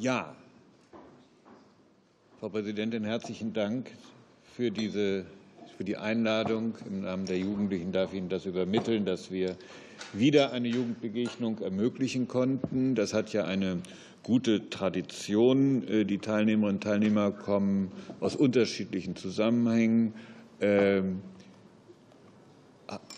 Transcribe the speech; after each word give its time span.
Ja, 0.00 0.32
Frau 2.38 2.50
Präsidentin, 2.50 3.02
herzlichen 3.02 3.52
Dank 3.52 3.90
für, 4.54 4.70
diese, 4.70 5.24
für 5.76 5.82
die 5.82 5.96
Einladung. 5.96 6.76
Im 6.86 7.00
Namen 7.00 7.26
der 7.26 7.36
Jugendlichen 7.36 7.90
darf 7.90 8.12
ich 8.12 8.18
Ihnen 8.18 8.28
das 8.28 8.46
übermitteln, 8.46 9.04
dass 9.04 9.32
wir 9.32 9.56
wieder 10.12 10.52
eine 10.52 10.68
Jugendbegegnung 10.68 11.58
ermöglichen 11.58 12.28
konnten. 12.28 12.94
Das 12.94 13.12
hat 13.12 13.32
ja 13.32 13.44
eine 13.44 13.78
gute 14.22 14.70
Tradition. 14.70 15.82
Die 16.06 16.18
Teilnehmerinnen 16.18 16.76
und 16.76 16.84
Teilnehmer 16.84 17.32
kommen 17.32 17.90
aus 18.20 18.36
unterschiedlichen 18.36 19.16
Zusammenhängen, 19.16 20.14
ähm, 20.60 21.22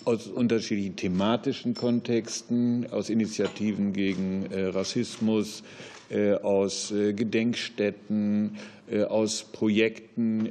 aus 0.07 0.29
unterschiedlichen 0.29 0.97
thematischen 0.97 1.75
Kontexten, 1.75 2.91
aus 2.91 3.11
Initiativen 3.11 3.93
gegen 3.93 4.47
äh, 4.47 4.65
Rassismus, 4.69 5.61
äh, 5.61 6.00
aus 6.43 6.91
äh, 6.93 7.13
Gedenkstätten, 7.13 8.57
aus 9.09 9.45
Projekten, 9.45 10.49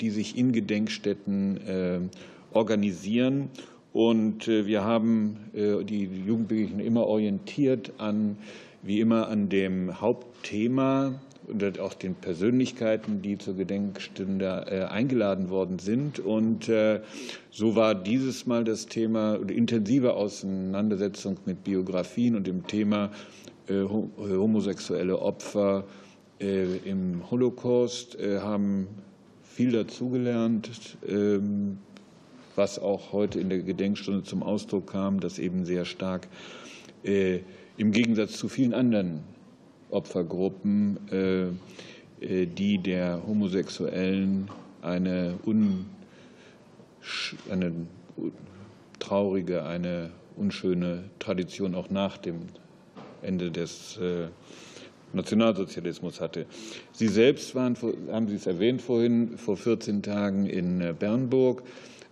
die 0.00 0.10
sich 0.10 0.36
in 0.36 0.50
Gedenkstätten 0.50 2.10
organisieren. 2.52 3.50
Und 3.92 4.48
wir 4.48 4.82
haben 4.82 5.36
die 5.54 6.10
Jugendbegegnung 6.26 6.80
immer 6.80 7.06
orientiert 7.06 7.92
an, 7.98 8.36
wie 8.82 8.98
immer, 8.98 9.28
an 9.28 9.48
dem 9.48 10.00
Hauptthema 10.00 11.14
und 11.48 11.80
auch 11.80 11.94
den 11.94 12.14
Persönlichkeiten, 12.14 13.22
die 13.22 13.38
zur 13.38 13.54
Gedenkstunde 13.54 14.66
äh, 14.68 14.84
eingeladen 14.84 15.50
worden 15.50 15.78
sind. 15.78 16.18
Und 16.18 16.68
äh, 16.68 17.00
so 17.50 17.74
war 17.74 17.94
dieses 17.94 18.46
Mal 18.46 18.64
das 18.64 18.86
Thema 18.86 19.36
intensive 19.48 20.14
Auseinandersetzung 20.14 21.38
mit 21.46 21.64
Biografien 21.64 22.36
und 22.36 22.46
dem 22.46 22.66
Thema 22.66 23.06
äh, 23.06 23.08
homosexuelle 23.68 25.18
Opfer 25.18 25.84
im 26.38 27.30
Holocaust, 27.30 28.16
haben 28.20 28.86
viel 29.42 29.72
dazugelernt, 29.72 30.96
ähm, 31.06 31.78
was 32.54 32.78
auch 32.78 33.12
heute 33.12 33.40
in 33.40 33.48
der 33.48 33.58
Gedenkstunde 33.58 34.22
zum 34.22 34.42
Ausdruck 34.42 34.86
kam, 34.92 35.20
dass 35.20 35.38
eben 35.38 35.64
sehr 35.64 35.84
stark 35.84 36.28
im 37.02 37.92
Gegensatz 37.92 38.36
zu 38.36 38.48
vielen 38.48 38.74
anderen 38.74 39.20
Opfergruppen, 39.90 40.98
äh, 41.10 41.44
äh, 42.20 42.46
die 42.46 42.78
der 42.78 43.22
Homosexuellen 43.26 44.48
eine, 44.82 45.38
un, 45.46 45.86
eine 47.50 47.72
traurige, 48.98 49.64
eine 49.64 50.10
unschöne 50.36 51.04
Tradition 51.18 51.74
auch 51.74 51.90
nach 51.90 52.18
dem 52.18 52.40
Ende 53.22 53.50
des 53.50 53.98
äh, 53.98 54.28
Nationalsozialismus 55.12 56.20
hatte. 56.20 56.46
Sie 56.92 57.08
selbst 57.08 57.54
waren, 57.54 57.76
haben 58.10 58.28
Sie 58.28 58.36
es 58.36 58.46
erwähnt 58.46 58.82
vorhin, 58.82 59.38
vor 59.38 59.56
14 59.56 60.02
Tagen 60.02 60.46
in 60.46 60.94
Bernburg. 60.98 61.62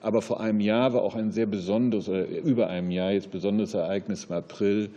Aber 0.00 0.22
vor 0.22 0.40
einem 0.40 0.60
Jahr 0.60 0.92
war 0.92 1.02
auch 1.02 1.14
ein 1.14 1.32
sehr 1.32 1.46
besonderes, 1.46 2.08
oder 2.08 2.26
über 2.28 2.68
einem 2.68 2.90
Jahr 2.90 3.12
jetzt 3.12 3.30
besonderes 3.30 3.74
Ereignis 3.74 4.26
im 4.26 4.36
April 4.36 4.90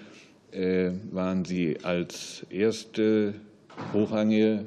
äh, 0.51 0.91
waren 1.11 1.45
Sie 1.45 1.77
als 1.83 2.45
erste 2.49 3.33
hochrangige 3.93 4.65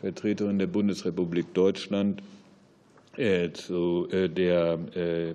Vertreterin 0.00 0.58
der 0.58 0.66
Bundesrepublik 0.66 1.54
Deutschland 1.54 2.22
äh, 3.16 3.50
zu 3.52 4.08
äh, 4.10 4.28
der 4.28 4.78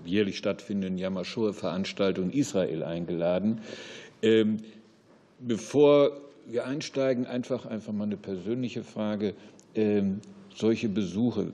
jährlich 0.03 0.37
stattfindenden 0.37 0.97
Yom 0.97 1.23
veranstaltung 1.53 2.31
in 2.31 2.39
Israel 2.39 2.83
eingeladen. 2.83 3.61
Bevor 5.39 6.11
wir 6.47 6.65
einsteigen, 6.65 7.25
einfach, 7.25 7.65
einfach 7.65 7.93
mal 7.93 8.05
eine 8.05 8.17
persönliche 8.17 8.83
Frage. 8.83 9.33
Ähm, 9.75 10.21
solche 10.55 10.89
Besuche, 10.89 11.51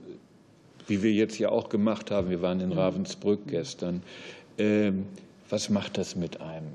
wie 0.86 1.02
wir 1.02 1.12
jetzt 1.12 1.38
ja 1.38 1.50
auch 1.50 1.68
gemacht 1.68 2.10
haben, 2.10 2.30
wir 2.30 2.40
waren 2.40 2.60
in. 2.60 2.72
Ravensbrück 2.72 3.46
gestern, 3.46 4.02
ähm, 4.56 5.06
was 5.50 5.68
macht 5.68 5.98
das 5.98 6.16
mit 6.16 6.40
einem? 6.40 6.72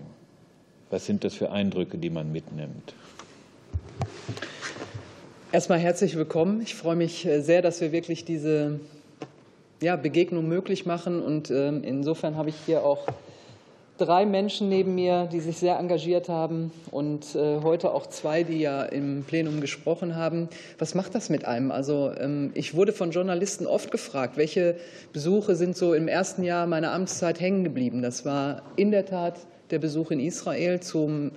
Was 0.89 1.05
sind 1.05 1.23
das 1.23 1.33
für 1.33 1.51
Eindrücke, 1.51 1.97
die 1.97 2.09
man 2.09 2.31
mitnimmt? 2.31 2.93
Erstmal 5.51 5.79
herzlich 5.79 6.15
willkommen. 6.15 6.61
Ich 6.61 6.75
freue 6.75 6.95
mich 6.95 7.25
äh, 7.25 7.41
sehr, 7.41 7.63
dass 7.63 7.81
wir 7.81 7.91
wirklich 7.91 8.25
diese 8.25 8.79
ja, 9.81 9.95
Begegnung 9.95 10.47
möglich 10.47 10.85
machen. 10.85 11.21
Und 11.21 11.49
ähm, 11.49 11.83
insofern 11.83 12.35
habe 12.35 12.49
ich 12.49 12.55
hier 12.65 12.83
auch 12.83 13.07
drei 13.99 14.25
Menschen 14.25 14.69
neben 14.69 14.95
mir, 14.95 15.27
die 15.31 15.39
sich 15.39 15.57
sehr 15.57 15.77
engagiert 15.77 16.29
haben 16.29 16.71
und 16.91 17.35
äh, 17.35 17.61
heute 17.61 17.93
auch 17.93 18.07
zwei, 18.07 18.43
die 18.43 18.59
ja 18.59 18.83
im 18.83 19.23
Plenum 19.23 19.61
gesprochen 19.61 20.15
haben. 20.15 20.49
Was 20.77 20.95
macht 20.95 21.15
das 21.15 21.29
mit 21.29 21.45
einem? 21.45 21.71
Also 21.71 22.11
ähm, 22.17 22.51
ich 22.53 22.75
wurde 22.75 22.93
von 22.93 23.11
Journalisten 23.11 23.67
oft 23.67 23.91
gefragt, 23.91 24.37
welche 24.37 24.75
Besuche 25.13 25.55
sind 25.55 25.77
so 25.77 25.93
im 25.93 26.07
ersten 26.07 26.43
Jahr 26.43 26.65
meiner 26.65 26.91
Amtszeit 26.91 27.39
hängen 27.39 27.63
geblieben. 27.63 28.01
Das 28.01 28.25
war 28.25 28.63
in 28.75 28.91
der 28.91 29.05
Tat 29.05 29.35
der 29.71 29.79
Besuch 29.79 30.11
in 30.11 30.19
Israel 30.19 30.79
zum 30.79 31.31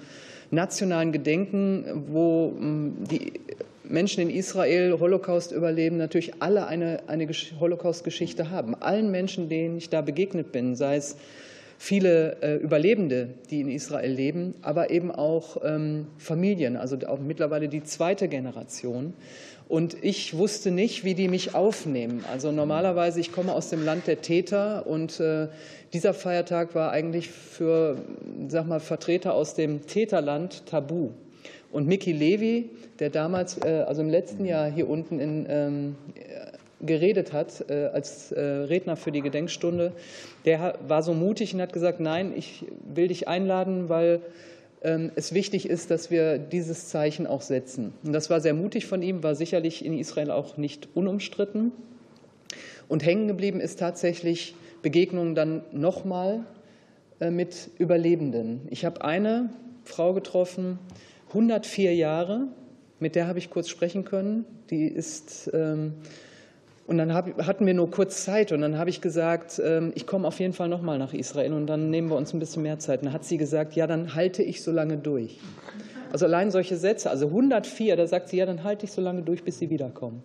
nationalen 0.50 1.12
Gedenken, 1.12 2.04
wo 2.08 2.54
hm, 2.56 2.94
die 3.10 3.32
Menschen 3.84 4.22
in 4.22 4.30
Israel 4.30 4.98
Holocaust 4.98 5.52
überleben, 5.52 5.96
natürlich 5.96 6.40
alle 6.40 6.66
eine, 6.66 7.00
eine 7.08 7.28
Holocaust-Geschichte 7.60 8.50
haben. 8.50 8.74
Allen 8.76 9.10
Menschen, 9.10 9.48
denen 9.48 9.76
ich 9.76 9.90
da 9.90 10.00
begegnet 10.00 10.52
bin, 10.52 10.76
sei 10.76 10.96
es 10.96 11.16
viele 11.82 12.36
äh, 12.42 12.54
Überlebende, 12.58 13.30
die 13.50 13.60
in 13.60 13.68
Israel 13.68 14.12
leben, 14.12 14.54
aber 14.62 14.90
eben 14.90 15.10
auch 15.10 15.56
ähm, 15.64 16.06
Familien, 16.16 16.76
also 16.76 16.96
auch 17.08 17.18
mittlerweile 17.18 17.68
die 17.68 17.82
zweite 17.82 18.28
Generation. 18.28 19.14
Und 19.68 19.96
ich 20.00 20.38
wusste 20.38 20.70
nicht, 20.70 21.02
wie 21.02 21.14
die 21.14 21.26
mich 21.26 21.56
aufnehmen. 21.56 22.24
Also 22.30 22.52
normalerweise, 22.52 23.18
ich 23.18 23.32
komme 23.32 23.52
aus 23.52 23.68
dem 23.68 23.84
Land 23.84 24.06
der 24.06 24.20
Täter 24.20 24.86
und 24.86 25.18
äh, 25.18 25.48
dieser 25.92 26.14
Feiertag 26.14 26.76
war 26.76 26.92
eigentlich 26.92 27.30
für 27.30 27.96
sag 28.46 28.68
mal, 28.68 28.78
Vertreter 28.78 29.34
aus 29.34 29.54
dem 29.54 29.84
Täterland 29.84 30.64
tabu. 30.66 31.10
Und 31.72 31.88
Miki 31.88 32.12
Levi, 32.12 32.70
der 33.00 33.10
damals, 33.10 33.58
äh, 33.58 33.84
also 33.88 34.02
im 34.02 34.08
letzten 34.08 34.44
Jahr 34.44 34.70
hier 34.70 34.88
unten 34.88 35.18
in, 35.18 35.46
ähm, 35.48 35.96
geredet 36.82 37.32
hat 37.32 37.64
äh, 37.68 37.86
als 37.92 38.34
Redner 38.36 38.96
für 38.96 39.12
die 39.12 39.22
Gedenkstunde, 39.22 39.92
der 40.44 40.78
war 40.86 41.02
so 41.02 41.14
mutig 41.14 41.54
und 41.54 41.60
hat 41.60 41.72
gesagt, 41.72 42.00
nein, 42.00 42.32
ich 42.36 42.64
will 42.84 43.08
dich 43.08 43.28
einladen, 43.28 43.88
weil 43.88 44.20
ähm, 44.84 45.12
es 45.14 45.32
wichtig 45.32 45.68
ist, 45.68 45.90
dass 45.90 46.10
wir 46.10 46.38
dieses 46.38 46.88
Zeichen 46.88 47.26
auch 47.26 47.42
setzen. 47.42 47.92
Und 48.02 48.12
das 48.12 48.30
war 48.30 48.40
sehr 48.40 48.54
mutig 48.54 48.86
von 48.86 49.02
ihm, 49.02 49.22
war 49.22 49.34
sicherlich 49.34 49.84
in 49.84 49.96
Israel 49.96 50.30
auch 50.30 50.56
nicht 50.56 50.88
unumstritten. 50.94 51.72
Und 52.88 53.04
hängen 53.04 53.28
geblieben 53.28 53.60
ist 53.60 53.78
tatsächlich 53.78 54.54
Begegnungen 54.82 55.34
dann 55.34 55.62
nochmal 55.72 56.44
äh, 57.20 57.30
mit 57.30 57.70
Überlebenden. 57.78 58.62
Ich 58.70 58.84
habe 58.84 59.04
eine 59.04 59.50
Frau 59.84 60.12
getroffen, 60.14 60.78
104 61.28 61.94
Jahre, 61.94 62.48
mit 62.98 63.14
der 63.14 63.26
habe 63.26 63.38
ich 63.38 63.50
kurz 63.50 63.68
sprechen 63.68 64.04
können. 64.04 64.44
Die 64.70 64.86
ist 64.86 65.50
ähm, 65.54 65.94
und 66.86 66.98
dann 66.98 67.14
hatten 67.14 67.66
wir 67.66 67.74
nur 67.74 67.90
kurz 67.90 68.24
Zeit 68.24 68.50
und 68.50 68.60
dann 68.60 68.76
habe 68.76 68.90
ich 68.90 69.00
gesagt, 69.00 69.60
ähm, 69.64 69.92
ich 69.94 70.06
komme 70.06 70.26
auf 70.26 70.40
jeden 70.40 70.52
Fall 70.52 70.68
nochmal 70.68 70.98
nach 70.98 71.14
Israel 71.14 71.52
und 71.52 71.68
dann 71.68 71.90
nehmen 71.90 72.08
wir 72.08 72.16
uns 72.16 72.34
ein 72.34 72.40
bisschen 72.40 72.62
mehr 72.62 72.80
Zeit. 72.80 73.00
Und 73.00 73.06
dann 73.06 73.14
hat 73.14 73.24
sie 73.24 73.36
gesagt, 73.36 73.74
ja, 73.74 73.86
dann 73.86 74.14
halte 74.14 74.42
ich 74.42 74.62
so 74.62 74.72
lange 74.72 74.96
durch. 74.96 75.38
Also 76.10 76.26
allein 76.26 76.50
solche 76.50 76.76
Sätze, 76.76 77.08
also 77.08 77.26
104, 77.26 77.96
da 77.96 78.06
sagt 78.06 78.28
sie, 78.28 78.38
ja, 78.38 78.46
dann 78.46 78.64
halte 78.64 78.84
ich 78.84 78.92
so 78.92 79.00
lange 79.00 79.22
durch, 79.22 79.44
bis 79.44 79.60
sie 79.60 79.70
wiederkommen. 79.70 80.24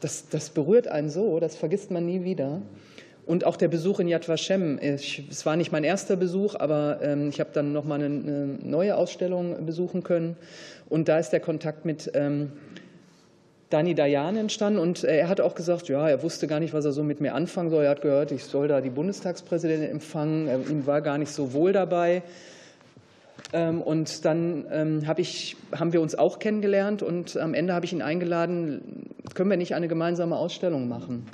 Das, 0.00 0.28
das 0.28 0.50
berührt 0.50 0.88
einen 0.88 1.08
so, 1.08 1.38
das 1.38 1.54
vergisst 1.54 1.92
man 1.92 2.06
nie 2.06 2.24
wieder. 2.24 2.60
Und 3.24 3.46
auch 3.46 3.56
der 3.56 3.68
Besuch 3.68 4.00
in 4.00 4.08
Yad 4.08 4.28
Vashem. 4.28 4.78
Es 4.78 5.46
war 5.46 5.54
nicht 5.54 5.70
mein 5.70 5.84
erster 5.84 6.16
Besuch, 6.16 6.56
aber 6.56 6.98
ähm, 7.02 7.28
ich 7.28 7.38
habe 7.38 7.50
dann 7.52 7.72
noch 7.72 7.84
mal 7.84 8.02
eine 8.02 8.58
neue 8.64 8.96
Ausstellung 8.96 9.64
besuchen 9.64 10.02
können. 10.02 10.36
Und 10.88 11.08
da 11.08 11.20
ist 11.20 11.30
der 11.30 11.38
Kontakt 11.38 11.84
mit 11.84 12.10
ähm, 12.14 12.50
Dani 13.72 13.94
Dayan 13.94 14.36
entstanden. 14.36 14.78
Und 14.78 15.04
äh, 15.04 15.18
er 15.18 15.28
hat 15.28 15.40
auch 15.40 15.54
gesagt, 15.54 15.88
ja, 15.88 16.08
er 16.08 16.22
wusste 16.22 16.46
gar 16.46 16.60
nicht, 16.60 16.74
was 16.74 16.84
er 16.84 16.92
so 16.92 17.02
mit 17.02 17.20
mir 17.20 17.34
anfangen 17.34 17.70
soll. 17.70 17.84
Er 17.84 17.90
hat 17.90 18.02
gehört, 18.02 18.32
ich 18.32 18.44
soll 18.44 18.68
da 18.68 18.80
die 18.80 18.90
Bundestagspräsidentin 18.90 19.90
empfangen. 19.90 20.48
Ihm 20.70 20.86
war 20.86 21.00
gar 21.00 21.18
nicht 21.18 21.30
so 21.30 21.52
wohl 21.52 21.72
dabei. 21.72 22.22
Ähm, 23.52 23.82
und 23.82 24.24
dann 24.24 25.04
hab 25.06 25.18
ich, 25.18 25.56
haben 25.72 25.92
wir 25.92 26.00
uns 26.00 26.14
auch 26.14 26.38
kennengelernt 26.38 27.02
und 27.02 27.36
am 27.36 27.54
Ende 27.54 27.74
habe 27.74 27.84
ich 27.84 27.92
ihn 27.92 28.02
eingeladen, 28.02 29.10
können 29.34 29.50
wir 29.50 29.56
nicht 29.56 29.74
eine 29.74 29.88
gemeinsame 29.88 30.36
Ausstellung 30.36 30.88
machen? 30.88 31.26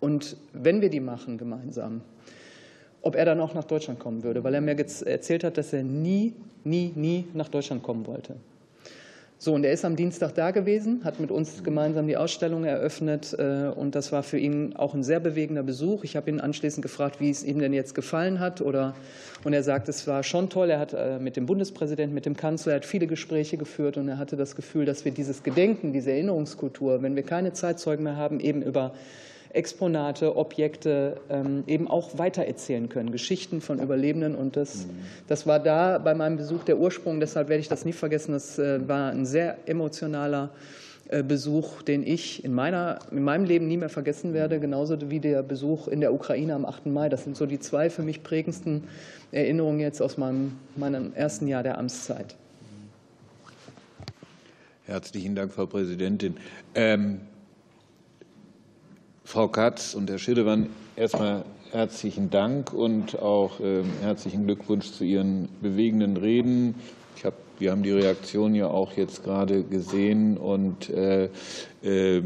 Und 0.00 0.36
wenn 0.52 0.82
wir 0.82 0.90
die 0.90 1.00
machen 1.00 1.38
gemeinsam, 1.38 2.02
ob 3.00 3.16
er 3.16 3.24
dann 3.24 3.40
auch 3.40 3.54
nach 3.54 3.64
Deutschland 3.64 3.98
kommen 3.98 4.22
würde, 4.22 4.44
weil 4.44 4.54
er 4.54 4.60
mir 4.60 4.76
erzählt 4.78 5.44
hat, 5.44 5.58
dass 5.58 5.72
er 5.72 5.82
nie, 5.82 6.34
nie, 6.64 6.92
nie 6.94 7.26
nach 7.34 7.48
Deutschland 7.48 7.82
kommen 7.82 8.06
wollte. 8.06 8.36
So, 9.44 9.52
und 9.52 9.62
er 9.62 9.74
ist 9.74 9.84
am 9.84 9.94
Dienstag 9.94 10.34
da 10.34 10.52
gewesen, 10.52 11.02
hat 11.04 11.20
mit 11.20 11.30
uns 11.30 11.62
gemeinsam 11.62 12.06
die 12.06 12.16
Ausstellung 12.16 12.64
eröffnet. 12.64 13.36
Äh, 13.38 13.66
und 13.76 13.94
das 13.94 14.10
war 14.10 14.22
für 14.22 14.38
ihn 14.38 14.74
auch 14.74 14.94
ein 14.94 15.02
sehr 15.02 15.20
bewegender 15.20 15.62
Besuch. 15.62 16.02
Ich 16.02 16.16
habe 16.16 16.30
ihn 16.30 16.40
anschließend 16.40 16.80
gefragt, 16.80 17.20
wie 17.20 17.28
es 17.28 17.44
ihm 17.44 17.58
denn 17.58 17.74
jetzt 17.74 17.94
gefallen 17.94 18.40
hat. 18.40 18.62
Oder, 18.62 18.94
und 19.44 19.52
er 19.52 19.62
sagt, 19.62 19.90
es 19.90 20.06
war 20.06 20.22
schon 20.22 20.48
toll. 20.48 20.70
Er 20.70 20.78
hat 20.78 20.94
äh, 20.94 21.18
mit 21.18 21.36
dem 21.36 21.44
Bundespräsidenten, 21.44 22.14
mit 22.14 22.24
dem 22.24 22.38
Kanzler, 22.38 22.72
er 22.72 22.76
hat 22.76 22.86
viele 22.86 23.06
Gespräche 23.06 23.58
geführt. 23.58 23.98
Und 23.98 24.08
er 24.08 24.16
hatte 24.16 24.38
das 24.38 24.56
Gefühl, 24.56 24.86
dass 24.86 25.04
wir 25.04 25.12
dieses 25.12 25.42
Gedenken, 25.42 25.92
diese 25.92 26.10
Erinnerungskultur, 26.10 27.02
wenn 27.02 27.14
wir 27.14 27.22
keine 27.22 27.52
Zeitzeugen 27.52 28.02
mehr 28.02 28.16
haben, 28.16 28.40
eben 28.40 28.62
über 28.62 28.94
Exponate, 29.54 30.36
Objekte 30.36 31.20
ähm, 31.30 31.64
eben 31.66 31.88
auch 31.88 32.18
weitererzählen 32.18 32.88
können, 32.88 33.12
Geschichten 33.12 33.60
von 33.60 33.80
Überlebenden. 33.80 34.34
Und 34.34 34.56
das, 34.56 34.86
das 35.28 35.46
war 35.46 35.60
da 35.60 35.98
bei 35.98 36.14
meinem 36.14 36.36
Besuch 36.36 36.64
der 36.64 36.78
Ursprung. 36.78 37.20
Deshalb 37.20 37.48
werde 37.48 37.60
ich 37.60 37.68
das 37.68 37.84
nie 37.84 37.92
vergessen. 37.92 38.32
Das 38.32 38.58
äh, 38.58 38.86
war 38.88 39.10
ein 39.10 39.26
sehr 39.26 39.56
emotionaler 39.66 40.50
äh, 41.08 41.22
Besuch, 41.22 41.82
den 41.82 42.06
ich 42.06 42.44
in, 42.44 42.52
meiner, 42.52 42.98
in 43.10 43.22
meinem 43.22 43.44
Leben 43.44 43.68
nie 43.68 43.76
mehr 43.76 43.88
vergessen 43.88 44.34
werde, 44.34 44.58
genauso 44.58 45.10
wie 45.10 45.20
der 45.20 45.42
Besuch 45.42 45.86
in 45.88 46.00
der 46.00 46.12
Ukraine 46.12 46.54
am 46.54 46.64
8. 46.64 46.86
Mai. 46.86 47.08
Das 47.08 47.24
sind 47.24 47.36
so 47.36 47.46
die 47.46 47.60
zwei 47.60 47.90
für 47.90 48.02
mich 48.02 48.22
prägendsten 48.22 48.84
Erinnerungen 49.30 49.80
jetzt 49.80 50.02
aus 50.02 50.18
meinem, 50.18 50.58
meinem 50.76 51.12
ersten 51.14 51.46
Jahr 51.46 51.62
der 51.62 51.78
Amtszeit. 51.78 52.34
Herzlichen 54.86 55.34
Dank, 55.34 55.52
Frau 55.52 55.66
Präsidentin. 55.66 56.36
Ähm 56.74 57.20
Frau 59.26 59.48
Katz 59.48 59.94
und 59.94 60.10
Herr 60.10 60.18
Schildewann, 60.18 60.68
erstmal 60.96 61.44
herzlichen 61.72 62.28
Dank 62.30 62.72
und 62.74 63.18
auch 63.20 63.58
äh, 63.58 63.82
herzlichen 64.02 64.44
Glückwunsch 64.44 64.92
zu 64.92 65.02
Ihren 65.02 65.48
bewegenden 65.62 66.18
Reden. 66.18 66.74
Ich 67.16 67.24
hab, 67.24 67.32
wir 67.58 67.70
haben 67.70 67.82
die 67.82 67.90
Reaktion 67.90 68.54
ja 68.54 68.68
auch 68.68 68.92
jetzt 68.92 69.24
gerade 69.24 69.64
gesehen 69.64 70.36
und 70.36 70.90
äh, 70.90 71.30
äh, 71.82 72.22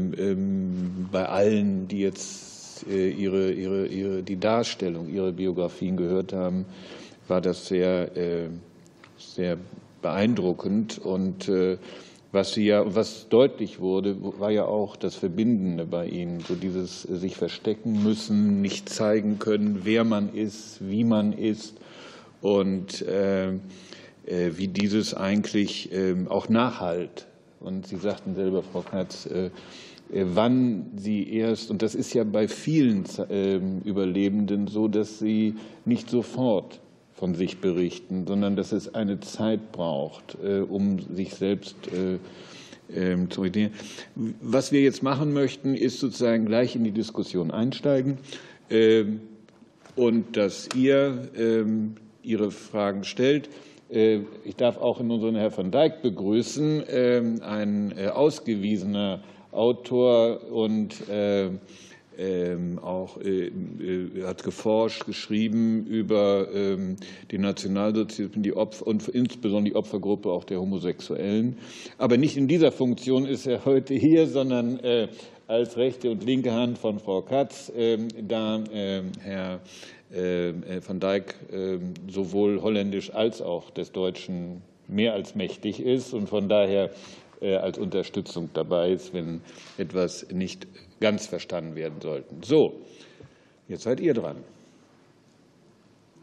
bei 1.11 1.25
allen, 1.25 1.87
die 1.87 2.01
jetzt 2.01 2.85
äh, 2.87 3.09
ihre, 3.09 3.53
ihre, 3.53 3.87
ihre, 3.87 4.21
die 4.21 4.37
Darstellung, 4.37 5.07
ihre 5.09 5.31
Biografien 5.31 5.95
gehört 5.95 6.33
haben, 6.33 6.65
war 7.29 7.39
das 7.39 7.67
sehr, 7.67 8.15
äh, 8.17 8.49
sehr 9.17 9.57
beeindruckend 10.01 10.99
und 10.99 11.47
äh, 11.47 11.77
was 12.31 12.53
sie 12.53 12.65
ja, 12.65 12.83
was 12.95 13.27
deutlich 13.29 13.79
wurde, 13.79 14.15
war 14.39 14.51
ja 14.51 14.65
auch 14.65 14.95
das 14.95 15.15
Verbindende 15.15 15.85
bei 15.85 16.07
ihnen, 16.07 16.41
so 16.41 16.55
dieses 16.55 17.01
sich 17.03 17.35
verstecken 17.35 18.03
müssen, 18.03 18.61
nicht 18.61 18.89
zeigen 18.89 19.39
können, 19.39 19.81
wer 19.83 20.03
man 20.03 20.33
ist, 20.33 20.77
wie 20.87 21.03
man 21.03 21.33
ist 21.33 21.77
und 22.41 23.01
äh, 23.01 23.49
äh 23.49 23.57
wie 24.27 24.67
dieses 24.67 25.13
eigentlich 25.13 25.91
äh, 25.91 26.15
auch 26.29 26.49
nachhalt. 26.49 27.25
Und 27.59 27.87
Sie 27.87 27.97
sagten 27.97 28.35
selber, 28.35 28.63
Frau 28.63 28.81
Katz, 28.81 29.25
äh, 29.25 29.49
äh, 30.11 30.25
wann 30.33 30.91
sie 30.95 31.31
erst, 31.31 31.69
und 31.69 31.81
das 31.81 31.95
ist 31.95 32.13
ja 32.13 32.23
bei 32.23 32.47
vielen 32.47 33.05
ähm, 33.29 33.81
Überlebenden 33.83 34.67
so, 34.67 34.87
dass 34.87 35.19
sie 35.19 35.55
nicht 35.85 36.09
sofort 36.09 36.79
von 37.19 37.35
sich 37.35 37.59
berichten, 37.59 38.25
sondern 38.25 38.55
dass 38.55 38.71
es 38.71 38.95
eine 38.95 39.19
Zeit 39.19 39.73
braucht, 39.73 40.37
äh, 40.41 40.61
um 40.61 40.99
sich 41.13 41.35
selbst 41.35 41.75
äh, 41.87 42.17
ähm, 42.95 43.29
zu 43.29 43.41
orientieren. 43.41 43.73
Was 44.41 44.71
wir 44.71 44.81
jetzt 44.81 45.03
machen 45.03 45.33
möchten, 45.33 45.75
ist 45.75 45.99
sozusagen 45.99 46.45
gleich 46.45 46.77
in 46.77 46.85
die 46.85 46.91
Diskussion 46.91 47.51
einsteigen 47.51 48.19
ähm, 48.69 49.19
und 49.97 50.37
dass 50.37 50.69
ihr 50.75 51.29
ähm, 51.37 51.95
Ihre 52.23 52.51
Fragen 52.51 53.03
stellt. 53.03 53.49
Äh, 53.89 54.21
ich 54.45 54.55
darf 54.55 54.77
auch 54.77 55.01
in 55.01 55.11
unseren 55.11 55.35
Herrn 55.35 55.55
van 55.55 55.71
Dijk 55.71 56.01
begrüßen, 56.01 56.85
ein 57.41 57.93
ausgewiesener 58.13 59.23
Autor 59.51 60.49
und 60.51 60.95
auch 62.81 63.17
äh, 63.21 63.47
äh, 63.47 64.23
hat 64.25 64.43
geforscht, 64.43 65.05
geschrieben 65.05 65.85
über 65.85 66.47
ähm, 66.53 66.97
den 67.31 67.41
Nationalsozialismus 67.41 68.43
die 68.43 68.53
Opfer, 68.53 68.87
und 68.87 69.07
insbesondere 69.07 69.71
die 69.71 69.75
Opfergruppe 69.75 70.29
auch 70.29 70.43
der 70.43 70.59
Homosexuellen. 70.59 71.57
Aber 71.97 72.17
nicht 72.17 72.35
in 72.35 72.47
dieser 72.47 72.73
Funktion 72.73 73.25
ist 73.25 73.47
er 73.47 73.63
heute 73.63 73.93
hier, 73.93 74.27
sondern 74.27 74.79
äh, 74.79 75.07
als 75.47 75.77
rechte 75.77 76.11
und 76.11 76.25
linke 76.25 76.51
Hand 76.51 76.77
von 76.77 76.99
Frau 76.99 77.21
Katz, 77.21 77.71
ähm, 77.75 78.09
da 78.27 78.63
Herr 79.23 79.59
van 80.11 80.99
Dijk 80.99 81.35
sowohl 82.09 82.63
holländisch 82.63 83.13
als 83.13 83.43
auch 83.43 83.69
des 83.69 83.91
Deutschen 83.91 84.63
mehr 84.87 85.13
als 85.13 85.35
mächtig 85.35 85.79
ist 85.79 86.15
und 86.15 86.27
von 86.27 86.49
daher 86.49 86.89
als 87.41 87.77
Unterstützung 87.77 88.49
dabei 88.55 88.89
ist, 88.89 89.13
wenn 89.13 89.41
etwas 89.77 90.25
nicht 90.31 90.65
ganz 90.99 91.27
verstanden 91.27 91.75
werden 91.75 92.01
sollten. 92.01 92.43
So, 92.43 92.81
jetzt 93.67 93.83
seid 93.83 93.99
ihr 93.99 94.13
dran. 94.13 94.37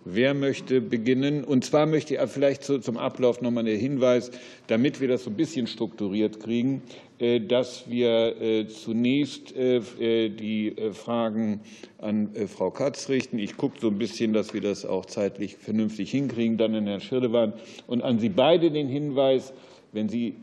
Wer 0.09 0.35
möchte 0.35 0.81
beginnen? 0.81 1.43
Und 1.43 1.65
zwar 1.65 1.85
möchte 1.85 2.15
ich 2.15 2.21
vielleicht 2.31 2.63
zum 2.63 2.97
Ablauf 2.97 3.41
noch 3.41 3.51
mal 3.51 3.67
einen 3.67 3.77
Hinweis, 3.77 4.31
damit 4.69 5.01
wir 5.01 5.09
das 5.09 5.25
so 5.25 5.31
ein 5.31 5.37
bisschen 5.37 5.67
strukturiert 5.67 6.39
kriegen, 6.39 6.83
äh, 7.19 7.41
dass 7.41 7.91
wir 7.91 8.41
äh, 8.41 8.69
zunächst 8.69 9.57
äh, 9.57 9.81
die 10.29 10.77
Fragen 10.93 11.61
an 11.99 12.31
Frau 12.47 12.71
Katz 12.71 13.09
richten. 13.09 13.41
Ich 13.41 13.57
gucke 13.57 13.81
so 13.81 13.89
ein 13.89 13.99
bisschen, 13.99 14.33
dass 14.33 14.55
wir 14.55 14.61
das 14.61 14.87
auch 14.87 15.07
zeitlich 15.07 15.57
vernünftig 15.57 16.13
hinkriegen, 16.13 16.57
dann 16.57 16.77
an 16.77 16.87
Herrn 16.87 17.01
Schirdewan 17.01 17.55
und 17.89 18.03
an 18.03 18.21
Sie 18.21 18.29
beide 18.29 18.71
den 18.71 18.87
Hinweis, 18.87 19.53
wenn 19.91 20.09
Sie 20.09 20.37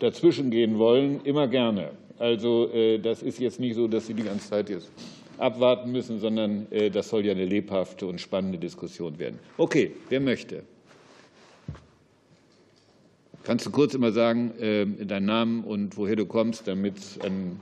dazwischen 0.00 0.50
gehen 0.50 0.80
wollen, 0.80 1.20
immer 1.22 1.46
gerne. 1.46 1.92
Also 2.20 2.68
äh, 2.70 2.98
das 2.98 3.22
ist 3.22 3.40
jetzt 3.40 3.58
nicht 3.58 3.74
so, 3.74 3.88
dass 3.88 4.06
Sie 4.06 4.12
die 4.12 4.22
ganze 4.22 4.50
Zeit 4.50 4.68
jetzt 4.68 4.90
abwarten 5.38 5.90
müssen, 5.90 6.20
sondern 6.20 6.70
äh, 6.70 6.90
das 6.90 7.08
soll 7.08 7.24
ja 7.24 7.32
eine 7.32 7.46
lebhafte 7.46 8.06
und 8.06 8.20
spannende 8.20 8.58
Diskussion 8.58 9.18
werden. 9.18 9.38
Okay, 9.56 9.92
wer 10.10 10.20
möchte? 10.20 10.62
Kannst 13.42 13.64
du 13.64 13.70
kurz 13.70 13.94
immer 13.94 14.12
sagen, 14.12 14.52
äh, 14.60 14.84
deinen 15.06 15.24
Namen 15.24 15.64
und 15.64 15.96
woher 15.96 16.14
du 16.14 16.26
kommst, 16.26 16.68
damit 16.68 16.94
ein, 17.24 17.58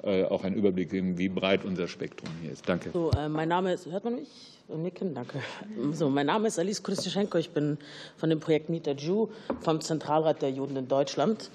auch 0.00 0.44
einen 0.44 0.54
Überblick 0.54 0.90
geben, 0.90 1.18
wie 1.18 1.28
breit 1.28 1.64
unser 1.64 1.88
Spektrum 1.88 2.30
hier 2.40 2.52
ist. 2.52 2.68
Danke. 2.68 2.90
So, 2.92 3.10
mein 3.28 3.48
Name 3.48 3.72
ist, 3.72 3.86
hört 3.86 4.04
man 4.04 4.14
mich? 4.14 4.28
Nicken, 4.68 5.12
danke. 5.12 5.40
So, 5.92 6.08
mein 6.08 6.26
Name 6.26 6.46
ist 6.46 6.58
Alice 6.58 6.84
Christischenko. 6.84 7.36
Ich 7.36 7.50
bin 7.50 7.78
von 8.16 8.30
dem 8.30 8.38
Projekt 8.38 8.68
Meet 8.68 8.86
a 8.86 8.92
Jew 8.92 9.26
vom 9.60 9.80
Zentralrat 9.80 10.40
der 10.40 10.50
Juden 10.50 10.76
in 10.76 10.86
Deutschland. 10.86 11.50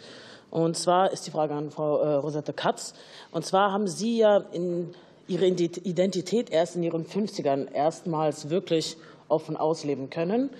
Und 0.54 0.78
zwar 0.78 1.12
ist 1.12 1.26
die 1.26 1.32
Frage 1.32 1.56
an 1.56 1.72
Frau 1.72 1.98
äh, 1.98 2.14
Rosette 2.14 2.54
Katz. 2.54 2.94
Und 3.32 3.44
zwar 3.44 3.72
haben 3.72 3.88
Sie 3.88 4.20
ja 4.20 4.38
in 4.38 4.94
Ihre 5.28 5.48
Identität 5.48 6.52
erst 6.52 6.76
in 6.76 6.84
Ihren 6.84 7.08
50ern 7.08 7.72
erstmals 7.72 8.52
wirklich 8.52 8.96
offen 9.30 9.58
ausleben 9.58 10.12
können. 10.12 10.52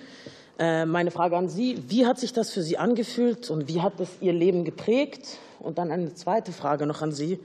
Äh, 0.58 0.84
meine 0.84 1.12
Frage 1.12 1.36
an 1.36 1.48
Sie, 1.48 1.80
wie 1.86 2.06
hat 2.06 2.18
sich 2.18 2.32
das 2.32 2.50
für 2.50 2.60
Sie 2.60 2.76
angefühlt 2.76 3.50
und 3.50 3.68
wie 3.68 3.82
hat 3.82 4.00
es 4.00 4.08
Ihr 4.20 4.32
Leben 4.32 4.64
geprägt? 4.64 5.38
Und 5.60 5.78
dann 5.78 5.92
eine 5.92 6.12
zweite 6.14 6.50
Frage 6.50 6.86
noch 6.86 7.00
an 7.00 7.12
Sie. 7.12 7.38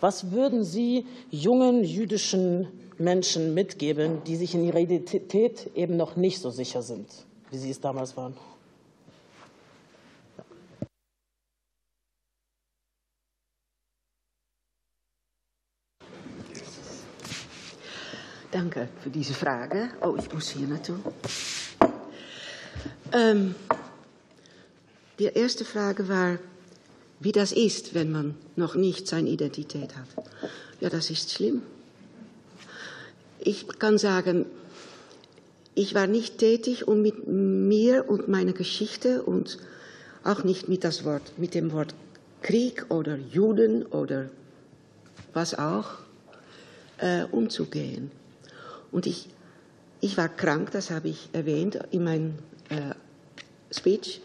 Was 0.00 0.30
würden 0.32 0.64
Sie 0.64 1.04
jungen 1.30 1.84
jüdischen 1.84 2.68
Menschen 2.96 3.52
mitgeben, 3.52 4.24
die 4.26 4.36
sich 4.36 4.54
in 4.54 4.64
ihrer 4.64 4.78
Identität 4.78 5.70
eben 5.74 5.98
noch 5.98 6.16
nicht 6.16 6.40
so 6.40 6.48
sicher 6.48 6.80
sind, 6.80 7.06
wie 7.50 7.58
Sie 7.58 7.70
es 7.70 7.82
damals 7.82 8.16
waren? 8.16 8.34
Danke 18.52 18.86
für 19.02 19.08
diese 19.08 19.32
Frage. 19.32 19.88
Oh, 20.02 20.14
ich 20.18 20.30
muss 20.30 20.50
hier 20.50 20.68
naartoe. 20.68 21.00
Ähm, 23.10 23.54
die 25.18 25.24
erste 25.24 25.64
Frage 25.64 26.06
war, 26.06 26.38
wie 27.18 27.32
das 27.32 27.52
ist, 27.52 27.94
wenn 27.94 28.12
man 28.12 28.34
noch 28.56 28.74
nicht 28.74 29.08
seine 29.08 29.30
Identität 29.30 29.96
hat. 29.96 30.50
Ja, 30.80 30.90
das 30.90 31.08
ist 31.08 31.32
schlimm. 31.32 31.62
Ich 33.38 33.66
kann 33.78 33.96
sagen, 33.96 34.44
ich 35.74 35.94
war 35.94 36.06
nicht 36.06 36.36
tätig, 36.36 36.86
um 36.86 37.00
mit 37.00 37.26
mir 37.26 38.10
und 38.10 38.28
meiner 38.28 38.52
Geschichte 38.52 39.22
und 39.22 39.60
auch 40.24 40.44
nicht 40.44 40.68
mit, 40.68 40.84
das 40.84 41.06
Wort, 41.06 41.32
mit 41.38 41.54
dem 41.54 41.72
Wort 41.72 41.94
Krieg 42.42 42.84
oder 42.90 43.16
Juden 43.16 43.86
oder 43.86 44.28
was 45.32 45.58
auch 45.58 45.86
äh, 46.98 47.24
umzugehen. 47.24 48.10
Und 48.92 49.06
ich, 49.06 49.28
ich 50.00 50.16
war 50.16 50.28
krank, 50.28 50.70
das 50.70 50.90
habe 50.90 51.08
ich 51.08 51.30
erwähnt 51.32 51.78
in 51.90 52.04
meinem 52.04 52.34
äh, 52.68 52.94
Speech. 53.74 54.20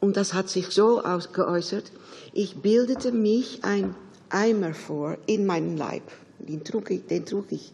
Und 0.00 0.16
das 0.16 0.34
hat 0.34 0.50
sich 0.50 0.68
so 0.68 1.02
geäußert, 1.32 1.90
ich 2.32 2.56
bildete 2.56 3.12
mich 3.12 3.64
ein 3.64 3.94
Eimer 4.28 4.74
vor 4.74 5.16
in 5.26 5.46
meinem 5.46 5.76
Leib. 5.76 6.02
Den 6.38 6.64
trug 6.64 6.90
ich, 6.90 7.06
den 7.06 7.24
trug 7.24 7.46
ich 7.50 7.72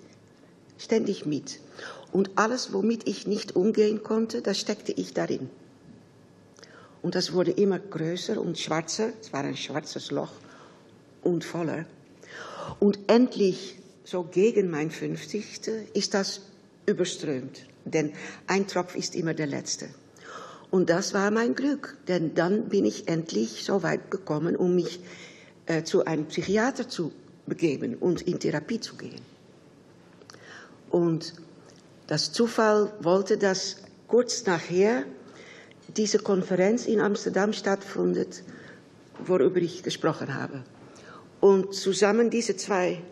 ständig 0.79 1.27
mit. 1.27 1.61
Und 2.13 2.31
alles, 2.37 2.73
womit 2.73 3.09
ich 3.09 3.27
nicht 3.27 3.57
umgehen 3.57 4.03
konnte, 4.03 4.43
das 4.43 4.59
steckte 4.59 4.93
ich 4.93 5.15
darin. 5.15 5.49
Und 7.03 7.15
das 7.15 7.33
wurde 7.33 7.51
immer 7.51 7.79
größer 7.79 8.41
und 8.41 8.59
schwarzer. 8.59 9.13
Es 9.21 9.33
war 9.33 9.41
ein 9.41 9.57
schwarzes 9.57 10.11
Loch 10.11 10.31
und 11.23 11.45
voller. 11.45 11.87
Und 12.79 12.99
endlich, 13.09 13.77
so 14.05 14.25
gegen 14.25 14.71
mein 14.71 14.91
50. 14.91 15.61
ist 15.95 16.15
das 16.15 16.43
überströmt. 16.87 17.67
Denn 17.85 18.13
ein 18.47 18.67
Tropf 18.67 18.95
ist 18.95 19.15
immer 19.15 19.35
der 19.35 19.47
letzte. 19.47 19.89
Und 20.71 20.89
das 20.89 21.13
war 21.13 21.31
mein 21.31 21.55
Glück, 21.55 21.99
denn 22.09 22.35
dann 22.35 22.69
bin 22.69 22.85
ich 22.85 23.09
endlich 23.09 23.65
so 23.65 23.83
weit 23.83 24.11
gekommen, 24.11 24.57
um 24.57 24.75
mich 24.75 25.01
äh, 25.67 25.83
zu 25.83 26.05
einem 26.07 26.27
Psychiater 26.27 26.89
zu 26.89 27.13
begeben 27.47 27.97
und 27.97 28.23
in 28.23 28.39
Therapie 28.39 28.81
zu 28.81 28.97
gehen. 28.97 29.21
Und 30.91 31.35
das 32.07 32.33
Zufall 32.33 32.93
wollte, 33.01 33.37
dass 33.37 33.77
kurz 34.09 34.47
nachher 34.47 35.05
diese 35.97 36.19
Konferenz 36.19 36.87
in 36.87 37.01
Amsterdam 37.01 37.53
stattfindet, 37.53 38.43
worüber 39.25 39.59
ich 39.59 39.83
gesprochen 39.83 40.35
habe. 40.35 40.65
Und 41.41 41.75
zusammen 41.75 42.31
diese 42.31 42.57
zwei 42.57 43.03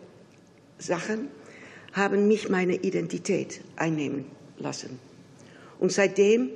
Sachen 0.81 1.29
haben 1.93 2.27
mich 2.27 2.49
meine 2.49 2.75
Identität 2.75 3.61
einnehmen 3.75 4.25
lassen. 4.57 4.99
Und 5.79 5.91
seitdem 5.91 6.49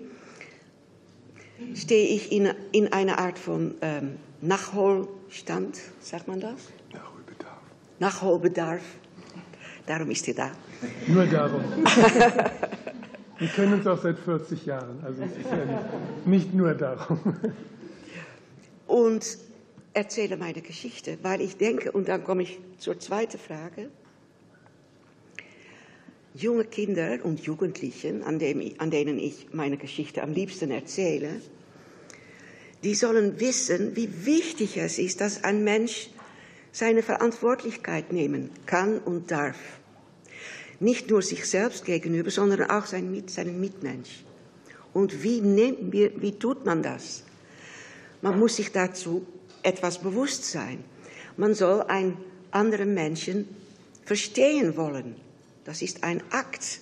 stehe 1.74 2.08
ich 2.08 2.32
in, 2.32 2.53
in 2.72 2.91
einer 2.91 3.20
Art 3.20 3.39
von 3.39 3.75
ähm, 3.82 4.17
Nachholstand, 4.41 5.79
sagt 6.00 6.27
man 6.27 6.39
das? 6.39 6.70
Nachholbedarf. 6.94 7.60
Nachholbedarf. 8.00 8.82
Darum 9.86 10.10
ist 10.12 10.27
er 10.27 10.34
da. 10.34 10.51
Nur 11.08 11.25
darum. 11.25 11.62
Wir 13.38 13.48
kennen 13.50 13.74
uns 13.74 13.86
auch 13.86 14.01
seit 14.01 14.17
40 14.17 14.65
Jahren, 14.65 15.03
also 15.03 15.22
es 15.22 15.32
ist 15.32 15.51
ja 15.51 15.65
nicht, 15.65 16.25
nicht 16.25 16.53
nur 16.53 16.74
darum. 16.74 17.20
Und 18.88 19.38
erzähle 19.94 20.38
meine 20.38 20.62
Geschichte, 20.62 21.17
weil 21.22 21.41
ich 21.41 21.58
denke, 21.58 21.91
und 21.91 22.08
dann 22.08 22.24
komme 22.24 22.44
ich 22.44 22.60
zur 22.77 22.98
zweiten 22.98 23.38
Frage, 23.38 23.89
junge 26.35 26.65
Kinder 26.65 27.19
und 27.23 27.39
Jugendlichen, 27.41 28.23
an, 28.23 28.39
dem, 28.39 28.61
an 28.77 28.91
denen 28.91 29.17
ich 29.17 29.47
meine 29.53 29.77
Geschichte 29.77 30.21
am 30.21 30.33
liebsten 30.33 30.69
erzähle, 30.69 31.41
die 32.83 32.93
sollen 32.93 33.39
wissen, 33.39 33.95
wie 33.95 34.25
wichtig 34.25 34.77
es 34.77 34.99
ist, 34.99 35.21
dass 35.21 35.43
ein 35.43 35.63
Mensch 35.63 36.09
seine 36.71 37.03
Verantwortlichkeit 37.03 38.11
nehmen 38.11 38.49
kann 38.65 38.99
und 38.99 39.31
darf. 39.31 39.57
Nicht 40.81 41.09
nur 41.09 41.21
sich 41.21 41.45
selbst 41.45 41.85
gegenüber, 41.85 42.29
sondern 42.29 42.69
auch 42.69 42.85
seinen, 42.85 43.27
seinen 43.29 43.59
Mitmensch. 43.61 44.25
Und 44.93 45.23
wie, 45.23 45.39
nehm, 45.39 45.91
wie, 45.91 46.11
wie 46.17 46.33
tut 46.33 46.65
man 46.65 46.83
das? 46.83 47.23
Man 48.21 48.37
muss 48.37 48.57
sich 48.57 48.71
dazu 48.73 49.25
etwas 49.63 49.99
bewusst 49.99 50.43
sein. 50.51 50.83
Man 51.37 51.53
soll 51.53 51.81
einen 51.83 52.17
anderen 52.51 52.93
Menschen 52.93 53.47
verstehen 54.03 54.75
wollen. 54.75 55.15
Das 55.65 55.81
ist 55.81 56.03
ein 56.03 56.24
Akt. 56.31 56.79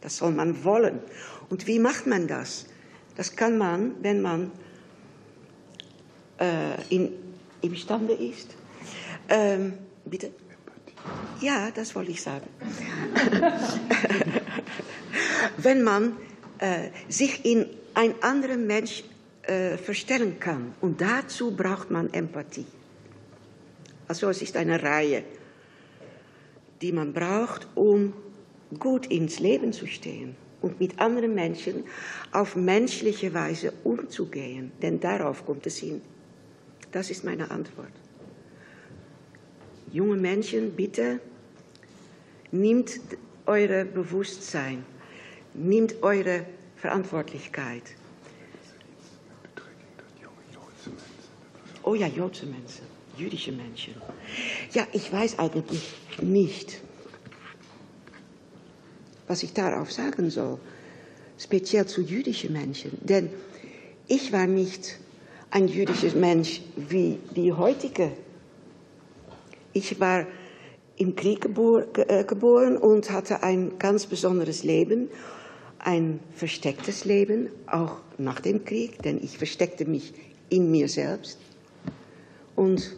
Das 0.00 0.16
soll 0.16 0.32
man 0.32 0.64
wollen. 0.64 0.98
Und 1.48 1.66
wie 1.66 1.78
macht 1.78 2.06
man 2.06 2.26
das? 2.26 2.66
Das 3.16 3.36
kann 3.36 3.56
man, 3.58 3.94
wenn 4.02 4.20
man 4.20 4.50
äh, 6.40 6.82
in, 6.88 7.12
imstande 7.60 8.14
ist. 8.14 8.56
Ähm, 9.28 9.74
bitte? 10.04 10.32
Ja, 11.40 11.70
das 11.70 11.94
wollte 11.94 12.10
ich 12.10 12.22
sagen. 12.22 12.48
wenn 15.58 15.82
man 15.82 16.16
äh, 16.58 16.88
sich 17.08 17.44
in 17.44 17.66
ein 17.94 18.14
anderer 18.22 18.56
Mensch 18.56 19.04
äh, 19.42 19.76
verstellen 19.76 20.38
kann. 20.38 20.74
Und 20.80 21.00
dazu 21.00 21.50
braucht 21.50 21.90
man 21.90 22.12
Empathie. 22.12 22.66
Also 24.08 24.28
es 24.28 24.42
ist 24.42 24.56
eine 24.56 24.82
Reihe, 24.82 25.24
die 26.80 26.92
man 26.92 27.12
braucht, 27.12 27.66
um 27.74 28.12
gut 28.78 29.06
ins 29.06 29.38
Leben 29.38 29.72
zu 29.72 29.86
stehen 29.86 30.36
und 30.60 30.80
mit 30.80 31.00
anderen 31.00 31.34
Menschen 31.34 31.84
auf 32.32 32.56
menschliche 32.56 33.34
Weise 33.34 33.72
umzugehen. 33.84 34.72
Denn 34.80 35.00
darauf 35.00 35.44
kommt 35.44 35.66
es 35.66 35.78
hin. 35.78 36.00
Das 36.92 37.10
ist 37.10 37.24
meine 37.24 37.50
Antwort. 37.50 37.92
Junge 39.92 40.16
Menschen, 40.16 40.72
bitte, 40.72 41.20
nehmt 42.50 43.00
eure 43.46 43.84
Bewusstsein, 43.84 44.84
nehmt 45.54 46.02
eure 46.02 46.46
Verantwortlichkeit. 46.76 47.82
Oh 51.82 51.94
ja, 51.94 52.06
Joodse 52.06 52.46
Menschen, 52.46 52.86
jüdische 53.18 53.52
Menschen. 53.52 53.94
Ja, 54.72 54.86
ich 54.92 55.12
weiß 55.12 55.38
eigentlich 55.38 55.94
nicht, 56.20 56.80
was 59.26 59.42
ich 59.42 59.52
darauf 59.52 59.92
sagen 59.92 60.30
soll, 60.30 60.58
speziell 61.38 61.86
zu 61.86 62.02
jüdischen 62.02 62.52
Menschen. 62.52 62.98
Denn 63.02 63.30
ich 64.08 64.32
war 64.32 64.46
nicht 64.46 64.98
ein 65.50 65.68
jüdischer 65.68 66.14
Mensch 66.16 66.62
wie 66.76 67.18
die 67.36 67.52
heutige. 67.52 68.12
Ich 69.72 70.00
war 70.00 70.26
im 70.96 71.16
Krieg 71.16 71.46
äh, 71.46 72.24
geboren 72.24 72.76
und 72.76 73.10
hatte 73.10 73.42
ein 73.42 73.78
ganz 73.78 74.06
besonderes 74.06 74.64
Leben, 74.64 75.08
ein 75.78 76.20
verstecktes 76.34 77.04
Leben, 77.04 77.48
auch 77.66 77.96
nach 78.18 78.40
dem 78.40 78.64
Krieg, 78.64 79.02
denn 79.02 79.22
ich 79.22 79.36
versteckte 79.38 79.84
mich 79.84 80.14
in 80.48 80.70
mir 80.70 80.88
selbst. 80.88 81.38
Und 82.54 82.96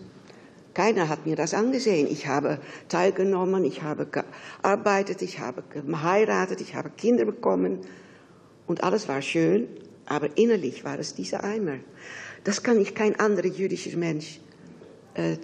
keiner 0.75 1.09
hat 1.09 1.27
mir 1.27 1.37
das 1.37 1.55
angesehen. 1.55 2.07
Ich 2.11 2.27
habe 2.27 2.59
teilgenommen, 2.89 3.65
ich 3.65 3.83
habe 3.83 4.07
gearbeitet, 4.07 5.23
ich 5.23 5.39
habe 5.39 5.63
geheiratet, 5.71 6.61
ich 6.61 6.75
habe 6.75 6.91
Kinder 6.91 7.25
bekommen 7.25 7.81
und 8.67 8.83
alles 8.83 9.09
war 9.09 9.23
schön, 9.23 9.69
aber 10.07 10.37
innerlich 10.37 10.85
war 10.85 10.99
es 10.99 11.15
dieser 11.15 11.45
Eimer. 11.45 11.77
Das 12.45 12.63
kann 12.63 12.81
ich 12.81 12.95
kein 12.95 13.19
anderer 13.19 13.47
jüdischer 13.47 13.97
Mensch. 13.97 14.41
Äh, 15.15 15.37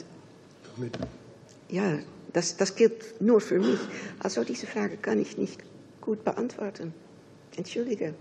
ja, 1.69 1.99
das, 2.33 2.57
das 2.57 2.75
gilt 2.77 3.21
nur 3.21 3.41
für 3.41 3.59
mich. 3.59 3.79
Also 4.19 4.45
diese 4.45 4.67
Frage 4.67 4.97
kann 4.97 5.21
ich 5.21 5.39
nicht 5.39 5.61
gut 6.01 6.25
beantworten. 6.25 6.93
Entschuldige. 7.57 8.15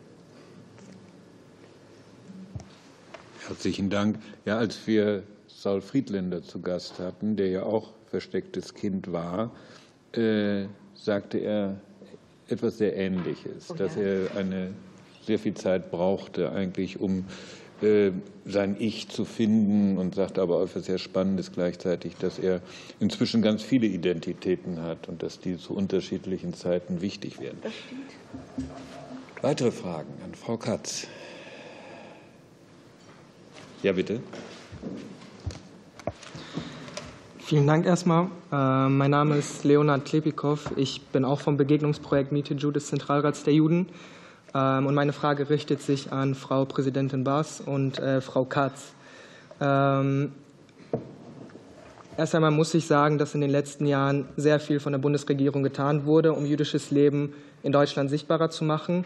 Herzlichen 3.47 3.89
Dank. 3.89 4.17
Ja, 4.45 4.57
als 4.57 4.85
wir 4.85 5.23
Saul 5.59 5.81
Friedländer 5.81 6.41
zu 6.41 6.61
Gast 6.61 6.99
hatten, 6.99 7.35
der 7.35 7.49
ja 7.49 7.63
auch 7.63 7.91
verstecktes 8.07 8.73
Kind 8.73 9.11
war, 9.11 9.51
äh, 10.13 10.65
sagte 10.95 11.39
er 11.39 11.81
etwas 12.47 12.77
sehr 12.77 12.95
Ähnliches, 12.95 13.69
oh, 13.69 13.73
dass 13.73 13.97
er 13.97 14.35
eine 14.37 14.73
sehr 15.25 15.37
viel 15.37 15.55
Zeit 15.55 15.91
brauchte 15.91 16.53
eigentlich, 16.53 17.01
um 17.01 17.25
äh, 17.81 18.11
sein 18.45 18.77
Ich 18.79 19.09
zu 19.09 19.25
finden 19.25 19.97
und 19.97 20.15
sagte 20.15 20.41
aber 20.41 20.57
auch 20.57 20.63
etwas 20.63 20.85
sehr 20.85 20.97
Spannendes 20.97 21.51
gleichzeitig, 21.51 22.15
dass 22.15 22.39
er 22.39 22.61
inzwischen 23.01 23.41
ganz 23.41 23.61
viele 23.61 23.87
Identitäten 23.87 24.81
hat 24.81 25.09
und 25.09 25.23
dass 25.23 25.41
die 25.41 25.57
zu 25.57 25.73
unterschiedlichen 25.73 26.53
Zeiten 26.53 27.01
wichtig 27.01 27.41
werden. 27.41 27.59
Weitere 29.41 29.71
Fragen 29.71 30.13
an 30.23 30.33
Frau 30.35 30.55
Katz. 30.55 31.07
Ja, 33.83 33.91
bitte. 33.91 34.21
Vielen 37.49 37.65
Dank 37.65 37.87
erstmal. 37.87 38.27
Äh, 38.51 38.89
mein 38.89 39.09
Name 39.09 39.35
ist 39.35 39.63
Leonard 39.63 40.05
Klepikow. 40.05 40.69
Ich 40.75 41.01
bin 41.07 41.25
auch 41.25 41.39
vom 41.39 41.57
Begegnungsprojekt 41.57 42.31
Miete 42.31 42.53
des 42.53 42.85
Zentralrats 42.85 43.43
der 43.43 43.55
Juden. 43.55 43.87
Ähm, 44.53 44.85
und 44.85 44.93
meine 44.93 45.13
Frage 45.13 45.49
richtet 45.49 45.81
sich 45.81 46.11
an 46.11 46.35
Frau 46.35 46.65
Präsidentin 46.65 47.23
Baas 47.23 47.59
und 47.59 47.97
äh, 47.97 48.21
Frau 48.21 48.45
Katz. 48.45 48.93
Ähm, 49.59 50.31
erst 52.17 52.35
einmal 52.35 52.51
muss 52.51 52.71
ich 52.75 52.85
sagen, 52.85 53.17
dass 53.17 53.33
in 53.33 53.41
den 53.41 53.49
letzten 53.49 53.87
Jahren 53.87 54.25
sehr 54.37 54.59
viel 54.59 54.79
von 54.79 54.91
der 54.91 54.99
Bundesregierung 54.99 55.63
getan 55.63 56.05
wurde, 56.05 56.33
um 56.33 56.45
jüdisches 56.45 56.91
Leben 56.91 57.33
in 57.63 57.71
Deutschland 57.71 58.11
sichtbarer 58.11 58.51
zu 58.51 58.63
machen. 58.63 59.05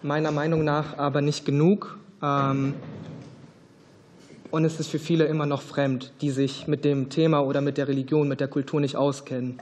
Meiner 0.00 0.30
Meinung 0.30 0.62
nach 0.62 0.96
aber 0.96 1.22
nicht 1.22 1.44
genug. 1.44 1.98
Und 4.54 4.64
es 4.64 4.78
ist 4.78 4.86
für 4.86 5.00
viele 5.00 5.24
immer 5.24 5.46
noch 5.46 5.62
fremd, 5.62 6.12
die 6.20 6.30
sich 6.30 6.68
mit 6.68 6.84
dem 6.84 7.08
Thema 7.08 7.40
oder 7.40 7.60
mit 7.60 7.76
der 7.76 7.88
Religion, 7.88 8.28
mit 8.28 8.38
der 8.38 8.46
Kultur 8.46 8.80
nicht 8.80 8.94
auskennen. 8.94 9.58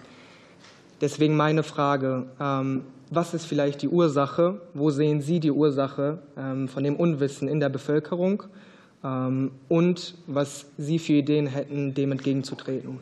Deswegen 1.00 1.34
meine 1.34 1.62
Frage, 1.62 2.26
ähm, 2.38 2.82
was 3.08 3.32
ist 3.32 3.46
vielleicht 3.46 3.80
die 3.80 3.88
Ursache, 3.88 4.60
wo 4.74 4.90
sehen 4.90 5.22
Sie 5.22 5.40
die 5.40 5.50
Ursache 5.50 6.18
ähm, 6.36 6.68
von 6.68 6.84
dem 6.84 6.96
Unwissen 6.96 7.48
in 7.48 7.58
der 7.58 7.70
Bevölkerung 7.70 8.42
ähm, 9.02 9.52
und 9.70 10.14
was 10.26 10.66
Sie 10.76 10.98
für 10.98 11.14
Ideen 11.14 11.46
hätten, 11.46 11.94
dem 11.94 12.12
entgegenzutreten? 12.12 12.98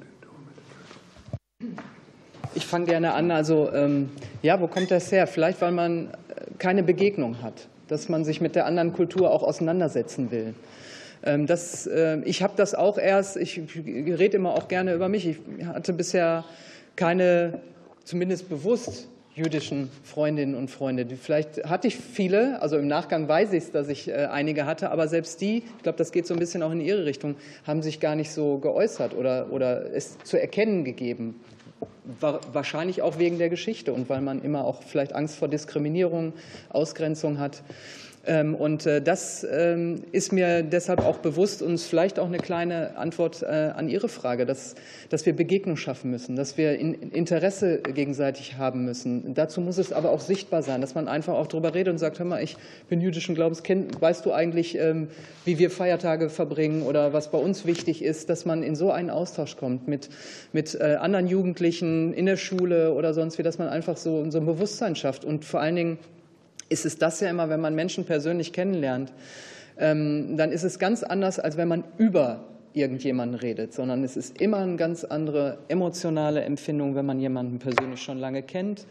Ich 2.55 2.67
fange 2.67 2.85
gerne 2.85 3.15
an. 3.15 3.33
Also 3.33 3.69
ja, 4.43 4.61
wo 4.61 4.69
kommt 4.69 4.93
das 4.93 5.11
her? 5.11 5.27
Vielleicht, 5.27 5.61
weil 5.61 5.73
man 5.73 6.11
keine 6.59 6.85
Begegnung 6.85 7.43
hat 7.43 7.67
dass 7.91 8.09
man 8.09 8.25
sich 8.25 8.41
mit 8.41 8.55
der 8.55 8.67
anderen 8.67 8.93
Kultur 8.93 9.33
auch 9.33 9.43
auseinandersetzen 9.43 10.31
will. 10.31 10.55
Ähm, 11.23 11.47
das, 11.47 11.87
äh, 11.87 12.21
ich 12.25 12.43
habe 12.43 12.55
das 12.57 12.75
auch 12.75 12.99
erst, 12.99 13.37
ich 13.37 13.61
rede 13.77 14.37
immer 14.37 14.55
auch 14.55 14.69
gerne 14.69 14.95
über 14.95 15.09
mich, 15.09 15.27
ich 15.27 15.67
hatte 15.67 15.93
bisher 15.93 16.45
keine, 16.97 17.61
zumindest 18.05 18.49
bewusst, 18.49 19.09
jüdischen 19.35 19.91
Freundinnen 20.03 20.55
und 20.55 20.71
Freunde. 20.71 21.07
Vielleicht 21.17 21.65
hatte 21.65 21.89
ich 21.89 21.97
viele, 21.97 22.61
also 22.61 22.77
im 22.77 22.89
Nachgang 22.89 23.29
weiß 23.29 23.53
ich 23.53 23.65
es, 23.65 23.71
dass 23.71 23.89
ich 23.89 24.09
äh, 24.09 24.27
einige 24.31 24.67
hatte, 24.67 24.91
aber 24.91 25.09
selbst 25.09 25.41
die, 25.41 25.59
ich 25.59 25.83
glaube, 25.83 25.99
das 25.99 26.13
geht 26.13 26.27
so 26.27 26.35
ein 26.35 26.41
bisschen 26.41 26.63
auch 26.63 26.73
in 26.73 26.81
ihre 26.81 27.05
Richtung, 27.05 27.37
haben 27.67 27.83
sich 27.83 28.01
gar 28.01 28.17
nicht 28.17 28.33
so 28.33 28.59
geäußert 28.59 29.15
oder, 29.15 29.53
oder 29.53 29.95
es 29.95 30.19
zu 30.25 30.41
erkennen 30.41 30.85
gegeben. 30.85 31.41
Wahrscheinlich 32.21 33.03
auch 33.03 33.19
wegen 33.19 33.39
der 33.39 33.49
Geschichte 33.49 33.93
und 33.93 34.09
weil 34.09 34.21
man 34.21 34.43
immer 34.43 34.65
auch 34.65 34.83
vielleicht 34.83 35.15
Angst 35.15 35.37
vor 35.37 35.49
Diskriminierung, 35.49 36.33
Ausgrenzung 36.69 37.39
hat. 37.39 37.63
Ähm, 38.27 38.55
und 38.55 38.85
äh, 38.85 39.01
das 39.01 39.47
ähm, 39.51 40.03
ist 40.13 40.31
mir 40.31 40.63
deshalb 40.63 41.01
auch 41.01 41.19
bewusst 41.19 41.63
und 41.63 41.81
vielleicht 41.81 42.19
auch 42.19 42.27
eine 42.27 42.37
kleine 42.37 42.99
Antwort 42.99 43.43
äh, 43.43 43.47
an 43.47 43.89
Ihre 43.89 44.11
Frage, 44.11 44.45
dass, 44.45 44.75
dass 45.09 45.25
wir 45.25 45.35
Begegnung 45.35 45.79
schaffen 45.79 46.11
müssen, 46.11 46.37
dass 46.37 46.59
wir 46.59 46.79
Interesse 46.79 47.79
gegenseitig 47.79 48.59
haben 48.59 48.85
müssen. 48.85 49.33
Dazu 49.33 49.63
muss 49.63 49.79
es 49.79 49.95
aber 49.95 50.11
auch 50.11 50.21
sichtbar 50.21 50.63
sein, 50.63 50.83
dass 50.83 50.95
man 50.95 51.09
einfach 51.09 51.33
auch 51.33 51.47
darüber 51.47 51.75
redet 51.75 51.93
und 51.93 51.99
sagt, 51.99 52.19
hör 52.19 52.27
mal, 52.27 52.43
ich 52.43 52.59
bin 52.91 53.01
jüdischen 53.01 53.35
Glaubens, 53.35 53.63
weißt 53.65 54.27
du 54.27 54.33
eigentlich, 54.33 54.77
ähm, 54.77 55.09
wie 55.47 55.59
wir 55.59 55.71
Feiertage 55.71 56.29
verbringen 56.29 56.83
oder 56.83 57.15
was 57.15 57.31
bei 57.31 57.39
uns 57.39 57.65
wichtig 57.65 58.05
ist, 58.05 58.29
dass 58.29 58.45
man 58.45 58.63
in 58.63 58.77
so 58.77 58.91
einen 58.91 59.09
Austausch 59.09 59.57
kommt 59.57 59.89
mit, 59.89 60.11
mit 60.53 60.75
äh, 60.75 60.97
anderen 61.01 61.27
Jugendlichen 61.27 62.13
in 62.13 62.27
der 62.27 62.37
Schule 62.37 62.93
oder 62.93 63.15
sonst 63.15 63.39
wie, 63.39 63.43
dass 63.43 63.57
man 63.57 63.69
einfach 63.69 63.97
so, 63.97 64.31
so 64.31 64.39
ein 64.39 64.47
Bewusstsein 64.47 64.95
schafft 64.95 65.25
und 65.25 65.47
vor 65.47 65.61
allen 65.61 65.77
Dingen 65.77 65.99
ist 66.71 66.87
es 66.87 66.97
das 66.97 67.21
ja 67.21 67.29
immer, 67.29 67.51
wenn 67.51 67.61
man 67.61 67.75
Menschen 67.75 68.05
persönlich 68.05 68.55
kennenlernt, 68.55 69.13
ähm, 69.77 70.39
dann 70.39 70.53
ist 70.53 70.63
es 70.63 70.79
ganz 70.79 71.03
anders, 71.03 71.39
als 71.39 71.59
wenn 71.59 71.69
man 71.69 71.85
über 71.99 72.45
irgendjemanden 72.73 73.39
redet, 73.39 73.75
sondern 73.75 74.05
es 74.05 74.17
ist 74.17 74.41
immer 74.41 74.59
eine 74.59 74.77
ganz 74.77 75.05
andere 75.05 75.59
emotionale 75.69 76.43
Empfindung, 76.43 76.95
wenn 76.95 77.05
man 77.05 77.19
jemanden 77.19 77.59
persönlich 77.59 78.01
schon 78.01 78.19
lange 78.19 78.43
kennt 78.43 78.87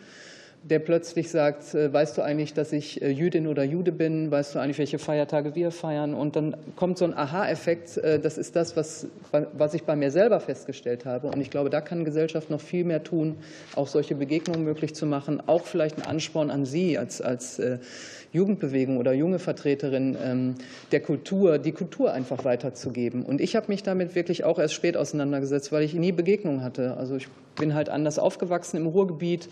der 0.64 0.80
plötzlich 0.80 1.30
sagt, 1.30 1.74
äh, 1.74 1.92
weißt 1.92 2.18
du 2.18 2.22
eigentlich, 2.22 2.54
dass 2.54 2.74
ich 2.74 3.02
äh, 3.02 3.10
Jüdin 3.10 3.48
oder 3.48 3.64
Jude 3.64 3.92
bin? 3.92 4.30
Weißt 4.30 4.56
du 4.56 4.60
eigentlich, 4.60 4.78
welche 4.78 5.00
Feiertage 5.00 5.56
wir 5.56 5.72
feiern? 5.72 6.14
Und 6.14 6.36
dann 6.36 6.56
kommt 6.76 6.98
so 6.98 7.06
ein 7.06 7.14
Aha-Effekt. 7.14 7.98
Äh, 7.98 8.20
das 8.20 8.38
ist 8.38 8.56
das, 8.56 8.76
was, 8.76 9.08
was 9.54 9.74
ich 9.74 9.84
bei 9.84 9.96
mir 9.96 10.12
selber 10.12 10.40
festgestellt 10.40 11.06
habe. 11.06 11.28
Und 11.28 11.40
ich 11.42 11.50
glaube, 11.50 11.70
da 11.70 11.82
kann 11.82 12.06
Gesellschaft 12.06 12.50
noch 12.50 12.62
viel 12.62 12.84
mehr 12.84 13.04
tun, 13.04 13.38
auch 13.76 13.88
solche 13.88 14.16
Begegnungen 14.16 14.64
möglich 14.64 14.94
zu 14.96 15.06
machen. 15.06 15.42
Auch 15.48 15.66
vielleicht 15.66 15.98
ein 15.98 16.06
Ansporn 16.06 16.52
an 16.52 16.66
Sie 16.66 16.98
als, 16.98 17.22
als 17.22 17.62
Jugendbewegung 18.32 18.98
oder 18.98 19.14
junge 19.14 19.40
Vertreterin 19.40 20.16
ähm, 20.24 20.56
der 20.92 21.00
Kultur, 21.00 21.58
die 21.58 21.72
Kultur 21.72 22.14
einfach 22.14 22.46
weiterzugeben. 22.46 23.24
Und 23.24 23.42
ich 23.42 23.56
habe 23.56 23.68
mich 23.70 23.82
damit 23.82 24.14
wirklich 24.16 24.44
auch 24.44 24.60
erst 24.60 24.76
spät 24.76 24.98
auseinandergesetzt, 24.98 25.72
weil 25.72 25.84
ich 25.84 25.94
nie 25.94 26.12
Begegnungen 26.12 26.64
hatte. 26.64 26.96
Also 26.98 27.16
ich 27.16 27.28
bin 27.60 27.76
halt 27.76 27.90
anders 27.90 28.18
aufgewachsen 28.18 28.78
im 28.78 28.88
Ruhrgebiet 28.88 29.48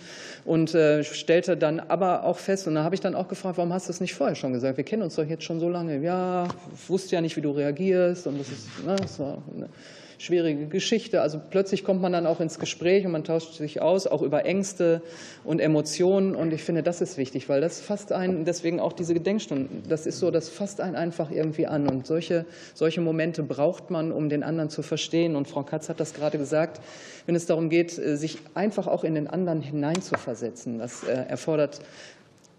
und 0.46 0.74
äh, 0.74 1.04
stellte 1.04 1.56
dann 1.56 1.80
aber 1.80 2.24
auch 2.24 2.40
fest, 2.40 2.68
und 2.68 2.76
da 2.76 2.84
habe 2.84 2.96
ich 2.96 3.02
dann 3.02 3.14
auch 3.14 3.28
gefragt, 3.28 3.58
warum 3.58 3.72
hast 3.72 3.88
du 3.88 3.92
es 3.92 4.02
nicht 4.02 4.16
vorher 4.16 4.36
schon 4.36 4.54
gesagt? 4.54 4.78
Wir 4.78 4.84
kennen 4.84 5.04
uns 5.04 5.16
doch 5.16 5.26
jetzt 5.26 5.44
schon 5.44 5.60
so 5.60 5.70
lange. 5.70 6.00
Ja, 6.00 6.48
ich 6.74 6.90
wusste 6.90 7.16
ja 7.16 7.22
nicht, 7.22 7.38
wie 7.38 7.42
du 7.42 7.52
reagierst 7.52 8.26
und 8.26 8.40
das 8.40 8.50
ist, 8.50 8.86
ne, 8.86 8.96
das 8.96 9.20
war, 9.20 9.38
ne 9.56 9.70
schwierige 10.18 10.68
Geschichte. 10.68 11.22
Also 11.22 11.40
plötzlich 11.50 11.84
kommt 11.84 12.02
man 12.02 12.12
dann 12.12 12.26
auch 12.26 12.40
ins 12.40 12.60
Gespräch 12.60 13.06
und 13.06 13.12
man 13.12 13.24
tauscht 13.24 13.54
sich 13.54 13.82
aus, 13.82 14.08
auch 14.08 14.22
über 14.22 14.46
Ängste 14.46 15.02
und 15.44 15.60
Emotionen. 15.60 16.36
Und 16.36 16.54
ich 16.54 16.64
finde, 16.64 16.84
das 16.84 17.02
ist 17.02 17.18
wichtig, 17.18 17.50
weil 17.50 17.62
das 17.62 17.82
fasst 17.82 18.12
einen, 18.12 18.46
deswegen 18.46 18.80
auch 18.80 18.94
diese 18.94 19.14
Gedenkstunden, 19.14 19.84
das 19.88 20.06
ist 20.06 20.20
so, 20.20 20.32
das 20.32 20.50
fasst 20.50 20.82
einen 20.82 20.96
einfach 20.96 21.32
irgendwie 21.32 21.68
an. 21.68 21.88
Und 21.88 22.08
solche, 22.08 22.46
solche 22.74 23.02
Momente 23.02 23.44
braucht 23.44 23.92
man, 23.92 24.12
um 24.12 24.30
den 24.30 24.44
anderen 24.44 24.70
zu 24.70 24.82
verstehen. 24.82 25.36
Und 25.36 25.48
Frau 25.48 25.64
Katz 25.64 25.90
hat 25.90 26.00
das 26.00 26.14
gerade 26.14 26.38
gesagt, 26.38 26.82
wenn 27.26 27.36
es 27.36 27.46
darum 27.46 27.70
geht, 27.70 27.98
äh, 27.98 28.18
sich 28.18 28.40
einfach 28.54 28.88
auch 28.88 29.04
in 29.04 29.14
den 29.14 29.28
anderen 29.28 29.62
hineinzuversetzen. 29.62 30.80
Das 30.80 31.04
äh, 31.04 31.14
erfordert 31.14 31.80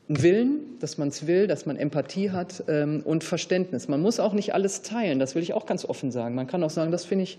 Willen, 0.08 0.78
dass 0.80 0.96
man 0.96 1.08
es 1.08 1.26
will, 1.26 1.46
dass 1.46 1.66
man 1.66 1.76
Empathie 1.76 2.30
hat 2.30 2.64
ähm, 2.66 3.02
und 3.04 3.24
Verständnis. 3.24 3.88
Man 3.88 4.00
muss 4.00 4.20
auch 4.20 4.32
nicht 4.32 4.54
alles 4.54 4.82
teilen, 4.82 5.18
das 5.18 5.34
will 5.34 5.42
ich 5.42 5.52
auch 5.52 5.66
ganz 5.66 5.84
offen 5.84 6.10
sagen. 6.10 6.34
Man 6.34 6.46
kann 6.46 6.62
auch 6.62 6.70
sagen, 6.70 6.90
das 6.90 7.04
finde 7.04 7.24
ich 7.24 7.38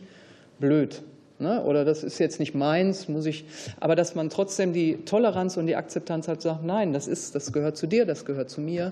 blöd. 0.60 1.02
Ne? 1.40 1.64
Oder 1.64 1.86
das 1.86 2.04
ist 2.04 2.20
jetzt 2.20 2.40
nicht 2.40 2.54
meins, 2.54 3.08
muss 3.08 3.26
ich. 3.26 3.46
Aber 3.80 3.96
dass 3.96 4.14
man 4.14 4.30
trotzdem 4.30 4.74
die 4.74 4.98
Toleranz 5.06 5.58
und 5.58 5.68
die 5.68 5.78
Akzeptanz 5.78 6.28
hat, 6.28 6.42
sagt, 6.42 6.64
nein, 6.64 6.94
das 6.94 7.08
ist, 7.08 7.34
das 7.34 7.54
gehört 7.54 7.78
zu 7.78 7.88
dir, 7.88 8.06
das 8.06 8.26
gehört 8.26 8.50
zu 8.50 8.62
mir. 8.62 8.92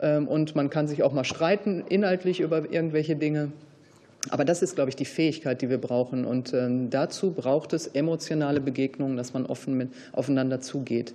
Ähm, 0.00 0.26
und 0.26 0.56
man 0.56 0.70
kann 0.70 0.88
sich 0.88 1.02
auch 1.02 1.12
mal 1.12 1.24
streiten, 1.24 1.84
inhaltlich 1.88 2.40
über 2.40 2.72
irgendwelche 2.72 3.14
Dinge. 3.14 3.52
Aber 4.30 4.44
das 4.44 4.62
ist, 4.62 4.76
glaube 4.76 4.88
ich, 4.88 4.96
die 4.96 5.04
Fähigkeit, 5.04 5.62
die 5.62 5.68
wir 5.68 5.78
brauchen. 5.78 6.24
Und 6.24 6.54
ähm, 6.54 6.90
dazu 6.90 7.32
braucht 7.32 7.72
es 7.72 7.88
emotionale 7.88 8.60
Begegnungen, 8.60 9.16
dass 9.16 9.34
man 9.34 9.46
offen 9.46 9.76
mit, 9.76 9.88
aufeinander 10.12 10.60
zugeht. 10.60 11.12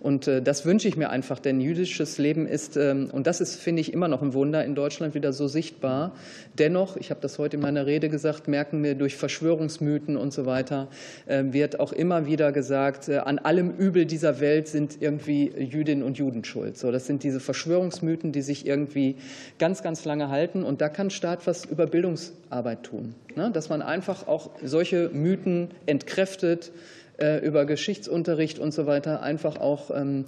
Und 0.00 0.26
äh, 0.26 0.40
das 0.40 0.64
wünsche 0.64 0.88
ich 0.88 0.96
mir 0.96 1.10
einfach, 1.10 1.38
denn 1.38 1.60
jüdisches 1.60 2.16
Leben 2.16 2.46
ist, 2.46 2.76
ähm, 2.76 3.08
und 3.12 3.26
das 3.26 3.42
ist, 3.42 3.56
finde 3.56 3.80
ich, 3.80 3.92
immer 3.92 4.08
noch 4.08 4.22
ein 4.22 4.32
Wunder, 4.32 4.64
in 4.64 4.74
Deutschland 4.74 5.14
wieder 5.14 5.34
so 5.34 5.48
sichtbar. 5.48 6.12
Dennoch, 6.58 6.96
ich 6.96 7.10
habe 7.10 7.20
das 7.20 7.38
heute 7.38 7.56
in 7.56 7.62
meiner 7.62 7.84
Rede 7.84 8.08
gesagt, 8.08 8.48
merken 8.48 8.82
wir 8.82 8.94
durch 8.94 9.16
Verschwörungsmythen 9.16 10.16
und 10.16 10.32
so 10.32 10.46
weiter, 10.46 10.88
äh, 11.26 11.44
wird 11.50 11.78
auch 11.78 11.92
immer 11.92 12.24
wieder 12.26 12.52
gesagt, 12.52 13.08
äh, 13.08 13.18
an 13.18 13.38
allem 13.38 13.70
Übel 13.76 14.06
dieser 14.06 14.40
Welt 14.40 14.68
sind 14.68 15.02
irgendwie 15.02 15.50
Jüdinnen 15.58 16.02
und 16.02 16.16
Juden 16.16 16.42
schuld. 16.44 16.78
So, 16.78 16.90
das 16.90 17.06
sind 17.06 17.22
diese 17.22 17.40
Verschwörungsmythen, 17.40 18.32
die 18.32 18.42
sich 18.42 18.66
irgendwie 18.66 19.16
ganz, 19.58 19.82
ganz 19.82 20.06
lange 20.06 20.30
halten. 20.30 20.62
Und 20.62 20.80
da 20.80 20.88
kann 20.88 21.10
Staat 21.10 21.46
was 21.46 21.66
über 21.66 21.86
Bildungs 21.86 22.32
Arbeit 22.50 22.84
tun. 22.84 23.14
Ne? 23.34 23.50
Dass 23.52 23.68
man 23.68 23.82
einfach 23.82 24.26
auch 24.28 24.50
solche 24.62 25.10
Mythen 25.12 25.70
entkräftet, 25.86 26.72
äh, 27.18 27.44
über 27.44 27.64
Geschichtsunterricht 27.64 28.58
und 28.58 28.72
so 28.72 28.86
weiter 28.86 29.22
einfach 29.22 29.56
auch 29.56 29.90
ähm, 29.90 30.26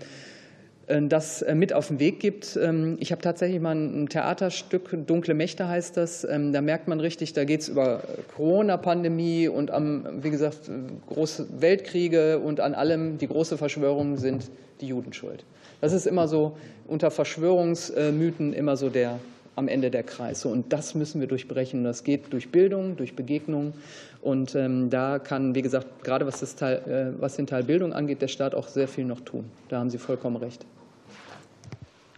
äh, 0.88 1.02
das 1.06 1.42
äh, 1.42 1.54
mit 1.54 1.72
auf 1.72 1.88
den 1.88 2.00
Weg 2.00 2.20
gibt. 2.20 2.58
Ähm, 2.60 2.96
ich 2.98 3.12
habe 3.12 3.22
tatsächlich 3.22 3.60
mal 3.60 3.74
ein 3.74 4.08
Theaterstück, 4.08 5.06
Dunkle 5.06 5.34
Mächte 5.34 5.68
heißt 5.68 5.96
das. 5.96 6.24
Ähm, 6.24 6.52
da 6.52 6.60
merkt 6.60 6.88
man 6.88 7.00
richtig, 7.00 7.32
da 7.34 7.44
geht 7.44 7.60
es 7.60 7.68
über 7.68 8.00
Corona-Pandemie 8.34 9.48
und 9.48 9.70
am, 9.70 10.22
wie 10.22 10.30
gesagt, 10.30 10.70
große 11.08 11.46
Weltkriege 11.60 12.38
und 12.38 12.60
an 12.60 12.74
allem 12.74 13.18
die 13.18 13.28
große 13.28 13.58
Verschwörung 13.58 14.16
sind 14.16 14.50
die 14.80 14.86
Juden 14.86 15.12
schuld. 15.12 15.44
Das 15.80 15.92
ist 15.92 16.06
immer 16.06 16.26
so 16.26 16.56
unter 16.86 17.10
Verschwörungsmythen 17.10 18.52
immer 18.52 18.76
so 18.76 18.88
der, 18.88 19.20
am 19.58 19.68
Ende 19.68 19.90
der 19.90 20.04
Kreis. 20.04 20.44
und 20.44 20.72
das 20.72 20.94
müssen 20.94 21.20
wir 21.20 21.26
durchbrechen. 21.26 21.84
Das 21.84 22.04
geht 22.04 22.32
durch 22.32 22.50
Bildung, 22.50 22.96
durch 22.96 23.14
Begegnung. 23.16 23.74
Und 24.22 24.54
ähm, 24.54 24.88
da 24.88 25.18
kann, 25.18 25.54
wie 25.54 25.62
gesagt, 25.62 26.04
gerade 26.04 26.26
was, 26.26 26.40
das 26.40 26.54
Teil, 26.56 27.14
äh, 27.16 27.20
was 27.20 27.36
den 27.36 27.46
Teil 27.46 27.64
Bildung 27.64 27.92
angeht, 27.92 28.22
der 28.22 28.28
Staat 28.28 28.54
auch 28.54 28.68
sehr 28.68 28.88
viel 28.88 29.04
noch 29.04 29.20
tun. 29.20 29.50
Da 29.68 29.78
haben 29.78 29.90
Sie 29.90 29.98
vollkommen 29.98 30.36
recht. 30.36 30.64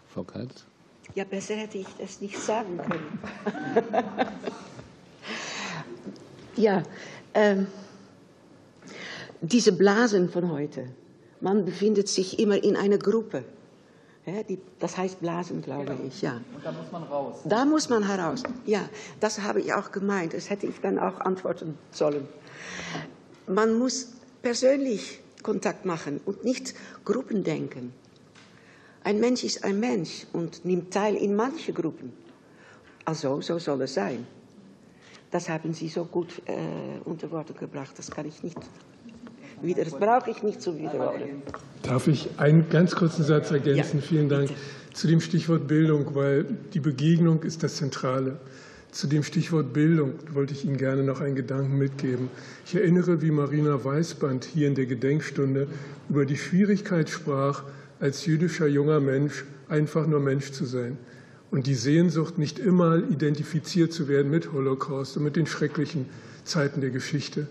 Frau 0.08 0.22
Kaltz. 0.22 0.66
Ja, 1.14 1.24
besser 1.24 1.54
hätte 1.54 1.78
ich 1.78 1.86
das 1.98 2.20
nicht 2.20 2.38
sagen 2.38 2.78
können. 2.78 3.18
ja, 6.56 6.82
ähm, 7.34 7.66
diese 9.40 9.72
Blasen 9.72 10.28
von 10.28 10.50
heute. 10.50 10.86
Man 11.40 11.64
befindet 11.64 12.08
sich 12.08 12.38
immer 12.38 12.62
in 12.62 12.76
einer 12.76 12.98
Gruppe. 12.98 13.44
Das 14.78 14.96
heißt 14.96 15.20
Blasen, 15.20 15.62
glaube 15.62 15.86
genau. 15.86 16.04
ich, 16.06 16.20
ja. 16.22 16.40
Und 16.54 16.64
da 16.64 16.72
muss 16.72 16.92
man 16.92 17.02
raus. 17.04 17.36
Da 17.44 17.64
muss 17.64 17.88
man 17.88 18.06
heraus, 18.06 18.42
ja. 18.66 18.88
Das 19.18 19.40
habe 19.40 19.60
ich 19.60 19.72
auch 19.72 19.92
gemeint. 19.92 20.34
Das 20.34 20.50
hätte 20.50 20.66
ich 20.66 20.80
dann 20.80 20.98
auch 20.98 21.20
antworten 21.20 21.78
sollen. 21.90 22.28
Man 23.46 23.78
muss 23.78 24.12
persönlich 24.42 25.20
Kontakt 25.42 25.86
machen 25.86 26.20
und 26.26 26.44
nicht 26.44 26.74
Gruppen 27.04 27.44
denken. 27.44 27.92
Ein 29.02 29.20
Mensch 29.20 29.42
ist 29.44 29.64
ein 29.64 29.80
Mensch 29.80 30.26
und 30.32 30.64
nimmt 30.64 30.92
teil 30.92 31.16
in 31.16 31.34
manche 31.34 31.72
Gruppen. 31.72 32.12
Also, 33.06 33.40
so 33.40 33.58
soll 33.58 33.82
es 33.82 33.94
sein. 33.94 34.26
Das 35.30 35.48
haben 35.48 35.72
Sie 35.72 35.88
so 35.88 36.04
gut 36.04 36.42
äh, 36.46 37.00
unter 37.04 37.30
Worte 37.30 37.54
gebracht. 37.54 37.92
Das 37.96 38.10
kann 38.10 38.26
ich 38.26 38.42
nicht 38.42 38.58
wieder. 39.62 39.84
Das 39.84 39.94
brauche 39.94 40.30
ich 40.30 40.42
nicht 40.42 40.62
zu 40.62 40.78
wiederholen. 40.78 41.42
Darf 41.82 42.08
ich 42.08 42.28
einen 42.38 42.68
ganz 42.68 42.94
kurzen 42.94 43.24
Satz 43.24 43.50
ergänzen? 43.50 43.98
Ja, 44.00 44.06
Vielen 44.06 44.28
Dank. 44.28 44.48
Bitte. 44.48 44.60
Zu 44.92 45.06
dem 45.06 45.20
Stichwort 45.20 45.68
Bildung, 45.68 46.14
weil 46.14 46.44
die 46.74 46.80
Begegnung 46.80 47.42
ist 47.42 47.62
das 47.62 47.76
Zentrale. 47.76 48.38
Zu 48.90 49.06
dem 49.06 49.22
Stichwort 49.22 49.72
Bildung 49.72 50.14
wollte 50.32 50.52
ich 50.52 50.64
Ihnen 50.64 50.76
gerne 50.76 51.04
noch 51.04 51.20
einen 51.20 51.36
Gedanken 51.36 51.78
mitgeben. 51.78 52.28
Ich 52.66 52.74
erinnere, 52.74 53.22
wie 53.22 53.30
Marina 53.30 53.84
Weißband 53.84 54.44
hier 54.44 54.66
in 54.66 54.74
der 54.74 54.86
Gedenkstunde 54.86 55.68
über 56.08 56.26
die 56.26 56.36
Schwierigkeit 56.36 57.08
sprach, 57.08 57.62
als 58.00 58.26
jüdischer 58.26 58.66
junger 58.66 58.98
Mensch 58.98 59.44
einfach 59.68 60.08
nur 60.08 60.18
Mensch 60.18 60.50
zu 60.50 60.64
sein 60.64 60.98
und 61.50 61.66
die 61.66 61.74
Sehnsucht, 61.74 62.38
nicht 62.38 62.58
immer 62.58 62.96
identifiziert 62.96 63.92
zu 63.92 64.08
werden 64.08 64.30
mit 64.30 64.52
Holocaust 64.52 65.16
und 65.16 65.24
mit 65.24 65.36
den 65.36 65.46
schrecklichen 65.46 66.06
Zeiten 66.44 66.80
der 66.80 66.90
Geschichte. 66.90 67.46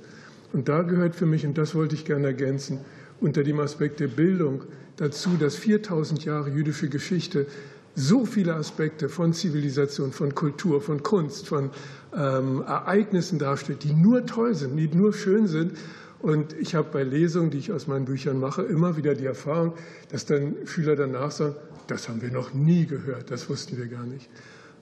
Und 0.54 0.68
da 0.68 0.82
gehört 0.82 1.16
für 1.16 1.26
mich, 1.26 1.46
und 1.46 1.58
das 1.58 1.76
wollte 1.76 1.96
ich 1.96 2.06
gerne 2.06 2.28
ergänzen, 2.28 2.80
unter 3.22 3.44
dem 3.44 3.60
Aspekt 3.60 4.00
der 4.00 4.08
Bildung 4.08 4.64
dazu, 4.98 5.32
dass 5.40 5.56
4000 5.56 6.26
Jahre 6.26 6.50
jüdische 6.50 6.90
Geschichte 6.90 7.48
so 7.96 8.26
viele 8.26 8.56
Aspekte 8.56 9.10
von 9.10 9.34
Zivilisation, 9.34 10.12
von 10.12 10.34
Kultur, 10.34 10.82
von 10.82 11.04
Kunst, 11.04 11.48
von 11.48 11.70
ähm, 12.16 12.64
Ereignissen 12.66 13.40
darstellt, 13.40 13.84
die 13.84 13.94
nur 13.94 14.26
toll 14.26 14.56
sind, 14.56 14.78
die 14.78 14.88
nur 14.88 15.14
schön 15.14 15.48
sind. 15.48 15.74
Und 16.20 16.54
ich 16.54 16.76
habe 16.76 16.90
bei 16.92 17.04
Lesungen, 17.04 17.50
die 17.50 17.58
ich 17.58 17.72
aus 17.72 17.88
meinen 17.88 18.06
Büchern 18.06 18.40
mache, 18.40 18.62
immer 18.64 18.98
wieder 18.98 19.16
die 19.16 19.26
Erfahrung, 19.26 19.74
dass 20.10 20.26
dann 20.26 20.56
Schüler 20.66 20.96
danach 20.96 21.32
sagen, 21.32 21.56
das 21.88 22.08
haben 22.08 22.22
wir 22.22 22.32
noch 22.32 22.54
nie 22.54 22.86
gehört, 22.86 23.32
das 23.32 23.50
wussten 23.50 23.78
wir 23.78 23.88
gar 23.88 24.06
nicht. 24.06 24.30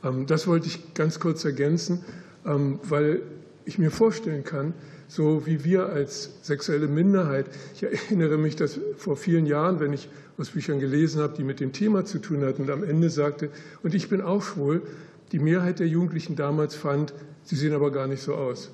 Ähm, 0.04 0.26
das 0.26 0.48
wollte 0.48 0.68
ich 0.68 0.94
ganz 0.94 1.20
kurz 1.20 1.46
ergänzen, 1.46 2.04
ähm, 2.46 2.80
weil 2.84 3.22
ich 3.66 3.78
mir 3.78 3.92
vorstellen 3.92 4.44
kann, 4.44 4.74
so 5.08 5.46
wie 5.46 5.64
wir 5.64 5.88
als 5.88 6.32
sexuelle 6.42 6.88
Minderheit, 6.88 7.48
ich 7.74 7.84
erinnere 7.84 8.38
mich, 8.38 8.56
dass 8.56 8.80
vor 8.98 9.16
vielen 9.16 9.46
Jahren, 9.46 9.80
wenn 9.80 9.94
ich 9.94 10.10
aus 10.38 10.50
Büchern 10.50 10.80
gelesen 10.80 11.22
habe, 11.22 11.36
die 11.36 11.44
mit 11.44 11.60
dem 11.60 11.72
Thema 11.74 12.06
zu 12.06 12.20
tun 12.20 12.44
hatten 12.44 12.64
und 12.64 12.70
am 12.70 12.84
Ende 12.84 13.10
sagte, 13.10 13.50
und 13.84 13.96
ich 13.96 14.10
bin 14.10 14.22
auch 14.22 14.44
schwul, 14.44 14.82
die 15.32 15.40
Mehrheit 15.40 15.80
der 15.80 15.88
Jugendlichen 15.88 16.36
damals 16.36 16.76
fand, 16.76 17.14
sie 17.44 17.56
sehen 17.56 17.74
aber 17.74 17.92
gar 17.92 18.08
nicht 18.08 18.22
so 18.22 18.36
aus. 18.36 18.70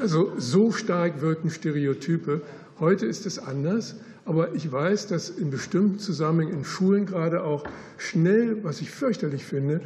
Also 0.00 0.32
so 0.36 0.72
stark 0.72 1.20
wirken 1.20 1.50
Stereotype. 1.50 2.42
Heute 2.80 3.06
ist 3.06 3.26
es 3.26 3.38
anders. 3.38 3.96
Aber 4.24 4.54
ich 4.54 4.70
weiß, 4.70 5.08
dass 5.08 5.30
in 5.30 5.50
bestimmten 5.50 5.98
Zusammenhängen, 5.98 6.58
in 6.58 6.64
Schulen 6.64 7.06
gerade 7.06 7.42
auch 7.42 7.64
schnell, 7.98 8.62
was 8.62 8.80
ich 8.80 8.90
fürchterlich 8.90 9.44
finde, 9.44 9.80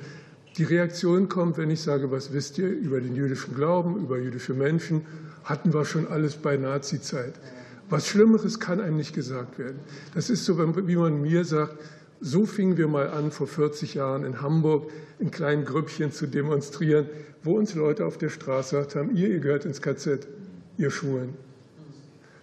die 0.58 0.64
Reaktion 0.64 1.28
kommt, 1.28 1.58
wenn 1.58 1.70
ich 1.70 1.80
sage, 1.82 2.10
was 2.10 2.32
wisst 2.32 2.58
ihr 2.58 2.68
über 2.68 3.00
den 3.00 3.14
jüdischen 3.14 3.54
Glauben, 3.54 3.98
über 3.98 4.18
jüdische 4.18 4.54
Menschen, 4.54 5.02
hatten 5.44 5.72
wir 5.74 5.84
schon 5.84 6.08
alles 6.08 6.36
bei 6.36 6.56
Nazizeit. 6.56 7.34
Was 7.88 8.08
Schlimmeres 8.08 8.58
kann 8.58 8.80
einem 8.80 8.96
nicht 8.96 9.14
gesagt 9.14 9.58
werden. 9.58 9.78
Das 10.14 10.28
ist 10.30 10.44
so, 10.44 10.58
wie 10.58 10.96
man 10.96 11.22
mir 11.22 11.44
sagt, 11.44 11.76
so 12.20 12.46
fingen 12.46 12.76
wir 12.76 12.88
mal 12.88 13.10
an, 13.10 13.30
vor 13.30 13.46
40 13.46 13.94
Jahren 13.94 14.24
in 14.24 14.40
Hamburg 14.40 14.90
in 15.18 15.30
kleinen 15.30 15.64
Grüppchen 15.64 16.10
zu 16.10 16.26
demonstrieren, 16.26 17.08
wo 17.42 17.56
uns 17.56 17.74
Leute 17.74 18.06
auf 18.06 18.18
der 18.18 18.30
Straße 18.30 18.76
gesagt 18.76 18.96
haben, 18.96 19.14
ihr, 19.14 19.28
ihr 19.28 19.40
gehört 19.40 19.66
ins 19.66 19.80
KZ, 19.80 20.26
ihr 20.78 20.90
Schwulen. 20.90 21.34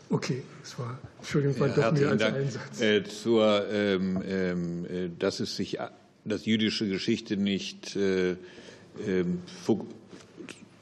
Okay, 0.09 0.43
das 0.61 0.77
war, 0.77 0.99
Entschuldigung, 1.17 1.59
war 1.59 1.67
ja, 1.69 1.75
doch 1.75 1.91
mehr 1.91 2.09
als 2.09 2.21
Dank. 2.21 2.35
Einsatz. 2.35 2.81
Äh, 2.81 3.03
zur, 3.03 3.67
ähm, 3.71 4.21
ähm, 4.25 4.85
äh, 4.85 5.09
dass 5.17 5.39
es 5.39 5.55
sich, 5.55 5.79
dass 6.25 6.45
jüdische 6.45 6.87
Geschichte 6.87 7.37
nicht 7.37 7.95
äh, 7.95 8.35
ähm, 9.07 9.39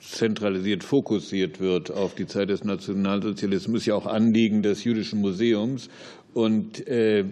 zentralisiert 0.02 0.84
fokussiert 0.84 1.60
wird 1.60 1.92
auf 1.92 2.16
die 2.16 2.28
Zeit 2.28 2.50
des 2.50 2.64
Nationalsozialismus, 2.64 3.86
ja 3.86 3.96
auch 3.96 4.06
Anliegen 4.06 4.62
des 4.62 4.84
Jüdischen 4.84 5.22
Museums. 5.22 5.90
Und 6.34 6.88
äh, 6.88 7.26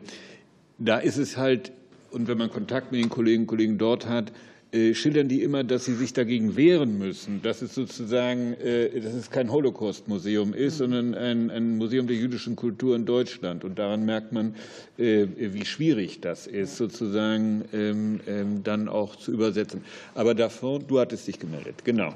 da 0.77 0.97
ist 0.97 1.17
es 1.17 1.37
halt, 1.37 1.71
und 2.11 2.27
wenn 2.27 2.37
man 2.37 2.49
Kontakt 2.49 2.91
mit 2.91 3.01
den 3.01 3.09
Kolleginnen 3.09 3.43
und 3.43 3.47
Kollegen 3.47 3.77
dort 3.77 4.07
hat, 4.07 4.31
schildern 4.71 5.27
die 5.27 5.41
immer, 5.41 5.63
dass 5.63 5.85
sie 5.85 5.95
sich 5.95 6.13
dagegen 6.13 6.55
wehren 6.55 6.99
müssen, 6.99 7.41
dass 7.41 7.61
es 7.63 7.73
sozusagen, 7.73 8.53
äh, 8.53 8.99
dass 9.01 9.13
es 9.13 9.31
kein 9.31 9.51
Holocaust-Museum 9.51 10.53
ist, 10.53 10.75
mhm. 10.75 10.77
sondern 10.77 11.15
ein, 11.15 11.49
ein, 11.49 11.77
Museum 11.77 12.05
der 12.05 12.15
jüdischen 12.15 12.55
Kultur 12.55 12.95
in 12.95 13.05
Deutschland. 13.05 13.63
Und 13.63 13.79
daran 13.79 14.05
merkt 14.05 14.31
man, 14.31 14.55
äh, 14.97 15.25
wie 15.37 15.65
schwierig 15.65 16.21
das 16.21 16.45
ist, 16.45 16.77
sozusagen 16.77 17.65
ähm, 17.73 18.19
ähm, 18.27 18.63
dann 18.63 18.87
auch 18.87 19.15
zu 19.15 19.31
übersetzen. 19.31 19.83
Aber 20.13 20.35
davor, 20.35 20.79
du 20.79 20.99
hattest 20.99 21.27
dich 21.27 21.39
gemeldet, 21.39 21.83
genau. 21.83 22.13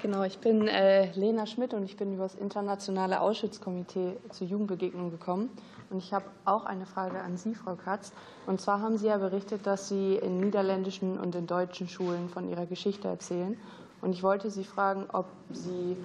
Genau, 0.00 0.22
ich 0.22 0.38
bin 0.38 0.68
äh, 0.68 1.10
Lena 1.16 1.44
Schmidt 1.44 1.74
und 1.74 1.84
ich 1.84 1.96
bin 1.96 2.14
über 2.14 2.22
das 2.22 2.36
internationale 2.36 3.20
Auschwitz-Komitee 3.20 4.12
zur 4.30 4.46
Jugendbegegnung 4.46 5.10
gekommen. 5.10 5.50
Und 5.90 5.98
ich 5.98 6.12
habe 6.12 6.26
auch 6.44 6.64
eine 6.66 6.84
Frage 6.84 7.20
an 7.20 7.36
Sie, 7.36 7.54
Frau 7.54 7.74
Katz. 7.74 8.12
Und 8.46 8.60
zwar 8.60 8.80
haben 8.80 8.98
Sie 8.98 9.06
ja 9.06 9.16
berichtet, 9.16 9.66
dass 9.66 9.88
Sie 9.88 10.16
in 10.16 10.38
niederländischen 10.40 11.18
und 11.18 11.34
in 11.34 11.46
deutschen 11.46 11.88
Schulen 11.88 12.28
von 12.28 12.48
Ihrer 12.48 12.66
Geschichte 12.66 13.08
erzählen. 13.08 13.56
Und 14.02 14.12
ich 14.12 14.22
wollte 14.22 14.50
Sie 14.50 14.64
fragen, 14.64 15.06
ob 15.12 15.26
Sie 15.50 15.96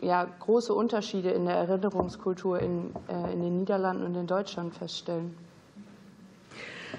ja, 0.00 0.26
große 0.40 0.72
Unterschiede 0.72 1.30
in 1.30 1.46
der 1.46 1.56
Erinnerungskultur 1.56 2.60
in, 2.60 2.92
äh, 3.08 3.32
in 3.32 3.42
den 3.42 3.58
Niederlanden 3.60 4.04
und 4.04 4.14
in 4.14 4.26
Deutschland 4.26 4.74
feststellen. 4.74 5.36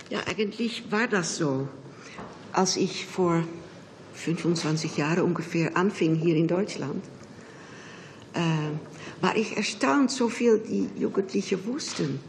Ja, 0.10 0.20
eigentlich 0.28 0.92
war 0.92 1.08
das 1.08 1.38
so. 1.38 1.68
Als 2.54 2.76
ich 2.76 3.06
vor 3.06 3.44
25 4.14 4.98
Jahren 4.98 5.22
ungefähr 5.22 5.78
anfing 5.78 6.16
hier 6.16 6.36
in 6.36 6.48
Deutschland, 6.48 7.04
äh, 8.34 8.40
war 9.22 9.36
ich 9.36 9.56
erstaunt, 9.58 10.12
so 10.12 10.30
viel 10.30 10.60
die 10.60 10.90
Jugendlichen 11.00 11.66
wussten. 11.66 12.20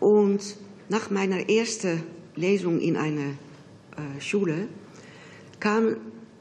Und 0.00 0.56
nach 0.88 1.10
meiner 1.10 1.48
ersten 1.48 2.02
Lesung 2.36 2.80
in 2.80 2.96
einer 2.96 3.30
äh, 3.96 4.20
Schule 4.20 4.68
kamen 5.58 5.96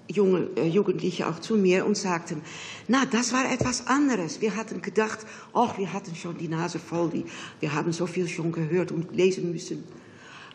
junge, 0.08 0.50
äh, 0.56 0.68
Jugendliche 0.68 1.28
auch 1.28 1.40
zu 1.40 1.56
mir 1.56 1.86
und 1.86 1.98
sagten, 1.98 2.42
na, 2.88 3.06
das 3.06 3.34
war 3.34 3.52
etwas 3.52 3.88
anderes. 3.88 4.42
Wir 4.42 4.56
hatten 4.56 4.82
gedacht, 4.82 5.20
ach, 5.54 5.78
wir 5.78 5.94
hatten 5.94 6.16
schon 6.16 6.38
die 6.38 6.48
Nase 6.48 6.80
voll, 6.80 7.10
die, 7.10 7.26
wir 7.60 7.74
haben 7.74 7.92
so 7.92 8.06
viel 8.06 8.28
schon 8.28 8.52
gehört 8.52 8.92
und 8.92 9.16
lesen 9.16 9.52
müssen. 9.52 9.84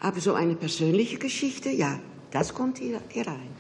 Aber 0.01 0.21
so 0.21 0.35
eine 0.35 0.55
persönliche 0.55 1.19
Geschichte, 1.19 1.71
ja, 1.71 1.99
das 2.31 2.55
kommt 2.55 2.79
hier, 2.79 3.01
hier 3.09 3.27
rein. 3.27 3.51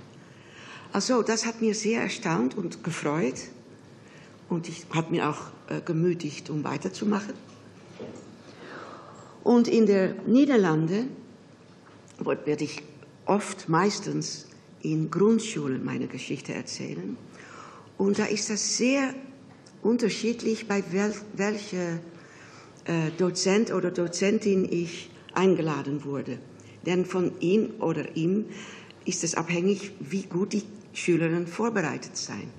Also, 0.93 1.23
das 1.23 1.47
hat 1.47 1.61
mir 1.61 1.75
sehr 1.75 2.03
erstaunt 2.03 2.57
und 2.57 2.83
gefreut. 2.83 3.37
Und 4.51 4.69
ich 4.69 4.85
habe 4.91 5.13
mir 5.13 5.31
auch 5.31 5.39
äh, 5.69 5.81
gemütigt, 5.81 6.51
um 6.51 6.65
weiterzumachen. 6.65 7.35
Und 9.43 9.69
in 9.69 9.87
der 9.87 10.15
Niederlande 10.27 11.07
werde 12.19 12.65
ich 12.65 12.83
oft, 13.25 13.69
meistens 13.69 14.49
in 14.83 15.11
Grundschulen 15.11 15.85
meine 15.85 16.09
Geschichte 16.09 16.53
erzählen. 16.53 17.17
Und 17.97 18.19
da 18.19 18.25
ist 18.25 18.51
das 18.51 18.77
sehr 18.77 19.15
unterschiedlich, 19.83 20.69
bei 20.69 20.83
wel 20.91 21.15
welcher 21.35 22.01
äh, 22.85 23.11
Dozent 23.17 23.73
oder 23.73 23.91
Dozentin 23.91 24.71
ich 24.71 25.11
eingeladen 25.33 26.05
wurde. 26.05 26.39
Denn 26.85 27.05
von 27.05 27.33
ihm 27.41 27.75
oder 27.79 28.17
ihm 28.17 28.47
ist 29.05 29.23
es 29.23 29.35
abhängig, 29.35 29.93
wie 30.01 30.23
gut 30.23 30.53
die 30.53 30.65
Schülerinnen 30.93 31.47
vorbereitet 31.47 32.17
sein. 32.17 32.51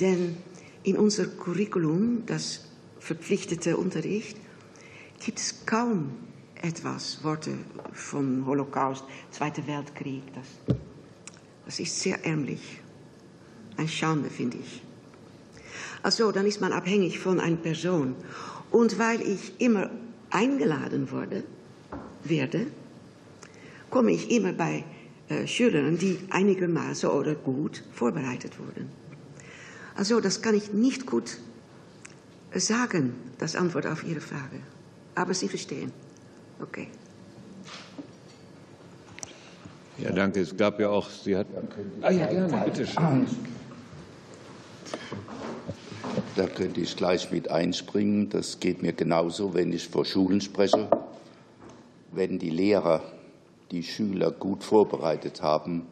Denn 0.00 0.36
in 0.84 0.96
unser 0.96 1.26
Curriculum, 1.26 2.22
das 2.26 2.66
verpflichtete 3.00 3.76
Unterricht, 3.76 4.36
gibt 5.24 5.38
es 5.38 5.66
kaum 5.66 6.12
etwas, 6.62 7.24
Worte 7.24 7.52
vom 7.92 8.46
Holocaust, 8.46 9.04
Zweiter 9.30 9.66
Weltkrieg. 9.66 10.22
Das, 10.34 10.76
das 11.64 11.80
ist 11.80 11.98
sehr 11.98 12.24
ärmlich. 12.24 12.80
Ein 13.76 13.88
Schande, 13.88 14.30
finde 14.30 14.58
ich. 14.58 14.82
Also, 16.02 16.30
dann 16.32 16.46
ist 16.46 16.60
man 16.60 16.72
abhängig 16.72 17.18
von 17.18 17.40
einer 17.40 17.56
Person. 17.56 18.14
Und 18.70 18.98
weil 18.98 19.20
ich 19.22 19.60
immer 19.60 19.90
eingeladen 20.30 21.10
wurde, 21.10 21.44
werde, 22.24 22.66
komme 23.90 24.12
ich 24.12 24.30
immer 24.30 24.52
bei 24.52 24.84
äh, 25.28 25.46
Schülern, 25.46 25.96
die 25.96 26.18
einigermaßen 26.30 27.08
oder 27.08 27.34
gut 27.34 27.82
vorbereitet 27.92 28.58
wurden. 28.58 29.03
Also 29.96 30.20
das 30.20 30.42
kann 30.42 30.54
ich 30.54 30.72
nicht 30.72 31.06
gut 31.06 31.38
sagen, 32.54 33.14
das 33.38 33.56
Antwort 33.56 33.86
auf 33.86 34.04
Ihre 34.04 34.20
Frage. 34.20 34.60
Aber 35.14 35.34
Sie 35.34 35.48
verstehen. 35.48 35.92
Okay. 36.60 36.88
Ja, 39.98 40.10
danke. 40.10 40.40
Es 40.40 40.56
gab 40.56 40.80
ja 40.80 40.88
auch, 40.88 41.08
Sie 41.08 41.36
hatten. 41.36 41.68
Ah 42.02 42.10
ja, 42.10 42.26
gerne, 42.26 42.62
bitte 42.64 42.86
schön. 42.86 43.26
Da 46.36 46.46
könnte 46.46 46.80
ich 46.80 46.96
gleich 46.96 47.30
mit 47.30 47.50
einspringen. 47.50 48.28
Das 48.28 48.58
geht 48.58 48.82
mir 48.82 48.92
genauso, 48.92 49.54
wenn 49.54 49.72
ich 49.72 49.88
vor 49.88 50.04
Schulen 50.04 50.40
spreche. 50.40 50.88
Wenn 52.10 52.38
die 52.38 52.50
Lehrer 52.50 53.02
die 53.70 53.84
Schüler 53.84 54.32
gut 54.32 54.64
vorbereitet 54.64 55.42
haben, 55.42 55.86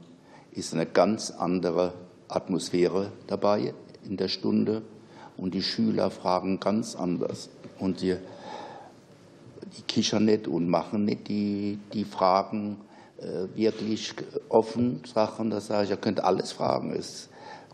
ist 0.53 0.75
eine 0.75 0.87
ganz 0.87 1.31
andere 1.31 1.95
Atmosphäre 2.29 3.13
dabei 3.27 3.75
in 4.05 4.17
der 4.17 4.29
Stunde 4.29 4.83
und 5.37 5.55
die 5.55 5.63
Schüler 5.63 6.11
fragen 6.11 6.61
ganz 6.61 6.95
anders. 6.95 7.49
Und 7.79 8.01
die, 8.01 8.17
die 9.77 9.83
kichern 9.83 10.27
nicht 10.27 10.47
und 10.47 10.69
machen 10.69 11.05
nicht 11.05 11.29
die, 11.29 11.79
die 11.93 12.05
Fragen 12.05 12.79
äh, 13.19 13.57
wirklich 13.57 14.15
offen, 14.49 15.03
Sachen. 15.13 15.51
Da 15.51 15.61
sage 15.61 15.85
ich, 15.85 15.91
ihr 15.91 15.97
könnt 15.97 16.23
alles 16.23 16.53
fragen. 16.53 16.93
Es 16.93 17.29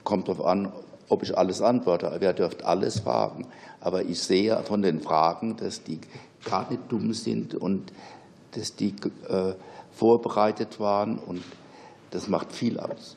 kommt 0.04 0.28
darauf 0.28 0.46
an, 0.46 0.72
ob 1.08 1.22
ich 1.22 1.36
alles 1.36 1.60
antworte. 1.60 2.18
Ihr 2.20 2.32
dürft 2.32 2.64
alles 2.64 3.00
fragen. 3.00 3.46
Aber 3.80 4.02
ich 4.02 4.20
sehe 4.20 4.56
von 4.64 4.82
den 4.82 5.00
Fragen, 5.00 5.56
dass 5.56 5.82
die 5.82 6.00
gar 6.44 6.70
nicht 6.70 6.82
dumm 6.88 7.12
sind 7.12 7.54
und 7.54 7.92
dass 8.52 8.76
die 8.76 8.94
äh, 9.28 9.54
vorbereitet 9.92 10.80
waren. 10.80 11.18
Und 11.18 11.42
das 12.10 12.28
macht 12.28 12.52
viel 12.52 12.78
aus. 12.78 13.16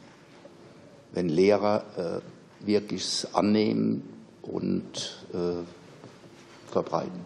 Wenn 1.14 1.30
Lehrer 1.30 1.84
äh, 1.98 2.41
wirklich 2.66 3.26
annehmen 3.34 4.04
und 4.42 5.26
äh, 5.34 5.64
verbreiten. 6.72 7.20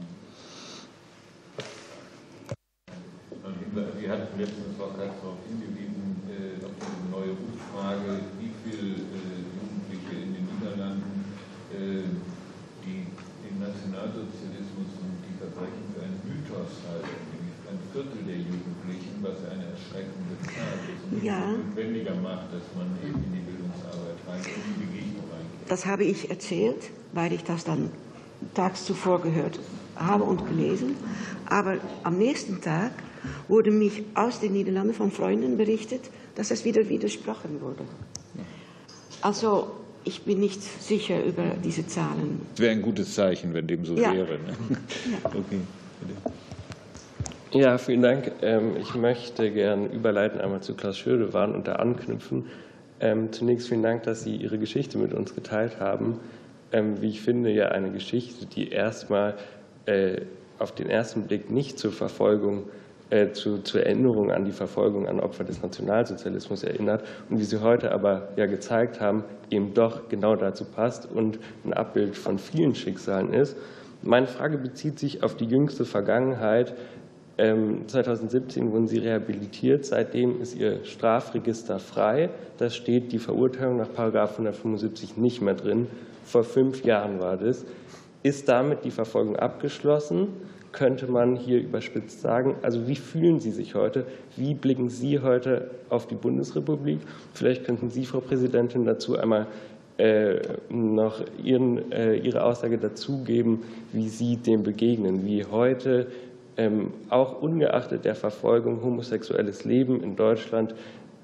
Sie 4.00 4.10
hatten 4.10 4.40
letztens 4.40 4.78
darauf 4.78 5.38
hingewiesen, 5.50 6.24
auf 6.64 6.72
diese 6.80 7.12
neue 7.12 7.32
Umfrage, 7.32 8.22
wie 8.40 8.52
viele 8.64 8.88
Jugendliche 8.88 10.24
in 10.24 10.34
den 10.34 10.48
Niederlanden 10.56 11.26
die 12.86 13.06
den 13.56 13.64
Nationalsozialismus 13.64 14.92
und 15.00 15.16
die 15.24 15.36
Verbrechen 15.40 15.86
für 15.96 16.04
einen 16.04 16.20
Mythos 16.28 16.84
halten. 16.92 17.34
Ein 17.66 17.80
Viertel 17.92 18.22
der 18.28 18.38
Jugendlichen, 18.38 19.24
was 19.24 19.42
eine 19.50 19.74
erschreckende 19.74 20.36
Zahl 20.44 20.78
ist 20.86 21.02
und 21.10 21.24
ja. 21.24 21.56
notwendiger 21.56 22.16
macht, 22.20 22.52
dass 22.54 22.68
man 22.76 22.94
eben 23.02 23.18
in 23.24 23.32
die 23.32 23.46
Bildungsarbeit 23.48 24.20
reingeht, 24.28 24.60
in 24.60 24.76
die 24.76 24.86
Begegnung 24.86 25.15
reingeht. 25.15 25.15
Das 25.68 25.86
habe 25.86 26.04
ich 26.04 26.30
erzählt, 26.30 26.90
weil 27.14 27.34
ich 27.34 27.44
das 27.44 27.64
dann 27.64 27.90
tags 28.54 28.86
zuvor 28.86 29.22
gehört 29.22 29.60
habe 29.96 30.24
und 30.24 30.48
gelesen. 30.48 30.96
Aber 31.46 31.78
am 32.04 32.18
nächsten 32.18 32.62
Tag 32.62 32.92
wurde 33.48 33.72
mich 33.72 34.04
aus 34.14 34.40
den 34.40 34.54
Niederlanden 34.54 34.94
von 34.94 35.12
Freunden 35.12 35.58
berichtet, 35.58 36.02
dass 36.36 36.52
es 36.52 36.66
wieder 36.66 36.90
widersprochen 36.90 37.62
wurde. 37.62 37.84
Also 39.22 39.72
ich 40.04 40.22
bin 40.22 40.40
nicht 40.40 40.62
sicher 40.62 41.24
über 41.24 41.56
diese 41.64 41.88
Zahlen. 41.88 42.42
Es 42.54 42.60
wäre 42.60 42.74
ein 42.74 42.82
gutes 42.82 43.16
Zeichen, 43.16 43.54
wenn 43.54 43.66
dem 43.66 43.86
so 43.86 43.96
ja. 43.96 44.14
wäre. 44.14 44.34
Ne? 44.34 44.56
Ja. 45.24 45.30
Okay. 45.30 45.60
Ja, 47.52 47.78
vielen 47.78 48.02
Dank. 48.02 48.34
Ähm, 48.42 48.76
ich 48.76 48.96
möchte 48.96 49.50
gerne 49.50 49.88
überleiten 49.88 50.42
einmal 50.42 50.62
zu 50.62 50.76
Klaus 50.76 50.98
Schödewan 50.98 51.56
und 51.56 51.68
da 51.68 51.78
anknüpfen. 51.78 52.48
Ähm, 53.00 53.32
zunächst 53.32 53.68
vielen 53.68 53.84
Dank, 53.84 54.04
dass 54.04 54.24
Sie 54.24 54.36
Ihre 54.36 54.58
Geschichte 54.58 54.98
mit 54.98 55.14
uns 55.14 55.36
geteilt 55.36 55.80
haben. 55.80 56.20
Ähm, 56.72 57.02
wie 57.02 57.10
ich 57.10 57.22
finde, 57.22 57.52
ja 57.52 57.70
eine 57.70 57.92
Geschichte, 57.92 58.46
die 58.46 58.70
erstmal 58.70 59.36
äh, 59.86 60.22
auf 60.60 60.74
den 60.74 60.90
ersten 60.90 61.24
Blick 61.24 61.50
nicht 61.52 61.78
zur 61.78 61.92
Verfolgung 61.92 62.64
äh, 63.10 63.32
zu, 63.34 63.60
zur 63.60 63.84
Erinnerung 63.84 64.32
an 64.32 64.46
die 64.46 64.52
Verfolgung 64.52 65.08
an 65.08 65.20
Opfer 65.20 65.44
des 65.44 65.62
Nationalsozialismus 65.62 66.64
erinnert 66.64 67.04
und 67.30 67.40
wie 67.40 67.44
Sie 67.44 67.62
heute 67.62 67.92
aber 67.92 68.30
ja 68.36 68.46
gezeigt 68.48 69.00
haben, 69.00 69.24
eben 69.52 69.74
doch 69.74 70.10
genau 70.10 70.36
dazu 70.36 70.66
passt 70.66 71.10
und 71.12 71.38
ein 71.66 71.74
Abbild 71.74 72.16
von 72.16 72.40
vielen 72.40 72.74
Schicksalen 72.74 73.32
ist. 73.34 73.58
Meine 74.02 74.28
Frage 74.28 74.58
bezieht 74.58 75.00
sich 75.00 75.24
auf 75.24 75.36
die 75.36 75.46
jüngste 75.46 75.86
Vergangenheit. 75.86 76.74
2017 77.38 78.64
ähm, 78.64 78.72
wurden 78.72 78.88
Sie 78.88 79.00
rehabilitiert. 79.00 79.86
Seitdem 79.86 80.42
ist 80.42 80.56
Ihr 80.56 80.86
Strafregister 80.86 81.80
frei. 81.80 82.30
Da 82.58 82.70
steht 82.70 83.12
die 83.12 83.20
Verurteilung 83.20 83.78
nach 83.78 83.90
175 83.90 85.18
nicht 85.18 85.42
mehr 85.42 85.56
drin. 85.56 85.88
Vor 86.24 86.44
fünf 86.44 86.86
Jahren 86.86 87.20
war 87.20 87.38
das. 87.38 87.66
Ist 88.24 88.48
damit 88.48 88.86
die 88.86 88.92
Verfolgung 88.92 89.36
abgeschlossen? 89.36 90.30
Könnte 90.72 91.08
man 91.08 91.36
hier 91.36 91.60
überspitzt 91.60 92.22
sagen. 92.22 92.56
Also 92.62 92.88
wie 92.88 92.96
fühlen 92.96 93.40
Sie 93.40 93.52
sich 93.52 93.76
heute? 93.76 94.06
Wie 94.36 94.54
blicken 94.54 94.90
Sie 94.90 95.20
heute 95.20 95.72
auf 95.90 96.08
die 96.08 96.16
Bundesrepublik? 96.16 97.00
Vielleicht 97.34 97.66
könnten 97.66 97.90
Sie, 97.90 98.06
Frau 98.06 98.22
Präsidentin, 98.22 98.86
dazu 98.86 99.18
einmal 99.18 99.48
äh, 99.98 100.42
noch 100.70 101.24
Ihren, 101.42 101.92
äh, 101.92 102.16
Ihre 102.16 102.44
Aussage 102.44 102.78
dazu 102.78 103.24
geben, 103.24 103.64
wie 103.94 104.10
Sie 104.10 104.38
dem 104.38 104.64
begegnen, 104.64 105.26
wie 105.26 105.46
heute 105.46 106.08
ähm, 106.58 106.94
auch 107.10 107.42
ungeachtet 107.42 108.06
der 108.06 108.16
Verfolgung 108.16 108.82
homosexuelles 108.82 109.66
Leben 109.66 110.02
in 110.02 110.16
Deutschland 110.16 110.76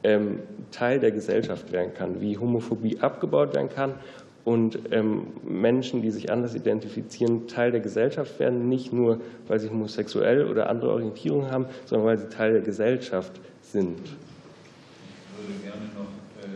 ähm, 0.03 0.39
Teil 0.71 0.99
der 0.99 1.11
Gesellschaft 1.11 1.71
werden 1.71 1.93
kann, 1.93 2.21
wie 2.21 2.37
Homophobie 2.37 2.99
abgebaut 2.99 3.53
werden 3.53 3.69
kann 3.69 3.95
und 4.43 4.79
ähm, 4.91 5.27
Menschen, 5.43 6.01
die 6.01 6.11
sich 6.11 6.31
anders 6.31 6.55
identifizieren, 6.55 7.47
Teil 7.47 7.71
der 7.71 7.81
Gesellschaft 7.81 8.39
werden, 8.39 8.69
nicht 8.69 8.91
nur, 8.91 9.21
weil 9.47 9.59
sie 9.59 9.69
homosexuell 9.69 10.47
oder 10.47 10.69
andere 10.69 10.91
Orientierungen 10.91 11.51
haben, 11.51 11.65
sondern 11.85 12.07
weil 12.07 12.17
sie 12.17 12.29
Teil 12.29 12.53
der 12.53 12.61
Gesellschaft 12.61 13.39
sind. 13.61 13.99
Ich 13.99 15.37
würde 15.37 15.53
gerne 15.63 15.85
noch 15.93 16.09
äh, 16.41 16.47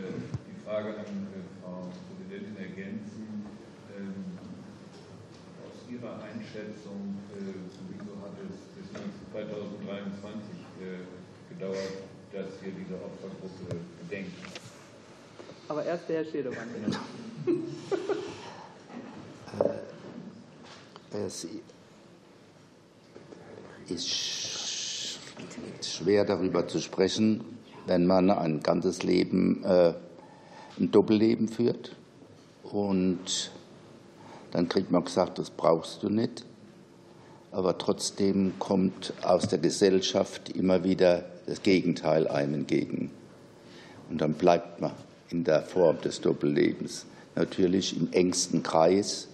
die 0.50 0.58
Frage 0.64 0.88
an 0.88 1.28
äh, 1.30 1.46
Frau 1.62 1.86
Präsidentin 2.10 2.56
ergänzen. 2.58 3.46
Ähm, 3.96 4.34
aus 5.62 5.78
Ihrer 5.90 6.18
Einschätzung, 6.26 7.22
äh, 7.38 7.54
wieso 7.90 8.18
hat 8.22 8.34
es 8.42 8.58
bis 8.74 8.90
2023 9.96 10.56
gedauert, 11.50 11.76
dass 12.32 12.46
hier 12.62 12.72
diese 12.72 12.94
Opfergruppe 12.94 13.76
gedenkt? 14.02 14.32
Aber 15.68 15.84
erst 15.84 16.08
der 16.08 16.24
Herr 16.24 16.24
Schädemann. 16.24 16.68
Es 21.24 21.46
ist 23.88 25.18
schwer 25.82 26.24
darüber 26.24 26.68
zu 26.68 26.80
sprechen, 26.80 27.44
wenn 27.86 28.06
man 28.06 28.30
ein 28.30 28.60
ganzes 28.60 29.02
Leben 29.02 29.64
äh, 29.64 29.94
ein 30.78 30.90
Doppelleben 30.90 31.48
führt 31.48 31.96
und 32.64 33.50
dann 34.50 34.68
kriegt 34.68 34.90
man 34.90 35.04
gesagt, 35.04 35.38
das 35.38 35.50
brauchst 35.50 36.02
du 36.02 36.10
nicht. 36.10 36.44
Aber 37.52 37.78
trotzdem 37.78 38.54
kommt 38.58 39.12
aus 39.22 39.48
der 39.48 39.58
Gesellschaft 39.58 40.50
immer 40.50 40.84
wieder 40.84 41.24
das 41.46 41.62
Gegenteil 41.62 42.28
einem 42.28 42.54
entgegen. 42.54 43.10
Und 44.10 44.20
dann 44.20 44.34
bleibt 44.34 44.80
man 44.80 44.92
in 45.30 45.44
der 45.44 45.62
Form 45.62 46.00
des 46.00 46.20
Doppellebens 46.20 47.06
natürlich 47.34 47.96
im 47.96 48.12
engsten 48.12 48.62
Kreis, 48.62 49.28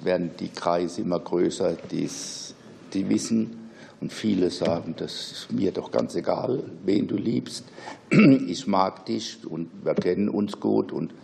werden 0.00 0.32
die 0.38 0.48
Kreise 0.48 1.00
immer 1.00 1.18
größer, 1.18 1.76
die's, 1.90 2.54
die 2.92 3.08
wissen. 3.08 3.70
Und 3.98 4.12
viele 4.12 4.50
sagen, 4.50 4.94
das 4.98 5.32
ist 5.32 5.52
mir 5.52 5.72
doch 5.72 5.90
ganz 5.90 6.14
egal, 6.16 6.62
wen 6.84 7.06
du 7.06 7.16
liebst. 7.16 7.64
Ich 8.46 8.66
mag 8.66 9.06
dich 9.06 9.38
und 9.46 9.70
wir 9.84 9.94
kennen 9.94 10.28
uns 10.28 10.60
gut 10.60 10.92
und 10.92 11.14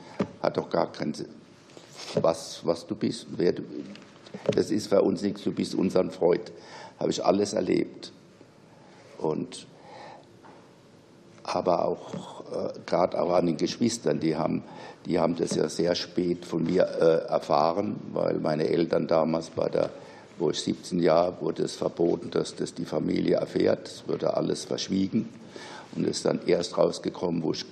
hat 0.42 0.56
doch 0.56 0.70
gar 0.70 0.90
keinen 0.90 1.14
was, 2.14 2.60
was 2.64 2.86
du 2.86 2.94
bist. 2.94 3.26
Wer 3.36 3.52
du, 3.52 3.62
das 4.54 4.70
ist 4.70 4.88
für 4.88 5.02
uns 5.02 5.22
nichts, 5.22 5.44
du 5.44 5.52
bist 5.52 5.74
unser 5.74 6.08
Freund. 6.10 6.52
Habe 6.98 7.10
ich 7.10 7.24
alles 7.24 7.52
erlebt. 7.52 8.12
Und 9.18 9.66
aber 11.44 11.84
auch 11.84 12.40
äh, 12.52 12.72
gerade 12.86 13.20
auch 13.20 13.32
an 13.32 13.46
den 13.46 13.56
Geschwistern, 13.56 14.20
die 14.20 14.36
haben, 14.36 14.62
die 15.06 15.18
haben 15.18 15.36
das 15.36 15.54
ja 15.54 15.68
sehr 15.68 15.94
spät 15.94 16.44
von 16.44 16.64
mir 16.64 16.84
äh, 16.84 17.28
erfahren, 17.28 17.96
weil 18.12 18.38
meine 18.38 18.68
Eltern 18.68 19.06
damals 19.06 19.50
bei 19.50 19.68
der, 19.68 19.90
wo 20.38 20.50
ich 20.50 20.60
17 20.60 21.00
Jahre, 21.00 21.34
wurde 21.40 21.64
es 21.64 21.74
verboten, 21.74 22.30
dass 22.30 22.54
das 22.54 22.74
die 22.74 22.84
Familie 22.84 23.36
erfährt. 23.36 23.88
Es 23.88 24.08
wurde 24.08 24.36
alles 24.36 24.64
verschwiegen 24.64 25.28
und 25.96 26.06
ist 26.06 26.24
dann 26.24 26.40
erst 26.46 26.78
rausgekommen, 26.78 27.42
wo 27.42 27.52
ich 27.52 27.64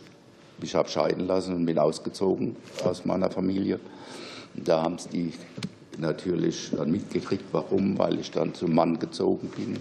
mich 0.60 0.74
habe 0.74 0.88
scheiden 0.88 1.26
lassen 1.26 1.54
und 1.54 1.64
bin 1.64 1.78
ausgezogen 1.78 2.56
aus 2.84 3.04
meiner 3.04 3.30
Familie. 3.30 3.80
Da 4.54 4.82
haben 4.82 4.96
es 4.96 5.08
die 5.08 5.32
natürlich 5.98 6.70
dann 6.76 6.90
mitgekriegt, 6.90 7.44
warum, 7.52 7.98
weil 7.98 8.18
ich 8.20 8.30
dann 8.30 8.54
zum 8.54 8.74
Mann 8.74 8.98
gezogen 8.98 9.48
bin. 9.56 9.78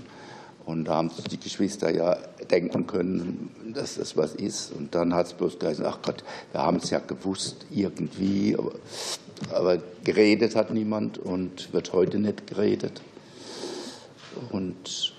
Und 0.65 0.85
da 0.85 0.97
haben 0.97 1.09
die 1.31 1.39
Geschwister 1.39 1.91
ja 1.91 2.15
denken 2.51 2.85
können, 2.85 3.49
dass 3.73 3.95
das 3.95 4.15
was 4.15 4.35
ist. 4.35 4.71
Und 4.71 4.93
dann 4.93 5.15
hat 5.15 5.27
es 5.27 5.33
bloß 5.33 5.57
gesagt, 5.57 5.81
ach 5.83 6.01
Gott, 6.03 6.23
wir 6.51 6.61
haben 6.61 6.77
es 6.77 6.91
ja 6.91 6.99
gewusst 6.99 7.65
irgendwie. 7.71 8.55
Aber, 8.55 8.73
aber, 9.51 9.81
geredet 10.03 10.55
hat 10.55 10.71
niemand 10.71 11.17
und 11.17 11.73
wird 11.73 11.91
heute 11.93 12.19
nicht 12.19 12.45
geredet. 12.47 13.01
Und, 14.51 15.13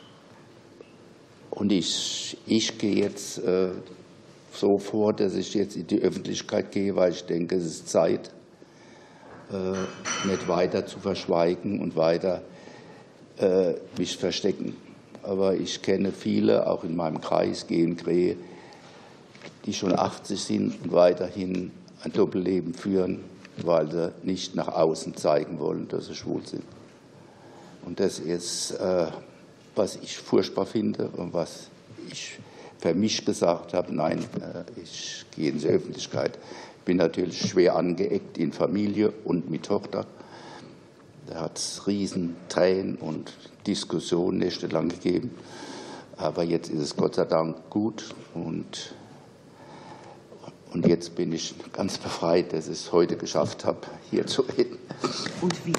und 1.50 1.72
ich, 1.72 2.37
ich 2.46 2.79
gehe 2.79 2.96
jetzt 2.96 3.38
äh, 3.38 3.70
so 4.53 4.79
vor, 4.79 5.12
dass 5.12 5.35
ich 5.35 5.55
jetzt 5.55 5.76
in 5.76 5.87
die 5.87 6.00
Öffentlichkeit 6.00 6.70
gehe, 6.70 6.94
weil 6.94 7.12
ich 7.12 7.24
denke, 7.24 7.57
es 7.57 7.64
ist 7.64 7.88
Zeit, 7.88 8.31
nicht 10.24 10.48
weiter 10.48 10.86
zu 10.86 10.98
verschweigen 10.98 11.80
und 11.80 11.96
weiter 11.96 12.42
äh, 13.38 13.74
mich 13.98 14.16
verstecken 14.16 14.76
aber 15.22 15.54
ich 15.54 15.82
kenne 15.82 16.12
viele, 16.12 16.66
auch 16.66 16.84
in 16.84 16.96
meinem 16.96 17.20
Kreis, 17.20 17.66
Gehengrähe, 17.66 18.36
die 19.66 19.74
schon 19.74 19.96
80 19.96 20.40
sind 20.40 20.82
und 20.82 20.92
weiterhin 20.92 21.70
ein 22.02 22.12
Doppelleben 22.12 22.74
führen, 22.74 23.20
weil 23.62 23.90
sie 23.90 24.12
nicht 24.22 24.54
nach 24.54 24.68
außen 24.68 25.16
zeigen 25.16 25.58
wollen, 25.58 25.88
dass 25.88 26.06
sie 26.06 26.14
schwul 26.14 26.46
sind. 26.46 26.64
Und 27.84 28.00
das 28.00 28.18
ist, 28.18 28.72
äh, 28.72 29.06
was 29.74 29.96
ich 29.96 30.16
furchtbar 30.16 30.66
finde 30.66 31.08
und 31.08 31.34
was 31.34 31.68
ich 32.10 32.38
für 32.78 32.94
mich 32.94 33.24
gesagt 33.24 33.74
habe, 33.74 33.94
nein, 33.94 34.20
äh, 34.40 34.80
ich 34.82 35.24
gehe 35.36 35.50
in 35.50 35.58
die 35.58 35.66
Öffentlichkeit. 35.66 36.38
Bin 36.90 36.96
natürlich 36.96 37.48
schwer 37.50 37.76
angeeckt 37.76 38.37
in 38.37 38.53
Familie 38.53 39.12
und 39.24 39.48
mit 39.48 39.66
Tochter. 39.66 40.07
Da 41.29 41.42
hat 41.42 41.57
es 41.57 41.87
riesen 41.87 42.35
Tränen 42.48 42.96
und 42.96 43.33
Diskussionen 43.64 44.38
nächtelang 44.38 44.88
gegeben. 44.88 45.31
Aber 46.16 46.42
jetzt 46.42 46.68
ist 46.68 46.81
es 46.81 46.96
Gott 46.96 47.14
sei 47.14 47.26
Dank 47.26 47.70
gut 47.70 48.12
und, 48.35 48.92
und 50.72 50.85
jetzt 50.85 51.14
bin 51.14 51.33
ich 51.33 51.55
ganz 51.72 51.96
befreit, 51.96 52.53
dass 52.53 52.66
ich 52.66 52.72
es 52.72 52.90
heute 52.90 53.16
geschafft 53.16 53.64
habe, 53.64 53.87
hier 54.11 54.26
zu 54.26 54.42
reden. 54.42 54.76
Und 55.40 55.64
wie? 55.64 55.74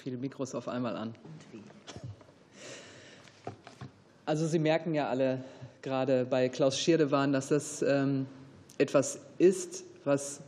Viele 0.00 0.16
Mikros 0.16 0.54
auf 0.54 0.66
einmal 0.66 0.96
an. 0.96 1.14
Also 4.24 4.46
Sie 4.46 4.58
merken 4.58 4.94
ja 4.94 5.08
alle 5.08 5.44
gerade 5.82 6.24
bei 6.24 6.48
Klaus 6.48 6.78
Schirdewan, 6.78 7.32
dass 7.32 7.48
das 7.48 7.82
ähm, 7.82 8.26
etwas 8.78 9.20
ist, 9.38 9.84
was 10.04 10.40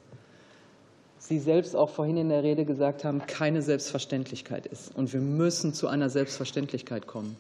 Sie 1.19 1.38
selbst 1.38 1.77
auch 1.77 1.91
vorhin 1.91 2.17
in 2.17 2.31
der 2.31 2.43
Rede 2.43 2.65
gesagt 2.65 3.05
haben, 3.05 3.27
keine 3.27 3.62
Selbstverständlichkeit 3.62 4.67
ist. 4.67 4.95
Und 4.97 5.12
wir 5.12 5.21
müssen 5.21 5.75
zu 5.75 5.87
einer 5.87 6.09
Selbstverständlichkeit 6.11 7.07
kommen. 7.07 7.37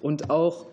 Und 0.00 0.30
auch 0.30 0.66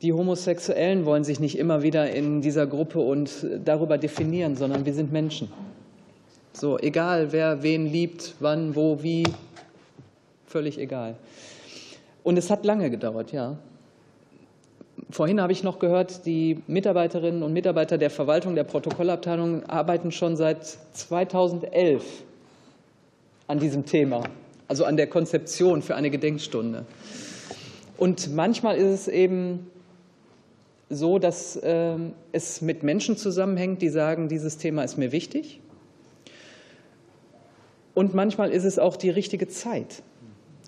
die 0.00 0.12
Homosexuellen 0.12 1.04
wollen 1.04 1.24
sich 1.24 1.40
nicht 1.40 1.58
immer 1.58 1.82
wieder 1.82 2.10
in 2.10 2.40
dieser 2.40 2.66
Gruppe 2.66 3.00
und 3.00 3.46
darüber 3.64 3.98
definieren, 3.98 4.56
sondern 4.56 4.86
wir 4.86 4.94
sind 4.94 5.12
Menschen. 5.12 5.52
So, 6.52 6.78
egal 6.78 7.32
wer 7.32 7.62
wen 7.62 7.86
liebt, 7.86 8.34
wann, 8.40 8.76
wo, 8.76 9.02
wie, 9.02 9.24
völlig 10.54 10.78
egal. 10.78 11.16
Und 12.22 12.36
es 12.36 12.48
hat 12.48 12.64
lange 12.64 12.88
gedauert, 12.88 13.32
ja. 13.32 13.58
Vorhin 15.10 15.40
habe 15.40 15.52
ich 15.52 15.64
noch 15.64 15.80
gehört, 15.80 16.26
die 16.26 16.62
Mitarbeiterinnen 16.68 17.42
und 17.42 17.52
Mitarbeiter 17.52 17.98
der 17.98 18.08
Verwaltung 18.08 18.54
der 18.54 18.62
Protokollabteilung 18.62 19.64
arbeiten 19.64 20.12
schon 20.12 20.36
seit 20.36 20.64
2011 20.64 22.04
an 23.48 23.58
diesem 23.58 23.84
Thema, 23.84 24.22
also 24.68 24.84
an 24.84 24.96
der 24.96 25.08
Konzeption 25.08 25.82
für 25.82 25.96
eine 25.96 26.08
Gedenkstunde. 26.08 26.86
Und 27.96 28.32
manchmal 28.32 28.76
ist 28.76 29.00
es 29.00 29.08
eben 29.08 29.68
so, 30.88 31.18
dass 31.18 31.58
ähm, 31.64 32.12
es 32.30 32.60
mit 32.60 32.84
Menschen 32.84 33.16
zusammenhängt, 33.16 33.82
die 33.82 33.88
sagen, 33.88 34.28
dieses 34.28 34.56
Thema 34.58 34.84
ist 34.84 34.98
mir 34.98 35.10
wichtig. 35.10 35.58
Und 37.92 38.14
manchmal 38.14 38.50
ist 38.50 38.62
es 38.62 38.78
auch 38.78 38.96
die 38.96 39.10
richtige 39.10 39.48
Zeit. 39.48 40.04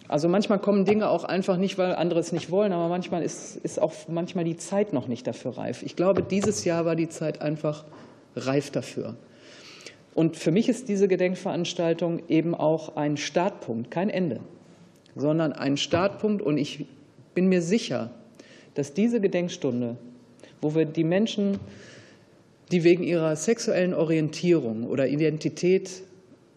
Also 0.09 0.29
manchmal 0.29 0.59
kommen 0.59 0.85
Dinge 0.85 1.09
auch 1.09 1.25
einfach 1.25 1.57
nicht, 1.57 1.79
weil 1.79 1.95
andere 1.95 2.21
es 2.21 2.33
nicht 2.33 2.51
wollen, 2.51 2.73
aber 2.73 2.89
manchmal 2.89 3.23
ist, 3.23 3.57
ist 3.57 3.81
auch 3.81 3.93
manchmal 4.09 4.45
die 4.45 4.57
Zeit 4.57 4.93
noch 4.93 5.09
nicht 5.09 5.27
dafür 5.27 5.59
reif. 5.59 5.83
Ich 5.83 5.97
glaube, 5.97 6.23
dieses 6.23 6.65
Jahr 6.65 6.85
war 6.85 6.95
die 6.95 7.09
Zeit 7.09 7.43
einfach 7.43 7.85
reif 8.37 8.71
dafür. 8.71 9.17
Und 10.15 10.37
für 10.37 10.51
mich 10.51 10.69
ist 10.69 10.89
diese 10.89 11.09
Gedenkveranstaltung 11.09 12.23
eben 12.29 12.55
auch 12.55 12.97
ein 12.97 13.17
Startpunkt, 13.17 13.91
kein 13.91 14.09
Ende, 14.09 14.41
sondern 15.15 15.53
ein 15.53 15.77
Startpunkt. 15.77 16.41
Und 16.41 16.57
ich 16.57 16.87
bin 17.35 17.49
mir 17.49 17.61
sicher, 17.61 18.11
dass 18.75 18.95
diese 18.95 19.21
Gedenkstunde, 19.21 19.97
wo 20.63 20.75
wir 20.75 20.87
die 20.87 21.05
Menschen, 21.05 21.59
die 22.73 22.85
wegen 22.85 23.03
ihrer 23.03 23.37
sexuellen 23.37 23.93
Orientierung 23.93 24.85
oder 24.85 25.07
Identität 25.09 26.03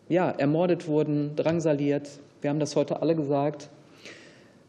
ja, 0.07 0.29
ermordet 0.31 0.87
wurden, 0.87 1.35
drangsaliert, 1.35 2.09
wir 2.41 2.49
haben 2.49 2.59
das 2.59 2.75
heute 2.75 3.01
alle 3.01 3.15
gesagt, 3.15 3.69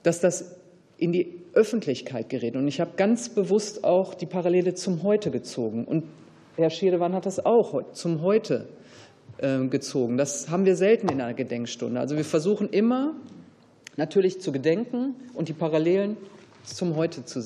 dass 0.02 0.20
das 0.20 0.56
in 0.96 1.12
die 1.12 1.40
Öffentlichkeit 1.54 2.28
gerät. 2.28 2.56
Und 2.56 2.68
ich 2.68 2.80
habe 2.80 2.92
ganz 2.96 3.28
bewusst 3.28 3.85
auch 3.85 4.14
die 4.14 4.26
Parallele 4.26 4.74
zum 4.74 5.02
Heute 5.02 5.30
gezogen. 5.30 5.85
Und 5.85 6.04
Herr 6.56 6.70
Schiedewan 6.70 7.14
hat 7.14 7.26
das 7.26 7.44
auch 7.44 7.92
zum 7.92 8.22
Heute 8.22 8.68
ähm, 9.40 9.70
gezogen. 9.70 10.16
Das 10.16 10.50
haben 10.50 10.64
wir 10.64 10.76
selten 10.76 11.09
in 11.09 11.20
einer 11.20 11.35
Gedenkstunde. 11.35 11.98
Also 11.98 12.16
wir 12.16 12.24
versuchen 12.24 12.68
immer 12.70 13.14
natürlich 13.96 14.40
zu 14.40 14.52
gedenken 14.52 15.14
und 15.35 15.48
die 15.48 15.52
Parallelen 15.52 16.16
zum 16.64 16.96
Heute 16.96 17.24
zu 17.24 17.40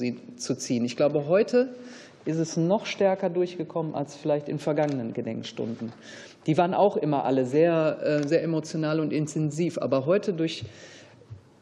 ziehen. 0.57 0.85
Ich 0.85 0.97
glaube, 0.97 1.27
heute 1.29 1.75
ist 2.25 2.39
es 2.39 2.57
noch 2.57 2.87
stärker 2.87 3.31
durchgekommen 3.31 3.95
als 3.95 4.17
vielleicht 4.17 4.49
in 4.49 4.59
vergangenen 4.59 5.13
Gedenkstunden. 5.13 5.93
Die 6.47 6.57
waren 6.59 6.75
auch 6.75 6.97
immer 6.97 7.25
alle 7.25 7.45
sehr, 7.45 7.99
äh, 8.03 8.29
sehr 8.29 8.43
emotional 8.43 9.01
und 9.01 9.13
intensiv. 9.13 9.79
Aber 9.79 10.07
heute 10.07 10.33
durch, 10.33 10.65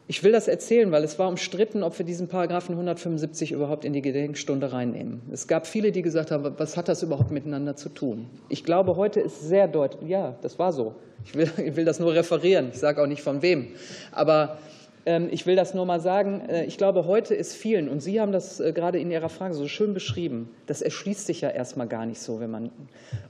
ich 0.07 0.23
will 0.23 0.31
das 0.31 0.47
erzählen, 0.47 0.91
weil 0.91 1.03
es 1.03 1.19
war 1.19 1.29
umstritten, 1.29 1.83
ob 1.83 1.97
wir 1.97 2.05
diesen 2.05 2.27
Paragraphen 2.27 2.73
175 2.73 3.51
überhaupt 3.51 3.85
in 3.85 3.93
die 3.93 4.01
Gedenkstunde 4.01 4.71
reinnehmen. 4.71 5.21
Es 5.31 5.47
gab 5.47 5.67
viele, 5.67 5.91
die 5.91 6.01
gesagt 6.01 6.31
haben, 6.31 6.53
was 6.57 6.77
hat 6.77 6.87
das 6.87 7.03
überhaupt 7.03 7.31
miteinander 7.31 7.75
zu 7.75 7.89
tun? 7.89 8.27
Ich 8.49 8.63
glaube, 8.63 8.95
heute 8.95 9.19
ist 9.19 9.41
sehr 9.41 9.67
deutlich, 9.67 10.09
ja, 10.09 10.35
das 10.41 10.59
war 10.59 10.73
so. 10.73 10.95
Ich 11.25 11.35
will, 11.35 11.49
ich 11.65 11.75
will 11.75 11.85
das 11.85 11.99
nur 11.99 12.13
referieren. 12.13 12.69
Ich 12.73 12.79
sage 12.79 13.01
auch 13.01 13.07
nicht 13.07 13.21
von 13.21 13.41
wem. 13.41 13.67
Aber 14.11 14.57
ich 15.05 15.45
will 15.45 15.57
das 15.57 15.73
nur 15.73 15.85
mal 15.85 15.99
sagen. 15.99 16.41
Äh, 16.47 16.65
ich 16.65 16.77
glaube, 16.77 17.05
heute 17.05 17.35
ist 17.35 17.55
vielen, 17.55 17.89
und 17.89 17.99
Sie 17.99 18.21
haben 18.21 18.31
das 18.31 18.59
äh, 18.59 18.71
gerade 18.71 18.99
in 18.99 19.11
Ihrer 19.11 19.29
Frage 19.29 19.53
so 19.53 19.67
schön 19.67 19.93
beschrieben, 19.93 20.49
das 20.65 20.81
erschließt 20.81 21.25
sich 21.25 21.41
ja 21.41 21.49
erstmal 21.49 21.87
gar 21.87 22.05
nicht 22.05 22.21
so, 22.21 22.39
wenn 22.39 22.51
man. 22.51 22.71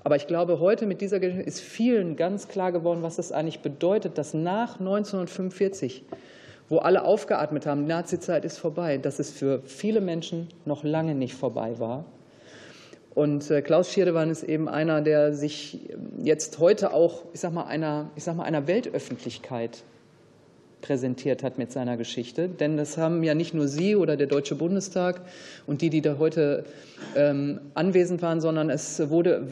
Aber 0.04 0.16
ich 0.16 0.28
glaube, 0.28 0.60
heute 0.60 0.86
mit 0.86 1.02
dieser 1.02 1.20
Geschichte 1.20 1.44
ist 1.44 1.62
vielen 1.62 2.16
ganz 2.16 2.48
klar 2.48 2.72
geworden, 2.72 3.02
was 3.02 3.18
es 3.18 3.32
eigentlich 3.32 3.62
bedeutet, 3.62 4.20
dass 4.20 4.36
nach 4.36 4.80
1945, 4.80 6.04
wo 6.70 6.78
alle 6.78 7.06
aufgeatmet 7.06 7.66
haben, 7.66 7.82
die 7.82 7.90
Nazizeit 7.90 8.46
ist 8.46 8.60
vorbei, 8.60 8.98
dass 9.00 9.18
es 9.18 9.32
für 9.32 9.64
viele 9.66 10.00
Menschen 10.00 10.50
noch 10.66 10.84
lange 10.84 11.16
nicht 11.16 11.34
vorbei 11.34 11.80
war. 11.80 12.06
Und 13.16 13.50
äh, 13.50 13.62
Klaus 13.62 13.92
Schirdewan 13.92 14.30
ist 14.30 14.44
eben 14.44 14.68
einer, 14.68 15.02
der 15.02 15.34
sich 15.34 15.90
jetzt 16.20 16.60
heute 16.60 16.94
auch, 16.94 17.24
ich 17.34 17.40
sag 17.40 17.52
mal, 17.54 17.66
einer, 17.66 18.10
ich 18.16 18.24
sag 18.24 18.36
mal, 18.36 18.44
einer 18.44 18.68
Weltöffentlichkeit 18.68 19.84
präsentiert 20.84 21.42
hat 21.42 21.58
mit 21.58 21.72
seiner 21.72 21.98
Geschichte. 21.98 22.48
Denn 22.48 22.78
das 22.78 22.98
haben 22.98 23.24
ja 23.24 23.34
nicht 23.34 23.56
nur 23.56 23.68
Sie 23.68 23.96
oder 23.96 24.16
der 24.16 24.28
Deutsche 24.28 24.54
Bundestag 24.54 25.22
und 25.66 25.82
die, 25.82 25.90
die 25.90 26.02
da 26.02 26.18
heute 26.20 26.66
ähm, 27.16 27.60
anwesend 27.74 28.22
waren, 28.22 28.40
sondern 28.40 28.70
es 28.70 29.10
wurde 29.10 29.48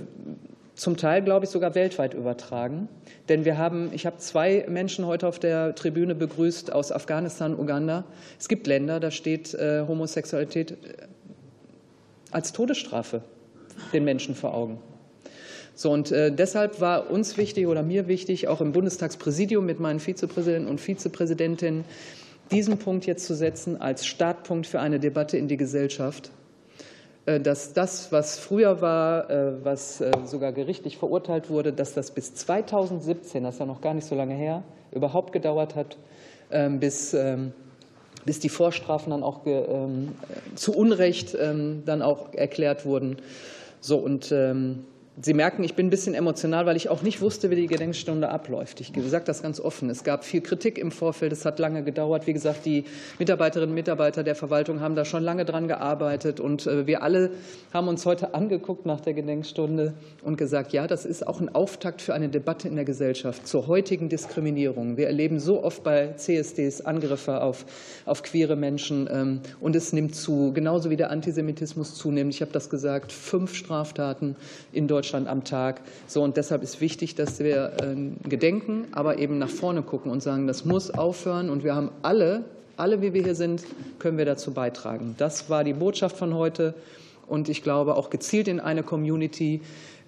zum 0.75 0.97
Teil, 0.97 1.21
glaube 1.21 1.45
ich, 1.45 1.51
sogar 1.51 1.73
weltweit 1.73 2.13
übertragen. 2.13 2.87
Denn 3.29 3.45
wir 3.45 3.57
haben, 3.57 3.89
ich 3.93 4.05
habe 4.05 4.17
zwei 4.17 4.65
Menschen 4.67 5.05
heute 5.05 5.27
auf 5.27 5.39
der 5.39 5.73
Tribüne 5.73 6.15
begrüßt 6.15 6.71
aus 6.71 6.91
Afghanistan, 6.91 7.57
Uganda. 7.57 8.03
Es 8.39 8.47
gibt 8.47 8.67
Länder, 8.67 8.99
da 8.99 9.09
steht 9.11 9.53
äh, 9.53 9.85
Homosexualität 9.87 10.71
äh, 10.71 10.75
als 12.31 12.51
Todesstrafe 12.51 13.21
den 13.93 14.03
Menschen 14.03 14.35
vor 14.35 14.53
Augen. 14.53 14.79
So, 15.73 15.91
und 15.91 16.11
äh, 16.11 16.31
deshalb 16.31 16.81
war 16.81 17.09
uns 17.09 17.37
wichtig 17.37 17.67
oder 17.67 17.81
mir 17.81 18.07
wichtig, 18.07 18.47
auch 18.47 18.61
im 18.61 18.71
Bundestagspräsidium 18.71 19.65
mit 19.65 19.79
meinen 19.79 19.99
Vizepräsidenten 19.99 20.69
und 20.69 20.81
Vizepräsidentinnen, 20.81 21.85
diesen 22.51 22.77
Punkt 22.77 23.05
jetzt 23.05 23.25
zu 23.25 23.33
setzen 23.33 23.79
als 23.79 24.05
Startpunkt 24.05 24.67
für 24.67 24.81
eine 24.81 24.99
Debatte 24.99 25.37
in 25.37 25.47
die 25.47 25.57
Gesellschaft, 25.57 26.31
äh, 27.25 27.39
dass 27.39 27.73
das, 27.73 28.11
was 28.11 28.37
früher 28.37 28.81
war, 28.81 29.29
äh, 29.29 29.63
was 29.63 30.03
sogar 30.25 30.51
gerichtlich 30.51 30.97
verurteilt 30.97 31.49
wurde, 31.49 31.71
dass 31.71 31.93
das 31.93 32.11
bis 32.11 32.35
2017, 32.35 33.43
das 33.43 33.55
ist 33.55 33.59
ja 33.59 33.65
noch 33.65 33.81
gar 33.81 33.93
nicht 33.93 34.05
so 34.05 34.15
lange 34.15 34.35
her, 34.35 34.63
überhaupt 34.91 35.31
gedauert 35.31 35.75
hat, 35.75 35.97
ähm, 36.51 36.81
bis, 36.81 37.13
ähm, 37.13 37.53
bis 38.25 38.39
die 38.39 38.49
Vorstrafen 38.49 39.11
dann 39.11 39.23
auch 39.23 39.45
ähm, 39.45 40.09
zu 40.55 40.75
Unrecht 40.75 41.33
dann 41.33 42.01
auch 42.03 42.33
erklärt 42.33 42.85
wurden. 42.85 43.17
So, 43.79 43.97
und 43.97 44.31
Sie 45.19 45.33
merken, 45.33 45.65
ich 45.65 45.75
bin 45.75 45.87
ein 45.87 45.89
bisschen 45.89 46.13
emotional, 46.13 46.65
weil 46.65 46.77
ich 46.77 46.87
auch 46.87 47.01
nicht 47.01 47.19
wusste, 47.19 47.49
wie 47.49 47.55
die 47.55 47.67
Gedenkstunde 47.67 48.29
abläuft. 48.29 48.79
Ich 48.79 48.93
sage 49.07 49.25
das 49.25 49.43
ganz 49.43 49.59
offen. 49.59 49.89
Es 49.89 50.05
gab 50.05 50.23
viel 50.23 50.39
Kritik 50.39 50.77
im 50.77 50.89
Vorfeld. 50.89 51.33
Es 51.33 51.43
hat 51.43 51.59
lange 51.59 51.83
gedauert. 51.83 52.27
Wie 52.27 52.33
gesagt, 52.33 52.65
die 52.65 52.85
Mitarbeiterinnen 53.19 53.71
und 53.71 53.75
Mitarbeiter 53.75 54.23
der 54.23 54.35
Verwaltung 54.35 54.79
haben 54.79 54.95
da 54.95 55.03
schon 55.03 55.21
lange 55.21 55.43
dran 55.43 55.67
gearbeitet. 55.67 56.39
Und 56.39 56.65
äh, 56.65 56.87
wir 56.87 57.03
alle 57.03 57.31
haben 57.73 57.89
uns 57.89 58.05
heute 58.05 58.33
angeguckt 58.33 58.85
nach 58.85 59.01
der 59.01 59.13
Gedenkstunde 59.13 59.93
und 60.23 60.37
gesagt, 60.37 60.71
ja, 60.71 60.87
das 60.87 61.05
ist 61.05 61.27
auch 61.27 61.41
ein 61.41 61.53
Auftakt 61.53 62.01
für 62.01 62.13
eine 62.13 62.29
Debatte 62.29 62.69
in 62.69 62.75
der 62.75 62.85
Gesellschaft 62.85 63.45
zur 63.45 63.67
heutigen 63.67 64.07
Diskriminierung. 64.07 64.95
Wir 64.95 65.07
erleben 65.07 65.41
so 65.41 65.61
oft 65.61 65.83
bei 65.83 66.13
CSDs 66.13 66.81
Angriffe 66.81 67.41
auf, 67.41 67.65
auf 68.05 68.23
queere 68.23 68.55
Menschen. 68.55 69.09
Ähm, 69.11 69.41
und 69.59 69.75
es 69.75 69.91
nimmt 69.91 70.15
zu, 70.15 70.53
genauso 70.53 70.89
wie 70.89 70.97
der 70.97 71.11
Antisemitismus 71.11 71.95
zunimmt. 71.95 72.33
Ich 72.33 72.41
habe 72.41 72.53
das 72.53 72.69
gesagt, 72.69 73.11
fünf 73.11 73.53
Straftaten 73.53 74.37
in 74.71 74.87
Deutschland 74.87 75.10
Deutschland 75.11 75.27
am 75.27 75.43
Tag. 75.43 75.81
So, 76.07 76.23
und 76.23 76.37
deshalb 76.37 76.63
ist 76.63 76.79
wichtig, 76.79 77.15
dass 77.15 77.39
wir 77.39 77.73
ähm, 77.83 78.15
gedenken, 78.23 78.87
aber 78.93 79.19
eben 79.19 79.39
nach 79.39 79.49
vorne 79.49 79.81
gucken 79.81 80.09
und 80.09 80.23
sagen, 80.23 80.47
das 80.47 80.63
muss 80.63 80.89
aufhören. 80.89 81.49
Und 81.49 81.65
wir 81.65 81.75
haben 81.75 81.91
alle, 82.01 82.45
alle, 82.77 83.01
wie 83.01 83.13
wir 83.13 83.21
hier 83.21 83.35
sind, 83.35 83.63
können 83.99 84.17
wir 84.17 84.23
dazu 84.23 84.53
beitragen. 84.53 85.15
Das 85.17 85.49
war 85.49 85.65
die 85.65 85.73
Botschaft 85.73 86.15
von 86.15 86.33
heute. 86.33 86.75
Und 87.27 87.49
ich 87.49 87.61
glaube 87.61 87.95
auch 87.95 88.09
gezielt 88.09 88.47
in 88.47 88.61
eine 88.61 88.83
Community, 88.83 89.59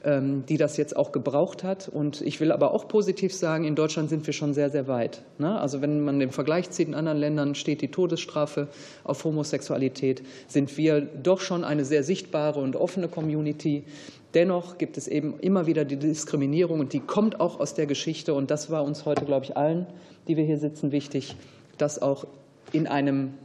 die 0.06 0.58
das 0.58 0.76
jetzt 0.76 0.98
auch 0.98 1.14
gebraucht 1.14 1.64
hat. 1.64 1.88
Und 1.88 2.20
ich 2.22 2.42
will 2.42 2.52
aber 2.52 2.74
auch 2.74 2.90
positiv 2.90 3.34
sagen, 3.34 3.64
in 3.64 3.76
Deutschland 3.76 4.10
sind 4.10 4.28
wir 4.28 4.34
schon 4.34 4.54
sehr, 4.54 4.70
sehr 4.70 4.90
weit. 4.90 5.22
Ne? 5.38 5.58
Also 5.58 5.82
wenn 5.82 6.02
man 6.02 6.20
den 6.20 6.32
Vergleich 6.32 6.70
zieht, 6.72 6.90
in 6.90 6.94
anderen 6.94 7.18
Ländern 7.18 7.56
steht 7.56 7.82
die 7.82 7.88
Todesstrafe 7.88 8.68
auf 9.06 9.24
Homosexualität, 9.24 10.22
sind 10.48 10.78
wir 10.78 11.00
doch 11.00 11.40
schon 11.40 11.64
eine 11.64 11.86
sehr 11.86 12.04
sichtbare 12.04 12.60
und 12.60 12.76
offene 12.76 13.08
Community. 13.08 13.86
Dennoch 14.34 14.78
gibt 14.78 14.98
es 14.98 15.08
eben 15.08 15.40
immer 15.40 15.68
wieder 15.68 15.86
die 15.86 15.96
Diskriminierung 15.96 16.82
und 16.82 16.92
die 16.92 17.00
kommt 17.00 17.40
auch 17.40 17.62
aus 17.62 17.74
der 17.74 17.86
Geschichte. 17.86 18.34
Und 18.34 18.52
das 18.52 18.70
war 18.70 18.84
uns 18.84 19.06
heute, 19.06 19.24
glaube 19.24 19.46
ich, 19.46 19.56
allen, 19.56 19.86
die 20.28 20.36
wir 20.36 20.44
hier 20.44 20.58
sitzen, 20.58 20.92
wichtig, 20.92 21.38
das 21.78 22.02
auch 22.02 22.26
in 22.74 22.88
einem 22.88 23.36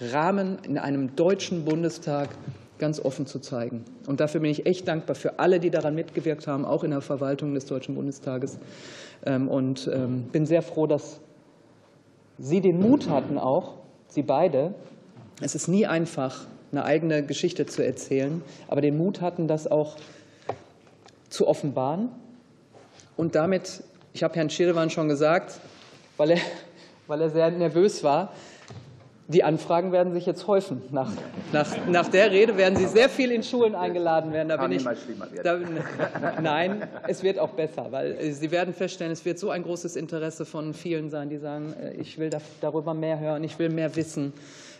Rahmen, 0.00 0.58
in 0.62 0.78
einem 0.78 1.14
deutschen 1.14 1.66
Bundestag 1.66 2.30
ganz 2.78 3.00
offen 3.00 3.26
zu 3.26 3.38
zeigen. 3.38 3.84
Und 4.06 4.20
dafür 4.20 4.40
bin 4.40 4.50
ich 4.50 4.66
echt 4.66 4.86
dankbar 4.88 5.16
für 5.16 5.38
alle, 5.38 5.60
die 5.60 5.70
daran 5.70 5.94
mitgewirkt 5.94 6.46
haben, 6.46 6.64
auch 6.64 6.84
in 6.84 6.90
der 6.90 7.00
Verwaltung 7.00 7.54
des 7.54 7.66
Deutschen 7.66 7.94
Bundestages. 7.94 8.58
Ähm, 9.24 9.48
und 9.48 9.90
ähm, 9.92 10.24
bin 10.32 10.46
sehr 10.46 10.62
froh, 10.62 10.86
dass 10.86 11.20
Sie 12.38 12.60
den 12.60 12.80
Mut 12.80 13.08
hatten 13.08 13.38
auch, 13.38 13.74
Sie 14.08 14.22
beide, 14.22 14.74
es 15.40 15.54
ist 15.54 15.68
nie 15.68 15.86
einfach, 15.86 16.46
eine 16.72 16.84
eigene 16.84 17.24
Geschichte 17.24 17.64
zu 17.64 17.84
erzählen, 17.84 18.42
aber 18.68 18.80
den 18.80 18.98
Mut 18.98 19.20
hatten, 19.20 19.48
das 19.48 19.66
auch 19.70 19.96
zu 21.30 21.46
offenbaren 21.46 22.10
und 23.16 23.34
damit, 23.34 23.82
ich 24.12 24.22
habe 24.22 24.34
Herrn 24.34 24.50
Schirdewan 24.50 24.90
schon 24.90 25.08
gesagt, 25.08 25.60
weil 26.16 26.32
er, 26.32 26.38
weil 27.06 27.22
er 27.22 27.30
sehr 27.30 27.50
nervös 27.50 28.04
war, 28.04 28.32
die 29.28 29.42
Anfragen 29.42 29.92
werden 29.92 30.12
sich 30.12 30.26
jetzt 30.26 30.46
häufen. 30.46 30.82
Nach, 30.90 31.10
nach, 31.52 31.66
nach 31.88 32.08
der 32.08 32.30
Rede 32.30 32.56
werden 32.56 32.76
Sie 32.76 32.86
sehr 32.86 33.08
viel 33.08 33.32
in 33.32 33.42
Schulen 33.42 33.74
eingeladen 33.74 34.32
werden. 34.32 34.48
Da 34.48 34.56
bin 34.56 34.72
ich, 34.72 34.84
da, 35.42 35.58
nein, 36.42 36.86
es 37.08 37.22
wird 37.22 37.38
auch 37.38 37.50
besser, 37.50 37.86
weil 37.90 38.32
Sie 38.32 38.50
werden 38.50 38.74
feststellen, 38.74 39.12
es 39.12 39.24
wird 39.24 39.38
so 39.38 39.50
ein 39.50 39.62
großes 39.62 39.96
Interesse 39.96 40.44
von 40.44 40.74
vielen 40.74 41.10
sein, 41.10 41.28
die 41.28 41.38
sagen, 41.38 41.74
äh, 41.80 41.94
ich 41.94 42.18
will 42.18 42.30
darüber 42.60 42.94
mehr 42.94 43.18
hören, 43.18 43.42
ich 43.44 43.58
will 43.58 43.68
mehr 43.68 43.96
wissen. 43.96 44.32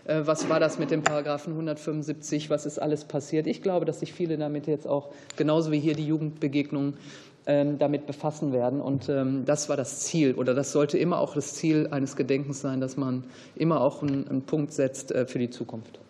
Äh, 0.07 0.23
was 0.25 0.49
war 0.49 0.61
das 0.61 0.79
mit 0.79 0.91
dem 0.91 1.03
Paragraphen 1.03 1.53
175? 1.53 2.51
Was 2.51 2.67
ist 2.67 2.79
alles 2.79 3.05
passiert? 3.05 3.47
Ich 3.47 3.63
glaube, 3.63 3.85
dass 3.85 4.01
sich 4.01 4.13
viele 4.13 4.39
damit 4.39 4.67
jetzt 4.67 4.87
auch, 4.87 5.11
genauso 5.37 5.73
wie 5.73 5.81
hier 5.81 5.95
die 5.95 6.07
Jugendbegegnungen, 6.07 6.95
ähm, 6.95 6.99
damit 7.47 8.07
befassen 8.07 8.53
werden. 8.53 8.81
Und 8.81 9.09
ähm, 9.09 9.45
das 9.45 9.69
war 9.69 9.77
das 9.77 10.01
Ziel 10.01 10.35
oder 10.35 10.53
das 10.53 10.73
sollte 10.73 10.99
immer 10.99 11.21
auch 11.21 11.35
das 11.35 11.55
Ziel 11.55 11.87
eines 11.93 12.17
Gedenkens 12.17 12.61
sein, 12.61 12.81
dass 12.81 12.97
man 12.97 13.23
immer 13.55 13.81
auch 13.81 14.03
einen 14.03 14.43
Punkt 14.43 14.73
setzt 14.73 15.13
äh, 15.13 15.27
für 15.27 15.39
die 15.39 15.51
Zukunft. 15.51 16.01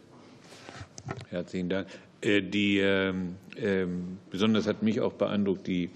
Herzlichen 1.28 1.68
Dank. 1.68 1.88
Äh, 2.22 2.40
die, 2.40 2.78
ähm, 2.78 3.36
besonders 4.30 4.66
hat 4.66 4.82
mich 4.82 5.00
auch 5.00 5.12
beeindruckt 5.12 5.66
die 5.66 5.90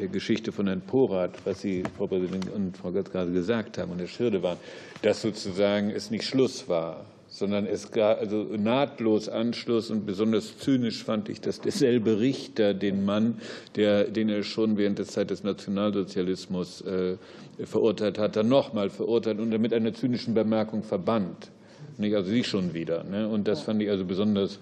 äh, 0.00 0.06
Geschichte 0.06 0.52
von 0.52 0.66
Herrn 0.66 0.82
Porath, 0.82 1.44
was 1.44 1.60
Sie, 1.60 1.82
Frau 1.96 2.06
Präsidentin 2.06 2.52
und 2.52 2.76
Frau 2.76 2.92
Götz 2.92 3.10
gerade 3.10 3.32
gesagt 3.32 3.78
haben 3.78 3.90
und 3.92 3.98
Herr 3.98 4.06
Schirde 4.06 4.42
waren, 4.42 4.58
dass 5.02 5.22
sozusagen 5.22 5.90
es 5.90 6.10
nicht 6.10 6.24
Schluss 6.24 6.68
war 6.68 7.04
sondern 7.34 7.66
es 7.66 7.90
gab 7.90 8.20
also 8.20 8.44
nahtlos 8.56 9.28
Anschluss 9.28 9.90
und 9.90 10.06
besonders 10.06 10.56
zynisch 10.56 11.02
fand 11.02 11.28
ich, 11.28 11.40
dass 11.40 11.60
derselbe 11.60 12.20
Richter 12.20 12.74
den 12.74 13.04
Mann, 13.04 13.40
der, 13.74 14.04
den 14.04 14.28
er 14.28 14.44
schon 14.44 14.76
während 14.76 15.00
der 15.00 15.06
Zeit 15.06 15.30
des 15.30 15.42
Nationalsozialismus 15.42 16.82
äh, 16.82 17.16
verurteilt 17.64 18.18
hat, 18.18 18.36
dann 18.36 18.46
nochmal 18.48 18.88
verurteilt 18.88 19.40
und 19.40 19.50
mit 19.60 19.74
einer 19.74 19.92
zynischen 19.92 20.32
Bemerkung 20.32 20.84
verbannt. 20.84 21.50
Nicht? 21.98 22.14
Also 22.14 22.30
Sie 22.30 22.44
schon 22.44 22.72
wieder. 22.72 23.02
Ne? 23.02 23.26
Und 23.28 23.48
das 23.48 23.62
fand 23.62 23.82
ich 23.82 23.90
also 23.90 24.04
besonders 24.04 24.60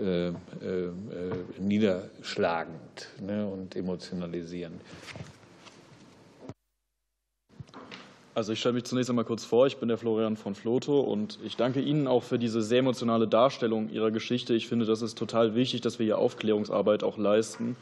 äh, 0.00 0.30
äh, 0.30 0.32
niederschlagend 1.60 3.08
ne? 3.24 3.46
und 3.46 3.76
emotionalisierend. 3.76 4.80
Also 8.32 8.52
ich 8.52 8.60
stelle 8.60 8.74
mich 8.74 8.84
zunächst 8.84 9.10
einmal 9.10 9.24
kurz 9.24 9.44
vor. 9.44 9.66
Ich 9.66 9.78
bin 9.78 9.88
der 9.88 9.98
Florian 9.98 10.36
von 10.36 10.54
Floto 10.54 11.00
und 11.00 11.38
ich 11.44 11.56
danke 11.56 11.80
Ihnen 11.80 12.06
auch 12.06 12.22
für 12.22 12.38
diese 12.38 12.62
sehr 12.62 12.78
emotionale 12.78 13.26
Darstellung 13.26 13.90
Ihrer 13.90 14.12
Geschichte. 14.12 14.54
Ich 14.54 14.68
finde, 14.68 14.86
das 14.86 15.02
ist 15.02 15.18
total 15.18 15.56
wichtig, 15.56 15.80
dass 15.80 15.98
wir 15.98 16.06
hier 16.06 16.18
Aufklärungsarbeit 16.18 17.02
auch 17.02 17.18
leisten. 17.18 17.76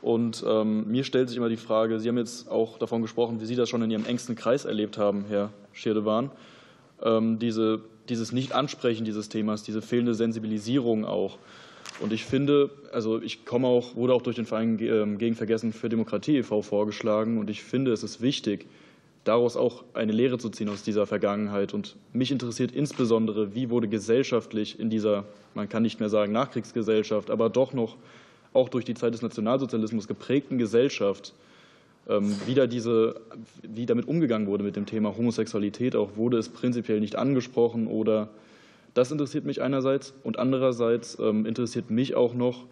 Und 0.00 0.42
ähm, 0.46 0.90
mir 0.90 1.04
stellt 1.04 1.28
sich 1.28 1.36
immer 1.36 1.50
die 1.50 1.58
Frage, 1.58 2.00
Sie 2.00 2.08
haben 2.08 2.16
jetzt 2.16 2.48
auch 2.50 2.78
davon 2.78 3.02
gesprochen, 3.02 3.40
wie 3.40 3.44
Sie 3.44 3.56
das 3.56 3.68
schon 3.68 3.82
in 3.82 3.90
Ihrem 3.90 4.06
engsten 4.06 4.34
Kreis 4.34 4.64
erlebt 4.64 4.96
haben, 4.96 5.26
Herr 5.28 5.50
Schirdewan, 5.72 6.30
ähm, 7.02 7.38
diese, 7.38 7.80
dieses 8.08 8.32
Nicht-Ansprechen 8.32 9.04
dieses 9.04 9.28
Themas, 9.28 9.62
diese 9.62 9.82
fehlende 9.82 10.14
Sensibilisierung 10.14 11.04
auch. 11.04 11.38
Und 12.00 12.12
ich 12.12 12.24
finde, 12.24 12.70
also 12.92 13.20
ich 13.20 13.44
komme 13.44 13.66
auch, 13.66 13.94
wurde 13.94 14.14
auch 14.14 14.22
durch 14.22 14.36
den 14.36 14.46
Verein 14.46 14.78
ähm, 14.80 15.18
gegen 15.18 15.34
Vergessen 15.34 15.72
für 15.72 15.88
Demokratie 15.88 16.38
e.V. 16.38 16.62
vorgeschlagen 16.62 17.38
und 17.38 17.50
ich 17.50 17.62
finde, 17.62 17.92
es 17.92 18.02
ist 18.02 18.20
wichtig, 18.20 18.66
daraus 19.26 19.56
auch 19.56 19.84
eine 19.94 20.12
Lehre 20.12 20.38
zu 20.38 20.50
ziehen 20.50 20.68
aus 20.68 20.82
dieser 20.82 21.06
Vergangenheit. 21.06 21.74
Und 21.74 21.96
mich 22.12 22.30
interessiert 22.30 22.72
insbesondere, 22.72 23.54
wie 23.54 23.70
wurde 23.70 23.88
gesellschaftlich 23.88 24.78
in 24.78 24.88
dieser, 24.88 25.24
man 25.54 25.68
kann 25.68 25.82
nicht 25.82 26.00
mehr 26.00 26.08
sagen 26.08 26.32
Nachkriegsgesellschaft, 26.32 27.30
aber 27.30 27.50
doch 27.50 27.72
noch 27.72 27.96
auch 28.52 28.68
durch 28.68 28.84
die 28.84 28.94
Zeit 28.94 29.14
des 29.14 29.22
Nationalsozialismus 29.22 30.08
geprägten 30.08 30.58
Gesellschaft 30.58 31.34
ähm, 32.08 32.34
wieder 32.46 32.66
diese, 32.66 33.20
wie 33.62 33.86
damit 33.86 34.08
umgegangen 34.08 34.46
wurde 34.46 34.64
mit 34.64 34.76
dem 34.76 34.86
Thema 34.86 35.16
Homosexualität, 35.16 35.96
auch 35.96 36.16
wurde 36.16 36.38
es 36.38 36.48
prinzipiell 36.48 37.00
nicht 37.00 37.16
angesprochen 37.16 37.88
oder 37.88 38.28
das 38.94 39.10
interessiert 39.10 39.44
mich 39.44 39.60
einerseits 39.60 40.14
und 40.22 40.38
andererseits 40.38 41.18
ähm, 41.18 41.44
interessiert 41.44 41.90
mich 41.90 42.14
auch 42.14 42.32
noch, 42.32 42.64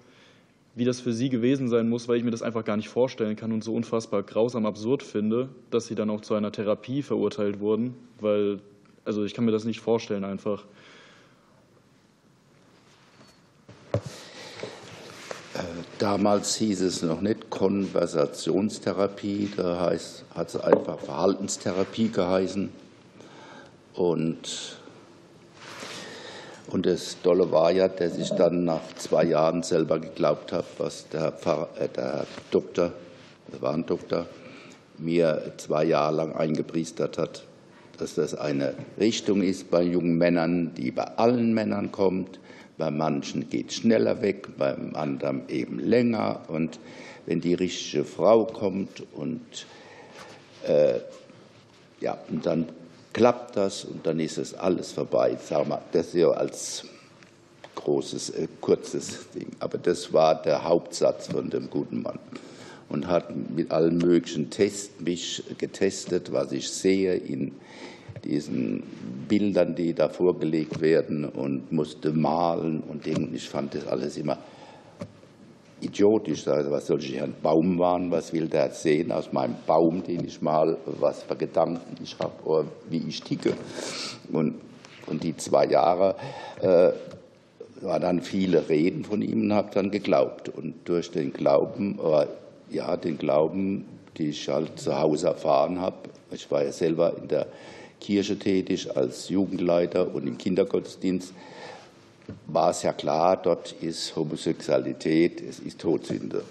wie 0.74 0.84
das 0.84 1.00
für 1.00 1.12
Sie 1.12 1.28
gewesen 1.28 1.68
sein 1.68 1.88
muss, 1.88 2.08
weil 2.08 2.16
ich 2.16 2.24
mir 2.24 2.32
das 2.32 2.42
einfach 2.42 2.64
gar 2.64 2.76
nicht 2.76 2.88
vorstellen 2.88 3.36
kann 3.36 3.52
und 3.52 3.62
so 3.62 3.74
unfassbar 3.74 4.22
grausam 4.22 4.66
absurd 4.66 5.02
finde, 5.02 5.48
dass 5.70 5.86
Sie 5.86 5.94
dann 5.94 6.10
auch 6.10 6.20
zu 6.20 6.34
einer 6.34 6.50
Therapie 6.50 7.02
verurteilt 7.02 7.60
wurden, 7.60 7.94
weil, 8.20 8.60
also 9.04 9.24
ich 9.24 9.34
kann 9.34 9.44
mir 9.44 9.52
das 9.52 9.64
nicht 9.64 9.80
vorstellen 9.80 10.24
einfach. 10.24 10.64
Damals 15.98 16.56
hieß 16.56 16.82
es 16.82 17.02
noch 17.02 17.20
nicht 17.20 17.50
Konversationstherapie, 17.50 19.50
da 19.56 19.80
heißt, 19.80 20.24
hat 20.34 20.48
es 20.48 20.56
einfach 20.56 20.98
Verhaltenstherapie 20.98 22.08
geheißen. 22.08 22.70
Und 23.94 24.78
und 26.68 26.86
das 26.86 27.20
Dolle 27.22 27.50
war 27.52 27.70
ja, 27.70 27.88
dass 27.88 28.16
ich 28.16 28.30
dann 28.30 28.64
nach 28.64 28.80
zwei 28.96 29.24
Jahren 29.24 29.62
selber 29.62 29.98
geglaubt 29.98 30.52
habe, 30.52 30.66
was 30.78 31.08
der, 31.08 31.32
Pfarrer, 31.32 31.68
äh, 31.78 31.88
der 31.88 32.26
Doktor, 32.50 32.92
der 33.52 33.62
war 33.62 33.74
ein 33.74 33.86
Doktor, 33.86 34.26
mir 34.98 35.52
zwei 35.58 35.84
Jahre 35.84 36.16
lang 36.16 36.34
eingepriestert 36.34 37.18
hat, 37.18 37.44
dass 37.98 38.14
das 38.14 38.34
eine 38.34 38.74
Richtung 38.98 39.42
ist 39.42 39.70
bei 39.70 39.82
jungen 39.82 40.16
Männern, 40.16 40.72
die 40.74 40.90
bei 40.90 41.04
allen 41.04 41.52
Männern 41.52 41.92
kommt. 41.92 42.40
Bei 42.76 42.90
manchen 42.90 43.48
geht 43.50 43.70
es 43.70 43.76
schneller 43.76 44.20
weg, 44.22 44.48
beim 44.56 44.96
anderen 44.96 45.48
eben 45.48 45.78
länger. 45.78 46.40
Und 46.48 46.80
wenn 47.26 47.40
die 47.40 47.54
richtige 47.54 48.04
Frau 48.04 48.46
kommt 48.46 49.02
und, 49.14 49.66
äh, 50.66 50.98
ja, 52.00 52.18
und 52.28 52.46
dann 52.46 52.66
klappt 53.14 53.56
das 53.56 53.84
und 53.84 54.06
dann 54.06 54.20
ist 54.20 54.36
es 54.36 54.52
alles 54.52 54.92
vorbei. 54.92 55.38
Sag 55.42 55.66
mal, 55.66 55.80
das 55.92 56.12
ja 56.12 56.28
als 56.28 56.84
großes, 57.74 58.30
äh, 58.30 58.48
kurzes 58.60 59.30
Ding. 59.34 59.48
Aber 59.60 59.78
das 59.78 60.12
war 60.12 60.42
der 60.42 60.64
Hauptsatz 60.64 61.28
von 61.28 61.48
dem 61.48 61.70
guten 61.70 62.02
Mann 62.02 62.18
und 62.90 63.06
hat 63.06 63.34
mit 63.34 63.70
allen 63.70 63.96
möglichen 63.96 64.50
Tests 64.50 65.00
mich 65.00 65.42
getestet, 65.56 66.32
was 66.32 66.52
ich 66.52 66.68
sehe 66.68 67.14
in 67.14 67.52
diesen 68.24 68.82
Bildern, 69.28 69.74
die 69.74 69.94
da 69.94 70.08
vorgelegt 70.08 70.80
werden 70.80 71.24
und 71.24 71.72
musste 71.72 72.12
malen 72.12 72.82
und 72.82 73.06
denken. 73.06 73.34
Ich 73.34 73.48
fand 73.48 73.74
das 73.74 73.86
alles 73.86 74.16
immer 74.16 74.38
idiotisch. 75.80 76.46
Also 76.48 76.70
was 76.70 76.86
soll 76.86 77.00
ich 77.00 77.20
ein 77.20 77.34
Baum 77.42 77.78
waren? 77.78 78.10
Was 78.10 78.32
will 78.32 78.48
der 78.48 78.70
sehen 78.70 79.12
aus 79.12 79.32
meinem 79.32 79.56
Baum, 79.66 80.02
den 80.02 80.24
ich 80.24 80.40
mal, 80.40 80.76
was 80.86 81.22
für 81.22 81.36
Gedanken 81.36 81.96
ich 82.02 82.16
habe 82.18 82.32
oder 82.44 82.68
wie 82.88 83.04
ich 83.08 83.22
ticke? 83.22 83.54
Und, 84.32 84.54
und 85.06 85.22
die 85.22 85.36
zwei 85.36 85.66
Jahre 85.66 86.16
äh, 86.60 86.92
waren 87.82 88.02
dann 88.02 88.20
viele 88.22 88.68
Reden 88.68 89.04
von 89.04 89.22
ihm 89.22 89.42
und 89.42 89.52
habe 89.52 89.70
dann 89.74 89.90
geglaubt. 89.90 90.48
Und 90.48 90.74
durch 90.84 91.10
den 91.10 91.32
Glauben, 91.32 91.98
äh, 91.98 92.26
ja, 92.74 92.96
den 92.96 93.18
Glauben, 93.18 93.86
die 94.16 94.28
ich 94.30 94.48
halt 94.48 94.78
zu 94.78 94.98
Hause 94.98 95.28
erfahren 95.28 95.80
habe, 95.80 95.96
ich 96.30 96.50
war 96.50 96.64
ja 96.64 96.72
selber 96.72 97.16
in 97.16 97.28
der 97.28 97.46
Kirche 98.00 98.38
tätig 98.38 98.96
als 98.96 99.28
Jugendleiter 99.28 100.14
und 100.14 100.26
im 100.26 100.36
Kindergottesdienst, 100.36 101.32
war 102.46 102.70
es 102.70 102.82
ja 102.82 102.92
klar, 102.92 103.36
dort 103.36 103.72
ist 103.72 104.16
Homosexualität, 104.16 105.40
es 105.40 105.58
ist 105.58 105.80
Todsünde. 105.80 106.42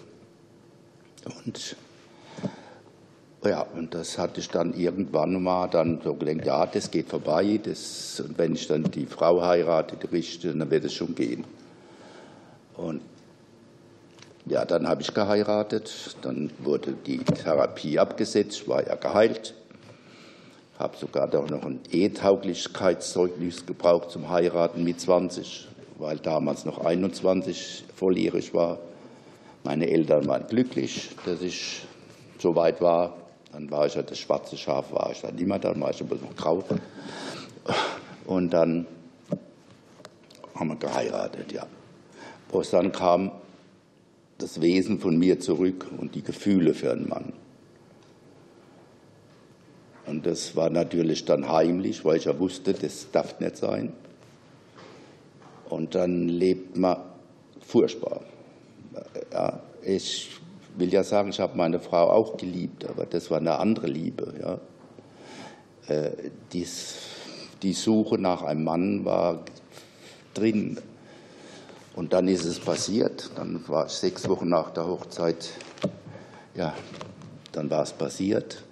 Und 1.45 1.75
ja, 3.45 3.61
und 3.61 3.93
das 3.93 4.17
hatte 4.17 4.39
ich 4.39 4.49
dann 4.49 4.73
irgendwann 4.73 5.41
mal 5.41 5.67
dann 5.67 5.99
so 6.01 6.13
gedacht, 6.13 6.45
ja, 6.45 6.65
das 6.65 6.91
geht 6.91 7.09
vorbei, 7.09 7.59
das, 7.61 8.21
und 8.21 8.37
wenn 8.37 8.53
ich 8.53 8.67
dann 8.67 8.83
die 8.83 9.05
Frau 9.05 9.41
heirate, 9.41 9.97
die 9.97 10.07
Richtige, 10.07 10.53
dann 10.53 10.71
wird 10.71 10.85
es 10.85 10.93
schon 10.93 11.13
gehen. 11.13 11.43
Und 12.75 13.01
ja, 14.45 14.63
dann 14.65 14.87
habe 14.87 15.01
ich 15.01 15.13
geheiratet, 15.13 16.15
dann 16.21 16.51
wurde 16.59 16.93
die 16.93 17.19
Therapie 17.19 17.99
abgesetzt, 17.99 18.67
war 18.67 18.85
ja 18.85 18.95
geheilt, 18.95 19.53
habe 20.79 20.97
sogar 20.97 21.27
doch 21.27 21.49
noch 21.49 21.63
ein 21.63 21.79
Ehetauglichkeitszeugnis 21.91 23.65
gebraucht 23.65 24.11
zum 24.11 24.29
Heiraten 24.29 24.83
mit 24.83 24.99
20, 24.99 25.67
weil 25.97 26.17
damals 26.17 26.65
noch 26.65 26.83
21 26.83 27.85
volljährig 27.95 28.53
war. 28.53 28.79
Meine 29.63 29.89
Eltern 29.89 30.27
waren 30.27 30.47
glücklich, 30.47 31.11
dass 31.25 31.41
ich 31.41 31.83
so 32.39 32.55
weit 32.55 32.81
war. 32.81 33.15
Dann 33.51 33.69
war 33.69 33.85
ich 33.85 33.95
ja 33.95 34.01
das 34.01 34.17
schwarze 34.17 34.57
Schaf, 34.57 34.91
war 34.91 35.11
ich 35.11 35.21
dann 35.21 35.37
immer, 35.37 35.59
dann 35.59 35.79
war 35.79 35.91
ich 35.91 36.01
aber 36.01 36.15
noch 36.15 36.35
grau. 36.35 36.63
Und 38.25 38.51
dann 38.51 38.87
haben 40.55 40.69
wir 40.69 40.75
geheiratet, 40.75 41.51
ja. 41.51 41.65
Bloß 42.51 42.71
dann 42.71 42.91
kam 42.91 43.31
das 44.37 44.59
Wesen 44.59 44.99
von 44.99 45.17
mir 45.17 45.39
zurück 45.39 45.87
und 45.97 46.15
die 46.15 46.23
Gefühle 46.23 46.73
für 46.73 46.91
einen 46.91 47.07
Mann. 47.07 47.33
Und 50.05 50.25
das 50.25 50.55
war 50.55 50.69
natürlich 50.69 51.25
dann 51.25 51.49
heimlich, 51.49 52.03
weil 52.03 52.17
ich 52.17 52.25
ja 52.25 52.37
wusste, 52.37 52.73
das 52.73 53.09
darf 53.11 53.39
nicht 53.39 53.57
sein. 53.57 53.93
Und 55.69 55.95
dann 55.95 56.27
lebt 56.27 56.77
man 56.77 56.97
furchtbar. 57.61 58.21
Ja, 59.31 59.61
ich 59.81 60.29
will 60.75 60.91
ja 60.91 61.03
sagen, 61.03 61.29
ich 61.29 61.39
habe 61.39 61.57
meine 61.57 61.79
Frau 61.79 62.09
auch 62.09 62.37
geliebt, 62.37 62.87
aber 62.87 63.05
das 63.05 63.31
war 63.31 63.37
eine 63.37 63.59
andere 63.59 63.87
Liebe. 63.87 64.33
Ja. 64.39 64.59
Äh, 65.93 66.11
dies, 66.51 66.95
die 67.61 67.73
Suche 67.73 68.17
nach 68.17 68.43
einem 68.43 68.63
Mann 68.63 69.05
war 69.05 69.43
drin. 70.33 70.79
Und 71.95 72.13
dann 72.13 72.27
ist 72.27 72.45
es 72.45 72.59
passiert. 72.59 73.29
Dann 73.35 73.67
war 73.67 73.85
ich 73.85 73.93
sechs 73.93 74.27
Wochen 74.27 74.49
nach 74.49 74.71
der 74.71 74.87
Hochzeit, 74.87 75.49
ja, 76.55 76.73
dann 77.51 77.69
war 77.69 77.83
es 77.83 77.93
passiert. 77.93 78.63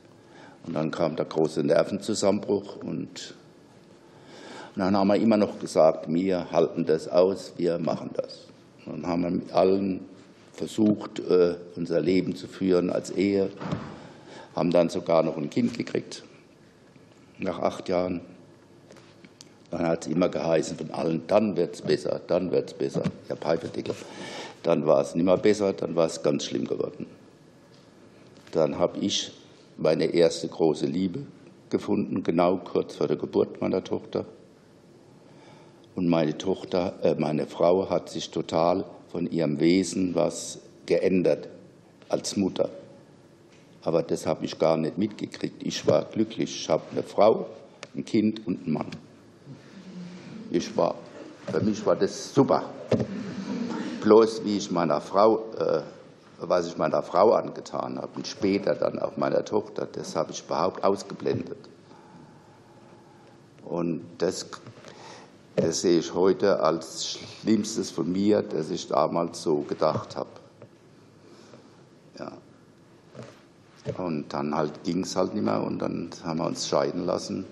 Und 0.65 0.75
dann 0.75 0.91
kam 0.91 1.15
der 1.15 1.25
große 1.25 1.63
Nervenzusammenbruch 1.63 2.77
und 2.77 3.35
dann 4.75 4.95
haben 4.95 5.07
wir 5.07 5.15
immer 5.15 5.37
noch 5.37 5.59
gesagt, 5.59 6.11
wir 6.11 6.51
halten 6.51 6.85
das 6.85 7.07
aus, 7.07 7.53
wir 7.57 7.77
machen 7.77 8.11
das. 8.13 8.47
Und 8.85 9.01
dann 9.01 9.11
haben 9.11 9.23
wir 9.23 9.31
mit 9.31 9.51
allen 9.51 10.05
versucht, 10.53 11.19
äh, 11.19 11.55
unser 11.75 11.99
Leben 11.99 12.35
zu 12.35 12.47
führen 12.47 12.89
als 12.89 13.11
Ehe, 13.11 13.49
haben 14.55 14.71
dann 14.71 14.89
sogar 14.89 15.23
noch 15.23 15.37
ein 15.37 15.49
Kind 15.49 15.77
gekriegt, 15.77 16.23
nach 17.37 17.59
acht 17.59 17.89
Jahren. 17.89 18.21
Dann 19.71 19.87
hat 19.87 20.05
es 20.05 20.11
immer 20.11 20.29
geheißen 20.29 20.77
von 20.77 20.91
allen, 20.91 21.23
dann 21.27 21.55
wird 21.55 21.75
es 21.75 21.81
besser, 21.81 22.21
dann 22.27 22.51
wird 22.51 22.69
es 22.69 22.73
besser. 22.73 23.03
Ja, 23.29 23.35
Pfeiferdickel. 23.35 23.95
Dann 24.63 24.85
war 24.85 25.01
es 25.01 25.15
nicht 25.15 25.23
mehr 25.23 25.37
besser, 25.37 25.73
dann 25.73 25.95
war 25.95 26.05
es 26.05 26.21
ganz 26.21 26.45
schlimm 26.45 26.67
geworden. 26.67 27.07
Dann 28.51 28.77
habe 28.77 28.99
ich 28.99 29.31
meine 29.77 30.05
erste 30.05 30.47
große 30.47 30.85
Liebe 30.85 31.25
gefunden, 31.69 32.23
genau 32.23 32.57
kurz 32.57 32.95
vor 32.95 33.07
der 33.07 33.17
Geburt 33.17 33.61
meiner 33.61 33.83
Tochter. 33.83 34.25
Und 35.95 36.07
meine 36.07 36.37
Tochter, 36.37 36.93
äh, 37.01 37.15
meine 37.15 37.47
Frau 37.47 37.89
hat 37.89 38.09
sich 38.09 38.29
total 38.29 38.85
von 39.11 39.29
ihrem 39.29 39.59
Wesen 39.59 40.15
was 40.15 40.59
geändert 40.85 41.49
als 42.09 42.37
Mutter. 42.37 42.69
Aber 43.83 44.03
das 44.03 44.25
habe 44.25 44.45
ich 44.45 44.57
gar 44.59 44.77
nicht 44.77 44.97
mitgekriegt. 44.97 45.63
Ich 45.63 45.87
war 45.87 46.05
glücklich. 46.05 46.55
Ich 46.55 46.69
habe 46.69 46.83
eine 46.91 47.03
Frau, 47.03 47.47
ein 47.95 48.05
Kind 48.05 48.45
und 48.45 48.63
einen 48.63 48.73
Mann. 48.73 48.87
Ich 50.51 50.75
war, 50.77 50.95
für 51.51 51.61
mich 51.61 51.85
war 51.85 51.95
das 51.95 52.33
super. 52.33 52.63
Bloß 54.01 54.45
wie 54.45 54.57
ich 54.57 54.71
meiner 54.71 55.01
Frau, 55.01 55.45
äh, 55.57 55.81
was 56.49 56.67
ich 56.67 56.77
meiner 56.77 57.03
Frau 57.03 57.33
angetan 57.33 57.97
habe 57.97 58.09
und 58.15 58.27
später 58.27 58.75
dann 58.75 58.99
auch 58.99 59.17
meiner 59.17 59.45
Tochter, 59.45 59.85
das 59.85 60.15
habe 60.15 60.31
ich 60.31 60.43
überhaupt 60.43 60.83
ausgeblendet. 60.83 61.69
Und 63.63 64.01
das 64.17 64.47
das 65.55 65.81
sehe 65.81 65.99
ich 65.99 66.13
heute 66.13 66.61
als 66.61 67.19
Schlimmstes 67.41 67.91
von 67.91 68.11
mir, 68.11 68.41
dass 68.41 68.69
ich 68.69 68.87
damals 68.87 69.41
so 69.43 69.57
gedacht 69.61 70.15
habe. 70.15 70.29
Ja. 72.17 72.31
Und 73.97 74.33
dann 74.33 74.55
halt 74.55 74.83
ging 74.83 75.03
es 75.03 75.15
halt 75.15 75.33
nicht 75.33 75.43
mehr 75.43 75.61
und 75.61 75.79
dann 75.79 76.09
haben 76.23 76.39
wir 76.39 76.45
uns 76.45 76.67
scheiden 76.67 77.05
lassen. 77.05 77.45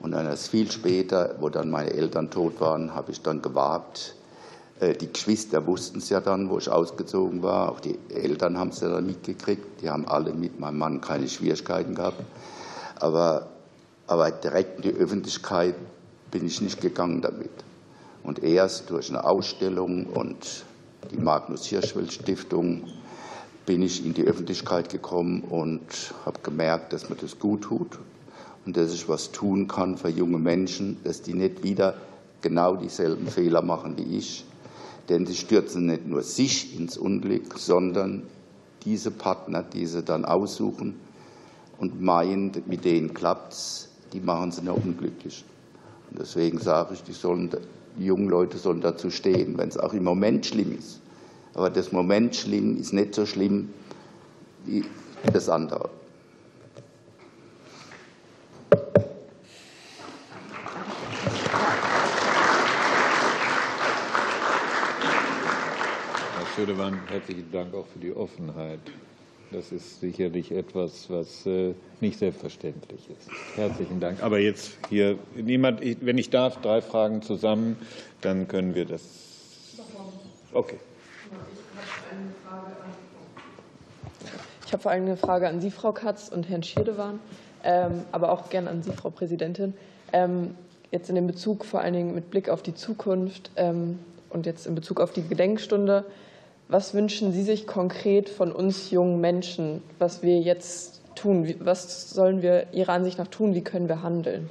Und 0.00 0.10
dann 0.10 0.26
erst 0.26 0.48
viel 0.48 0.70
später, 0.70 1.36
wo 1.40 1.48
dann 1.48 1.70
meine 1.70 1.92
Eltern 1.92 2.30
tot 2.30 2.60
waren, 2.60 2.94
habe 2.94 3.12
ich 3.12 3.22
dann 3.22 3.40
gewagt. 3.40 4.16
Äh, 4.84 4.94
die 4.94 5.12
Geschwister 5.12 5.66
wussten 5.66 5.98
es 5.98 6.10
ja 6.10 6.20
dann, 6.20 6.50
wo 6.50 6.58
ich 6.58 6.68
ausgezogen 6.68 7.42
war. 7.42 7.70
Auch 7.70 7.80
die 7.80 7.98
Eltern 8.10 8.58
haben 8.58 8.70
es 8.70 8.80
ja 8.80 8.88
dann 8.88 9.06
mitgekriegt. 9.06 9.80
Die 9.82 9.88
haben 9.88 10.06
alle 10.06 10.32
mit 10.32 10.60
meinem 10.60 10.78
Mann 10.78 11.00
keine 11.00 11.28
Schwierigkeiten 11.28 11.94
gehabt. 11.94 12.22
Aber, 13.00 13.48
aber 14.06 14.30
direkt 14.30 14.76
in 14.76 14.82
die 14.82 14.98
Öffentlichkeit 14.98 15.74
bin 16.30 16.46
ich 16.46 16.60
nicht 16.60 16.80
gegangen 16.80 17.22
damit. 17.22 17.50
Und 18.22 18.42
erst 18.42 18.90
durch 18.90 19.10
eine 19.10 19.24
Ausstellung 19.24 20.06
und 20.06 20.64
die 21.10 21.18
Magnus 21.18 21.66
Hirschfeld 21.66 22.12
Stiftung 22.12 22.84
bin 23.66 23.82
ich 23.82 24.04
in 24.04 24.14
die 24.14 24.24
Öffentlichkeit 24.24 24.90
gekommen 24.90 25.42
und 25.42 26.14
habe 26.24 26.38
gemerkt, 26.42 26.92
dass 26.92 27.08
mir 27.08 27.16
das 27.16 27.38
gut 27.38 27.62
tut 27.62 27.98
und 28.64 28.76
dass 28.76 28.92
ich 28.92 29.08
was 29.08 29.30
tun 29.32 29.68
kann 29.68 29.96
für 29.96 30.08
junge 30.08 30.38
Menschen, 30.38 30.98
dass 31.04 31.22
die 31.22 31.34
nicht 31.34 31.62
wieder 31.62 31.94
genau 32.40 32.76
dieselben 32.76 33.26
Fehler 33.26 33.62
machen 33.62 33.96
wie 33.96 34.18
ich. 34.18 34.44
Denn 35.08 35.26
sie 35.26 35.34
stürzen 35.34 35.86
nicht 35.86 36.06
nur 36.06 36.22
sich 36.22 36.78
ins 36.78 36.96
Unglück, 36.96 37.58
sondern 37.58 38.22
diese 38.84 39.10
Partner, 39.10 39.62
die 39.62 39.86
sie 39.86 40.02
dann 40.02 40.24
aussuchen 40.24 40.94
und 41.78 42.00
meinen, 42.00 42.52
mit 42.66 42.84
denen 42.84 43.14
klappt 43.14 43.52
es, 43.52 43.88
die 44.12 44.20
machen 44.20 44.52
sie 44.52 44.62
noch 44.62 44.76
unglücklich. 44.76 45.44
Deswegen 46.10 46.58
sage 46.58 46.94
ich, 46.94 47.02
die, 47.02 47.12
sollen, 47.12 47.50
die 47.98 48.04
jungen 48.04 48.28
Leute 48.28 48.56
sollen 48.58 48.80
dazu 48.80 49.10
stehen, 49.10 49.58
wenn 49.58 49.68
es 49.68 49.76
auch 49.76 49.92
im 49.92 50.04
Moment 50.04 50.46
schlimm 50.46 50.76
ist. 50.78 51.00
Aber 51.54 51.70
das 51.70 51.92
Moment 51.92 52.36
schlimm 52.36 52.76
ist 52.76 52.92
nicht 52.92 53.14
so 53.14 53.26
schlimm 53.26 53.70
wie 54.64 54.84
das 55.32 55.48
andere. 55.48 55.90
Herr 66.54 66.66
Schödemann, 66.66 67.00
herzlichen 67.08 67.50
Dank 67.50 67.74
auch 67.74 67.86
für 67.86 67.98
die 67.98 68.14
Offenheit. 68.14 68.78
Das 69.50 69.72
ist 69.72 70.00
sicherlich 70.00 70.52
etwas, 70.52 71.10
was 71.10 71.44
äh, 71.46 71.74
nicht 72.00 72.16
selbstverständlich 72.16 73.10
ist. 73.10 73.28
Herzlichen 73.56 73.98
Dank. 73.98 74.22
Aber 74.22 74.38
jetzt 74.38 74.78
hier 74.88 75.18
niemand, 75.34 75.80
wenn 75.80 76.16
ich 76.16 76.30
darf, 76.30 76.60
drei 76.60 76.80
Fragen 76.80 77.22
zusammen, 77.22 77.76
dann 78.20 78.46
können 78.46 78.76
wir 78.76 78.84
das. 78.84 79.02
Okay. 80.52 80.78
Ich 84.66 84.72
habe 84.72 84.82
vor 84.82 84.92
allem 84.92 85.06
eine 85.06 85.16
Frage 85.16 85.48
an 85.48 85.60
Sie, 85.60 85.72
Frau 85.72 85.90
Katz 85.90 86.28
und 86.28 86.48
Herrn 86.48 86.62
Schirdewan, 86.62 87.18
ähm, 87.64 88.04
aber 88.12 88.30
auch 88.30 88.48
gerne 88.48 88.70
an 88.70 88.82
Sie, 88.84 88.92
Frau 88.92 89.10
Präsidentin. 89.10 89.74
Ähm, 90.12 90.54
jetzt 90.92 91.08
in 91.08 91.16
dem 91.16 91.26
Bezug 91.26 91.64
vor 91.64 91.80
allen 91.80 91.94
Dingen 91.94 92.14
mit 92.14 92.30
Blick 92.30 92.48
auf 92.48 92.62
die 92.62 92.76
Zukunft 92.76 93.50
ähm, 93.56 93.98
und 94.30 94.46
jetzt 94.46 94.68
in 94.68 94.76
Bezug 94.76 95.00
auf 95.00 95.12
die 95.12 95.26
Gedenkstunde. 95.26 96.04
Was 96.68 96.94
wünschen 96.94 97.32
Sie 97.32 97.42
sich 97.42 97.66
konkret 97.66 98.28
von 98.28 98.50
uns 98.50 98.90
jungen 98.90 99.20
Menschen, 99.20 99.82
was 99.98 100.22
wir 100.22 100.40
jetzt 100.40 101.02
tun? 101.14 101.54
Was 101.60 102.10
sollen 102.10 102.42
wir 102.42 102.72
Ihrer 102.72 102.92
Ansicht 102.92 103.18
nach 103.18 103.28
tun? 103.28 103.54
Wie 103.54 103.62
können 103.62 103.88
wir 103.88 104.02
handeln? 104.02 104.48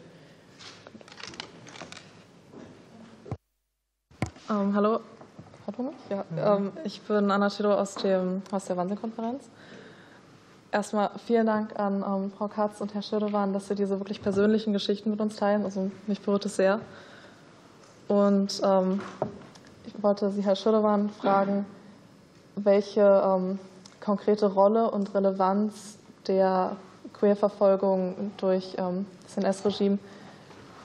Ähm, 4.49 4.75
hallo, 4.75 4.99
ja, 6.09 6.25
ähm, 6.37 6.71
ich 6.83 7.01
bin 7.01 7.31
Anna 7.31 7.49
Schillow 7.49 7.73
aus 7.73 7.95
dem 7.95 8.43
Haus 8.51 8.65
der 8.65 8.77
Wahnsinn-Konferenz. 8.77 9.49
Erstmal 10.71 11.11
vielen 11.25 11.45
Dank 11.45 11.79
an 11.79 12.03
ähm, 12.05 12.31
Frau 12.37 12.47
Katz 12.47 12.81
und 12.81 12.93
Herr 12.93 13.01
Schirdewan, 13.01 13.53
dass 13.53 13.67
Sie 13.67 13.75
diese 13.75 13.99
wirklich 13.99 14.21
persönlichen 14.21 14.73
Geschichten 14.73 15.09
mit 15.09 15.21
uns 15.21 15.37
teilen. 15.37 15.63
Also 15.63 15.89
mich 16.07 16.21
berührt 16.21 16.45
es 16.45 16.57
sehr. 16.57 16.79
Und 18.07 18.61
ähm, 18.63 19.01
ich 19.85 20.03
wollte 20.03 20.29
Sie, 20.31 20.43
Herr 20.43 20.55
Schirdewan, 20.55 21.09
fragen, 21.09 21.65
welche 22.55 23.23
ähm, 23.25 23.59
konkrete 23.99 24.47
Rolle 24.53 24.91
und 24.91 25.13
Relevanz 25.13 25.97
der 26.27 26.75
Queerverfolgung 27.13 28.31
durch 28.37 28.75
ähm, 28.77 29.05
das 29.23 29.37
NS-Regime 29.37 29.99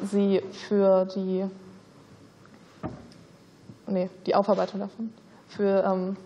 sie 0.00 0.42
für 0.52 1.04
die, 1.06 1.44
nee, 3.86 4.08
die 4.26 4.34
Aufarbeitung 4.34 4.80
davon, 4.80 5.12
für 5.48 5.84
ähm, 5.84 6.16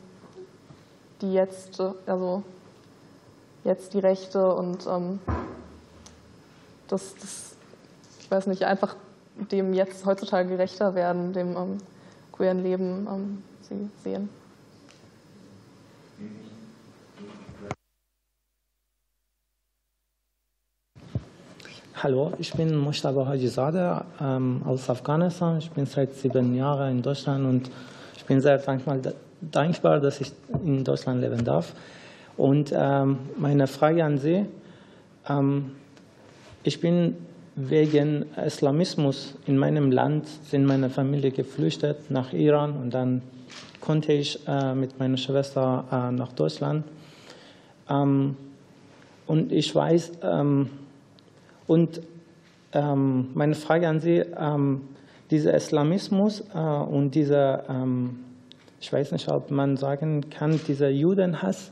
die 1.20 1.32
jetzt, 1.32 1.80
also 2.06 2.42
jetzt 3.64 3.94
die 3.94 4.00
Rechte 4.00 4.54
und 4.54 4.86
ähm, 4.86 5.20
das, 6.88 7.14
das, 7.14 7.52
ich 8.20 8.30
weiß 8.30 8.46
nicht, 8.48 8.64
einfach 8.64 8.96
dem 9.36 9.72
jetzt 9.72 10.04
heutzutage 10.04 10.48
gerechter 10.48 10.94
werden, 10.94 11.32
dem 11.32 11.56
ähm, 11.56 11.78
queeren 12.32 12.62
Leben 12.62 13.06
ähm, 13.10 13.42
sie 13.62 13.88
sehen. 14.02 14.28
Hallo, 22.02 22.32
ich 22.40 22.52
bin 22.54 22.76
Mustafa 22.76 23.26
Hajizadeh 23.26 24.00
ähm, 24.20 24.62
aus 24.64 24.90
Afghanistan. 24.90 25.58
Ich 25.58 25.70
bin 25.70 25.86
seit 25.86 26.14
sieben 26.14 26.52
Jahren 26.56 26.96
in 26.96 27.02
Deutschland 27.02 27.46
und 27.46 27.70
ich 28.16 28.24
bin 28.24 28.40
sehr 28.40 28.58
dankbar, 28.58 30.00
dass 30.00 30.20
ich 30.20 30.32
in 30.64 30.82
Deutschland 30.82 31.20
leben 31.20 31.44
darf. 31.44 31.74
Und 32.36 32.72
ähm, 32.74 33.18
meine 33.36 33.68
Frage 33.68 34.04
an 34.04 34.18
Sie, 34.18 34.46
ähm, 35.28 35.72
ich 36.64 36.80
bin 36.80 37.16
wegen 37.54 38.26
Islamismus 38.36 39.34
in 39.46 39.56
meinem 39.56 39.92
Land, 39.92 40.26
sind 40.26 40.64
meine 40.64 40.90
Familie 40.90 41.30
geflüchtet 41.30 42.10
nach 42.10 42.32
Iran 42.32 42.72
und 42.72 42.94
dann 42.94 43.22
konnte 43.80 44.12
ich 44.12 44.38
äh, 44.46 44.74
mit 44.74 44.98
meiner 44.98 45.16
Schwester 45.16 45.84
äh, 45.90 46.12
nach 46.12 46.32
Deutschland. 46.32 46.84
Ähm, 47.88 48.36
und 49.26 49.52
ich 49.52 49.74
weiß, 49.74 50.12
ähm, 50.22 50.70
Und 51.66 52.00
ähm, 52.72 53.28
meine 53.34 53.54
Frage 53.54 53.88
an 53.88 54.00
Sie, 54.00 54.22
dieser 55.30 55.54
Islamismus 55.54 56.42
äh, 56.54 56.58
und 56.58 57.14
dieser, 57.14 57.64
ich 58.80 58.92
weiß 58.92 59.12
nicht, 59.12 59.28
ob 59.30 59.50
man 59.50 59.76
sagen 59.76 60.28
kann, 60.28 60.60
dieser 60.66 60.90
Judenhass, 60.90 61.70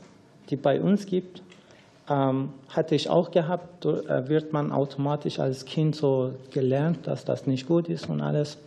die 0.49 0.57
bei 0.57 0.81
uns 0.81 1.07
gibt, 1.07 1.43
hatte 2.07 2.95
ich 2.95 3.09
auch 3.11 3.31
gehabt, 3.31 3.85
wird 3.85 4.53
man 4.53 4.73
automatisch 4.73 5.39
als 5.39 5.65
Kind 5.65 5.97
so 5.97 6.33
gelernt, 6.51 7.07
dass 7.07 7.25
das 7.25 7.47
nicht 7.47 7.67
gut 7.67 7.89
ist 7.89 8.09
und 8.09 8.21
alles. 8.21 8.59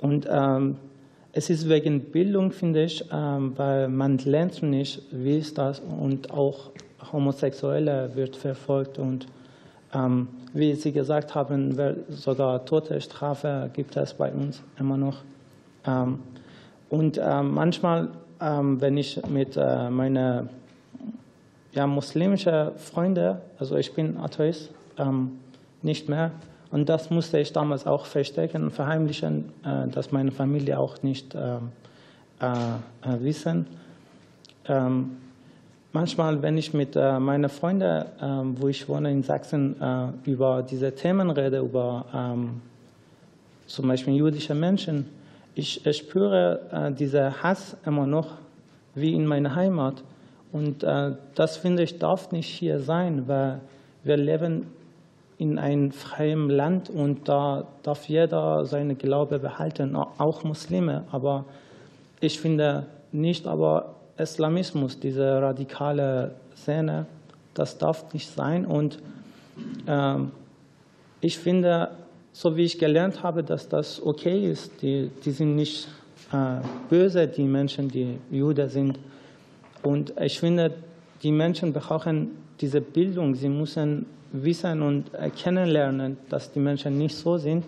Und 0.00 0.26
es 1.32 1.48
ist 1.48 1.68
wegen 1.68 2.00
Bildung, 2.00 2.52
finde 2.52 2.84
ich, 2.84 3.04
ähm, 3.10 3.52
weil 3.56 3.88
man 3.88 4.18
lernt 4.18 4.62
nicht, 4.62 5.02
wie 5.10 5.38
ist 5.38 5.56
das 5.56 5.80
und 5.80 6.30
auch 6.30 6.70
Homosexuelle 7.12 8.10
wird 8.14 8.36
verfolgt 8.36 8.98
und 8.98 9.26
ähm, 9.94 10.28
wie 10.52 10.74
Sie 10.74 10.92
gesagt 10.92 11.34
haben, 11.34 11.74
sogar 12.10 12.64
Todesstrafe 12.64 13.70
gibt 13.72 13.96
es 13.96 14.12
bei 14.14 14.30
uns 14.30 14.62
immer 14.78 14.96
noch. 14.98 15.18
Ähm, 15.86 16.18
und 16.90 17.16
manchmal, 17.16 18.08
wenn 18.38 18.98
ich 18.98 19.18
mit 19.26 19.56
äh, 19.56 19.88
meinen 19.88 20.50
ja, 21.72 21.86
muslimische 21.86 22.72
Freunde, 22.76 23.40
also 23.58 23.76
ich 23.76 23.94
bin 23.94 24.18
Atheist, 24.18 24.68
nicht 25.80 26.10
mehr. 26.10 26.32
Und 26.72 26.88
das 26.88 27.10
musste 27.10 27.38
ich 27.38 27.52
damals 27.52 27.86
auch 27.86 28.06
verstecken 28.06 28.64
und 28.64 28.70
verheimlichen, 28.70 29.52
äh, 29.62 29.88
dass 29.88 30.10
meine 30.10 30.32
Familie 30.32 30.78
auch 30.78 31.02
nicht 31.02 31.34
äh, 31.34 31.58
äh, 32.40 33.20
wissen. 33.20 33.66
Ähm, 34.66 35.18
manchmal, 35.92 36.40
wenn 36.40 36.56
ich 36.56 36.72
mit 36.72 36.96
äh, 36.96 37.20
meinen 37.20 37.50
Freunden, 37.50 38.06
ähm, 38.20 38.56
wo 38.58 38.68
ich 38.68 38.88
wohne 38.88 39.12
in 39.12 39.22
Sachsen, 39.22 39.80
äh, 39.80 40.08
über 40.24 40.62
diese 40.62 40.94
Themen 40.94 41.30
rede, 41.30 41.58
über 41.58 42.06
ähm, 42.14 42.62
zum 43.66 43.86
Beispiel 43.88 44.14
jüdische 44.14 44.54
Menschen, 44.54 45.06
ich, 45.54 45.82
spüre 45.94 46.60
äh, 46.72 46.90
diesen 46.90 47.42
Hass 47.42 47.76
immer 47.84 48.06
noch 48.06 48.28
wie 48.94 49.14
in 49.14 49.26
meiner 49.26 49.54
Heimat. 49.54 50.02
Und 50.52 50.82
das 50.82 51.56
finde 51.56 51.82
ich 51.82 51.98
darf 51.98 52.30
nicht 52.30 52.46
hier 52.46 52.78
sein, 52.78 53.26
weil 53.26 53.60
wir 54.04 54.18
leben 54.18 54.66
in 55.38 55.58
einem 55.58 55.92
freien 55.92 56.48
Land 56.48 56.90
und 56.90 57.28
da 57.28 57.66
darf 57.82 58.08
jeder 58.08 58.64
seine 58.64 58.94
Glaube 58.94 59.38
behalten, 59.38 59.96
auch 59.96 60.44
Muslime. 60.44 61.04
Aber 61.10 61.44
ich 62.20 62.38
finde 62.38 62.86
nicht, 63.10 63.46
aber 63.46 63.96
Islamismus, 64.18 65.00
diese 65.00 65.42
radikale 65.42 66.34
Szene, 66.56 67.06
das 67.54 67.78
darf 67.78 68.12
nicht 68.14 68.28
sein. 68.28 68.64
Und 68.64 68.98
äh, 69.86 70.16
ich 71.20 71.38
finde, 71.38 71.90
so 72.32 72.56
wie 72.56 72.64
ich 72.64 72.78
gelernt 72.78 73.22
habe, 73.22 73.42
dass 73.42 73.68
das 73.68 74.00
okay 74.04 74.50
ist, 74.50 74.82
die, 74.82 75.10
die 75.24 75.30
sind 75.30 75.56
nicht 75.56 75.88
äh, 76.32 76.60
böse, 76.88 77.26
die 77.26 77.44
Menschen, 77.44 77.88
die 77.88 78.18
Juden 78.30 78.68
sind. 78.68 78.98
Und 79.82 80.14
ich 80.20 80.38
finde, 80.38 80.72
die 81.22 81.32
Menschen 81.32 81.72
brauchen 81.72 82.30
diese 82.60 82.80
Bildung. 82.80 83.34
Sie 83.34 83.48
müssen 83.48 84.06
wissen 84.32 84.82
und 84.82 85.10
kennenlernen, 85.36 86.16
dass 86.28 86.52
die 86.52 86.60
Menschen 86.60 86.98
nicht 86.98 87.16
so 87.16 87.36
sind. 87.38 87.64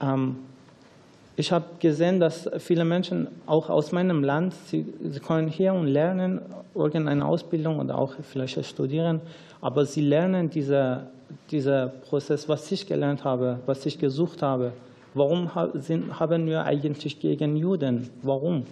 Ähm, 0.00 0.36
ich 1.36 1.52
habe 1.52 1.64
gesehen, 1.78 2.20
dass 2.20 2.48
viele 2.58 2.84
Menschen 2.84 3.28
auch 3.46 3.70
aus 3.70 3.92
meinem 3.92 4.22
Land, 4.22 4.54
sie, 4.66 4.86
sie 5.02 5.20
können 5.20 5.48
hier 5.48 5.72
und 5.72 5.86
lernen, 5.86 6.40
irgendeine 6.74 7.24
Ausbildung 7.24 7.78
oder 7.78 7.98
auch 7.98 8.14
vielleicht 8.22 8.64
studieren, 8.64 9.20
aber 9.60 9.84
sie 9.84 10.02
lernen 10.02 10.50
dieser 10.50 11.06
diese 11.50 11.92
Prozess, 12.08 12.48
was 12.48 12.70
ich 12.72 12.86
gelernt 12.86 13.24
habe, 13.24 13.60
was 13.66 13.84
ich 13.86 13.98
gesucht 13.98 14.42
habe. 14.42 14.72
Warum 15.14 15.54
haben 15.54 16.46
wir 16.46 16.64
eigentlich 16.64 17.18
gegen 17.20 17.56
Juden? 17.56 18.10
Warum? 18.22 18.64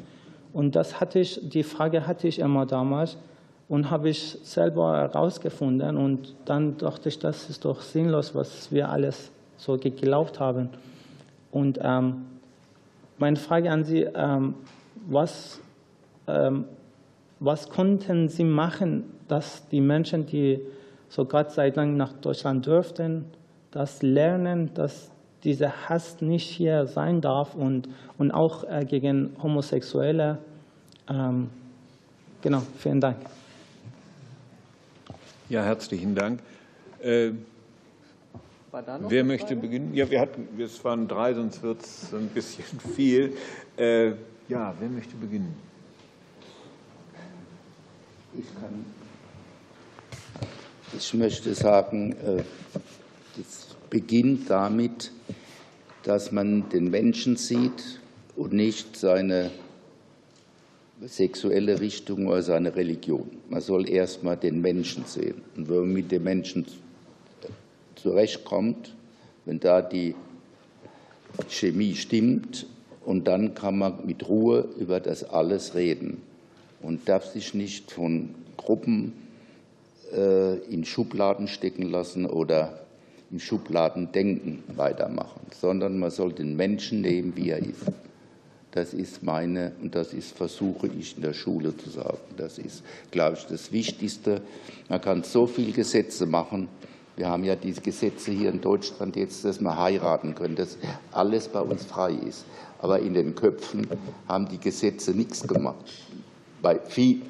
Und 0.52 0.76
das 0.76 1.00
hatte 1.00 1.18
ich, 1.20 1.40
die 1.42 1.62
Frage 1.62 2.06
hatte 2.06 2.28
ich 2.28 2.38
immer 2.38 2.64
damals 2.64 3.16
und 3.68 3.90
habe 3.90 4.08
ich 4.08 4.38
selber 4.42 4.96
herausgefunden. 4.96 5.96
Und 5.96 6.34
dann 6.44 6.76
dachte 6.78 7.08
ich, 7.08 7.18
das 7.18 7.50
ist 7.50 7.64
doch 7.64 7.80
sinnlos, 7.82 8.34
was 8.34 8.72
wir 8.72 8.88
alles 8.88 9.30
so 9.56 9.76
geglaubt 9.76 10.40
haben. 10.40 10.70
Und 11.50 11.78
ähm, 11.82 12.26
meine 13.18 13.36
Frage 13.36 13.70
an 13.70 13.84
Sie, 13.84 14.02
ähm, 14.02 14.54
was, 15.06 15.60
ähm, 16.26 16.64
was 17.40 17.68
konnten 17.68 18.28
Sie 18.28 18.44
machen, 18.44 19.04
dass 19.28 19.68
die 19.68 19.80
Menschen, 19.80 20.26
die 20.26 20.60
so 21.08 21.24
Gott 21.24 21.52
sei 21.52 21.70
Dank 21.70 21.96
nach 21.96 22.12
Deutschland 22.14 22.66
dürften, 22.66 23.26
das 23.70 24.02
lernen, 24.02 24.70
dass 24.74 25.10
dieser 25.44 25.88
Hass 25.88 26.20
nicht 26.20 26.48
hier 26.48 26.86
sein 26.86 27.20
darf 27.20 27.54
und, 27.54 27.88
und 28.18 28.30
auch 28.30 28.64
äh, 28.64 28.84
gegen 28.84 29.36
Homosexuelle. 29.42 30.38
Ähm, 31.08 31.50
genau, 32.42 32.62
vielen 32.78 33.00
Dank. 33.00 33.18
Ja, 35.48 35.62
herzlichen 35.62 36.14
Dank. 36.14 36.40
Äh, 37.00 37.30
wer 38.70 39.24
möchte 39.24 39.46
Frage? 39.46 39.60
beginnen? 39.60 39.94
Ja, 39.94 40.10
wir 40.10 40.20
hatten, 40.20 40.46
es 40.60 40.84
waren 40.84 41.08
drei, 41.08 41.32
sonst 41.32 41.62
wird 41.62 41.82
es 41.82 42.12
ein 42.12 42.28
bisschen 42.28 42.64
viel. 42.94 43.32
Äh, 43.78 44.08
ja, 44.48 44.74
wer 44.78 44.88
möchte 44.90 45.16
beginnen? 45.16 45.56
Ich 48.34 48.44
kann. 48.60 48.84
Ich 50.94 51.14
möchte 51.14 51.54
sagen, 51.54 52.12
äh, 52.12 52.42
es 53.40 53.74
beginnt 53.88 54.50
damit, 54.50 55.12
dass 56.02 56.30
man 56.30 56.68
den 56.68 56.90
Menschen 56.90 57.36
sieht 57.36 58.00
und 58.36 58.52
nicht 58.52 58.96
seine 58.96 59.50
sexuelle 61.06 61.80
Richtung 61.80 62.26
oder 62.26 62.42
seine 62.42 62.74
Religion. 62.74 63.30
Man 63.48 63.60
soll 63.60 63.88
erst 63.88 64.24
mal 64.24 64.36
den 64.36 64.60
Menschen 64.60 65.04
sehen. 65.04 65.42
Und 65.56 65.68
wenn 65.68 65.76
man 65.76 65.92
mit 65.92 66.10
dem 66.10 66.24
Menschen 66.24 66.66
zurechtkommt, 67.94 68.94
wenn 69.44 69.60
da 69.60 69.82
die 69.82 70.14
Chemie 71.48 71.94
stimmt, 71.94 72.66
und 73.04 73.26
dann 73.26 73.54
kann 73.54 73.78
man 73.78 74.04
mit 74.04 74.28
Ruhe 74.28 74.68
über 74.78 75.00
das 75.00 75.24
alles 75.24 75.74
reden 75.74 76.20
und 76.82 77.08
darf 77.08 77.24
sich 77.24 77.54
nicht 77.54 77.90
von 77.90 78.34
Gruppen 78.58 79.14
äh, 80.14 80.58
in 80.70 80.84
Schubladen 80.84 81.48
stecken 81.48 81.84
lassen 81.84 82.26
oder 82.26 82.80
in 83.30 83.40
Schubladen 83.40 84.12
denken 84.12 84.62
weitermachen, 84.76 85.40
sondern 85.58 85.98
man 85.98 86.10
soll 86.10 86.34
den 86.34 86.54
Menschen 86.54 87.00
nehmen, 87.00 87.34
wie 87.34 87.48
er 87.48 87.60
ist. 87.60 87.86
Das 88.72 88.92
ist 88.92 89.22
meine, 89.22 89.72
und 89.80 89.94
das 89.94 90.12
ist, 90.12 90.36
versuche 90.36 90.88
ich 90.88 91.16
in 91.16 91.22
der 91.22 91.32
Schule 91.32 91.76
zu 91.76 91.88
sagen. 91.88 92.18
Das 92.36 92.58
ist, 92.58 92.82
glaube 93.10 93.36
ich, 93.38 93.46
das 93.46 93.72
Wichtigste. 93.72 94.42
Man 94.88 95.00
kann 95.00 95.22
so 95.22 95.46
viele 95.46 95.72
Gesetze 95.72 96.26
machen. 96.26 96.68
Wir 97.16 97.28
haben 97.28 97.44
ja 97.44 97.56
diese 97.56 97.80
Gesetze 97.80 98.30
hier 98.30 98.50
in 98.50 98.60
Deutschland 98.60 99.16
jetzt, 99.16 99.44
dass 99.44 99.60
man 99.60 99.76
heiraten 99.78 100.34
können, 100.34 100.54
dass 100.54 100.76
alles 101.12 101.48
bei 101.48 101.60
uns 101.60 101.84
frei 101.84 102.12
ist. 102.12 102.44
Aber 102.80 103.00
in 103.00 103.14
den 103.14 103.34
Köpfen 103.34 103.88
haben 104.28 104.48
die 104.48 104.58
Gesetze 104.58 105.12
nichts 105.12 105.42
gemacht. 105.46 105.84
Bei 106.62 106.78
viel, 106.78 107.22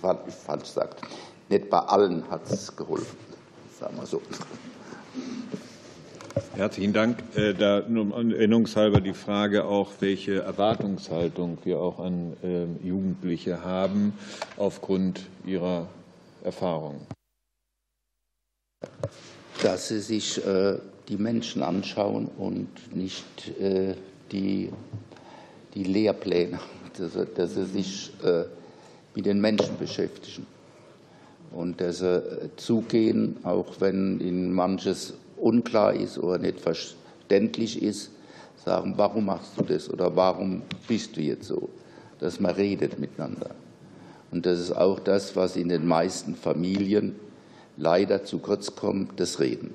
falsch 0.00 0.60
gesagt, 0.60 1.02
nicht 1.48 1.70
bei 1.70 1.78
allen 1.78 2.28
hat 2.30 2.48
es 2.50 2.76
geholfen, 2.76 3.16
sagen 3.80 3.96
wir 3.96 4.06
so. 4.06 4.20
Herzlichen 6.54 6.92
Dank. 6.92 7.18
Äh, 7.36 7.54
da 7.54 7.82
nur 7.88 8.14
erinnerungshalber 8.14 9.00
die 9.00 9.14
Frage 9.14 9.64
auch, 9.64 9.90
welche 10.00 10.42
Erwartungshaltung 10.42 11.58
wir 11.64 11.80
auch 11.80 11.98
an 11.98 12.36
ähm, 12.42 12.76
Jugendliche 12.82 13.64
haben 13.64 14.12
aufgrund 14.56 15.22
ihrer 15.46 15.88
Erfahrungen. 16.44 17.00
Dass 19.62 19.88
sie 19.88 20.00
sich 20.00 20.44
äh, 20.44 20.78
die 21.08 21.16
Menschen 21.16 21.62
anschauen 21.62 22.28
und 22.36 22.68
nicht 22.94 23.58
äh, 23.60 23.94
die, 24.30 24.70
die 25.74 25.84
Lehrpläne, 25.84 26.60
dass 27.36 27.54
sie 27.54 27.64
sich 27.64 28.12
mit 29.14 29.26
den 29.26 29.40
Menschen 29.40 29.78
beschäftigen 29.78 30.46
und 31.52 31.80
dass 31.80 32.00
sie 32.00 32.50
zugehen, 32.56 33.38
auch 33.42 33.80
wenn 33.80 34.20
ihnen 34.20 34.52
manches 34.52 35.14
unklar 35.40 35.94
ist 35.94 36.18
oder 36.18 36.38
nicht 36.38 36.60
verständlich 36.60 37.82
ist, 37.82 38.10
sagen, 38.64 38.94
warum 38.96 39.26
machst 39.26 39.52
du 39.56 39.64
das 39.64 39.88
oder 39.88 40.14
warum 40.14 40.62
bist 40.86 41.16
du 41.16 41.20
jetzt 41.20 41.46
so? 41.46 41.68
Dass 42.18 42.40
man 42.40 42.54
redet 42.54 42.98
miteinander. 42.98 43.50
Und 44.30 44.44
das 44.44 44.58
ist 44.58 44.72
auch 44.72 44.98
das, 44.98 45.36
was 45.36 45.56
in 45.56 45.68
den 45.68 45.86
meisten 45.86 46.34
Familien 46.34 47.14
leider 47.76 48.24
zu 48.24 48.38
kurz 48.38 48.74
kommt, 48.74 49.18
das 49.20 49.40
Reden. 49.40 49.72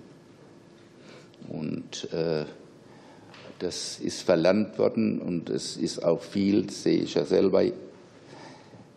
Und 1.49 2.11
äh, 2.13 2.45
das 3.59 3.99
ist 3.99 4.21
verlernt 4.21 4.77
worden 4.77 5.19
und 5.19 5.49
es 5.49 5.77
ist 5.77 6.03
auch 6.03 6.21
viel, 6.21 6.69
sehe 6.69 7.01
ich 7.03 7.15
ja 7.15 7.25
selber. 7.25 7.63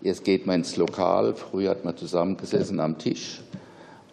Jetzt 0.03 0.25
geht 0.25 0.47
man 0.47 0.57
ins 0.57 0.77
Lokal, 0.77 1.35
früher 1.35 1.71
hat 1.71 1.85
man 1.85 1.97
zusammengesessen 1.97 2.81
am 2.81 2.99
Tisch 2.99 3.41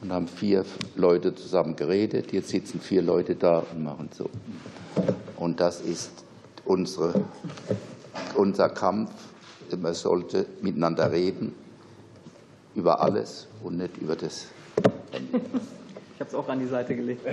und 0.04 0.12
haben 0.12 0.28
vier 0.28 0.66
Leute 0.96 1.34
zusammen 1.34 1.76
geredet. 1.78 2.34
Jetzt 2.34 2.50
sitzen 2.50 2.82
vier 2.82 3.02
Leute 3.02 3.36
da 3.36 3.60
und 3.60 3.84
machen 3.84 4.10
so. 4.16 4.30
Und 5.38 5.60
das 5.62 5.80
ist 5.82 6.12
unsere, 6.66 7.24
unser 8.36 8.70
Kampf. 8.70 9.12
Man 9.76 9.94
sollte 9.94 10.46
miteinander 10.62 11.12
reden 11.12 11.56
über 12.76 13.00
alles 13.02 13.48
und 13.64 13.78
nicht 13.78 13.98
über 13.98 14.16
das. 14.16 14.48
Ich 15.12 16.20
habe 16.20 16.30
es 16.30 16.36
auch 16.36 16.48
an 16.48 16.60
die 16.60 16.68
Seite 16.68 16.96
gelegt. 16.96 17.26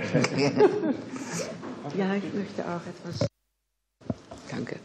ja, 1.97 2.15
ich 2.15 2.33
möchte 2.33 2.63
auch 2.63 2.81
etwas. 2.87 3.27
Danke. 4.49 4.77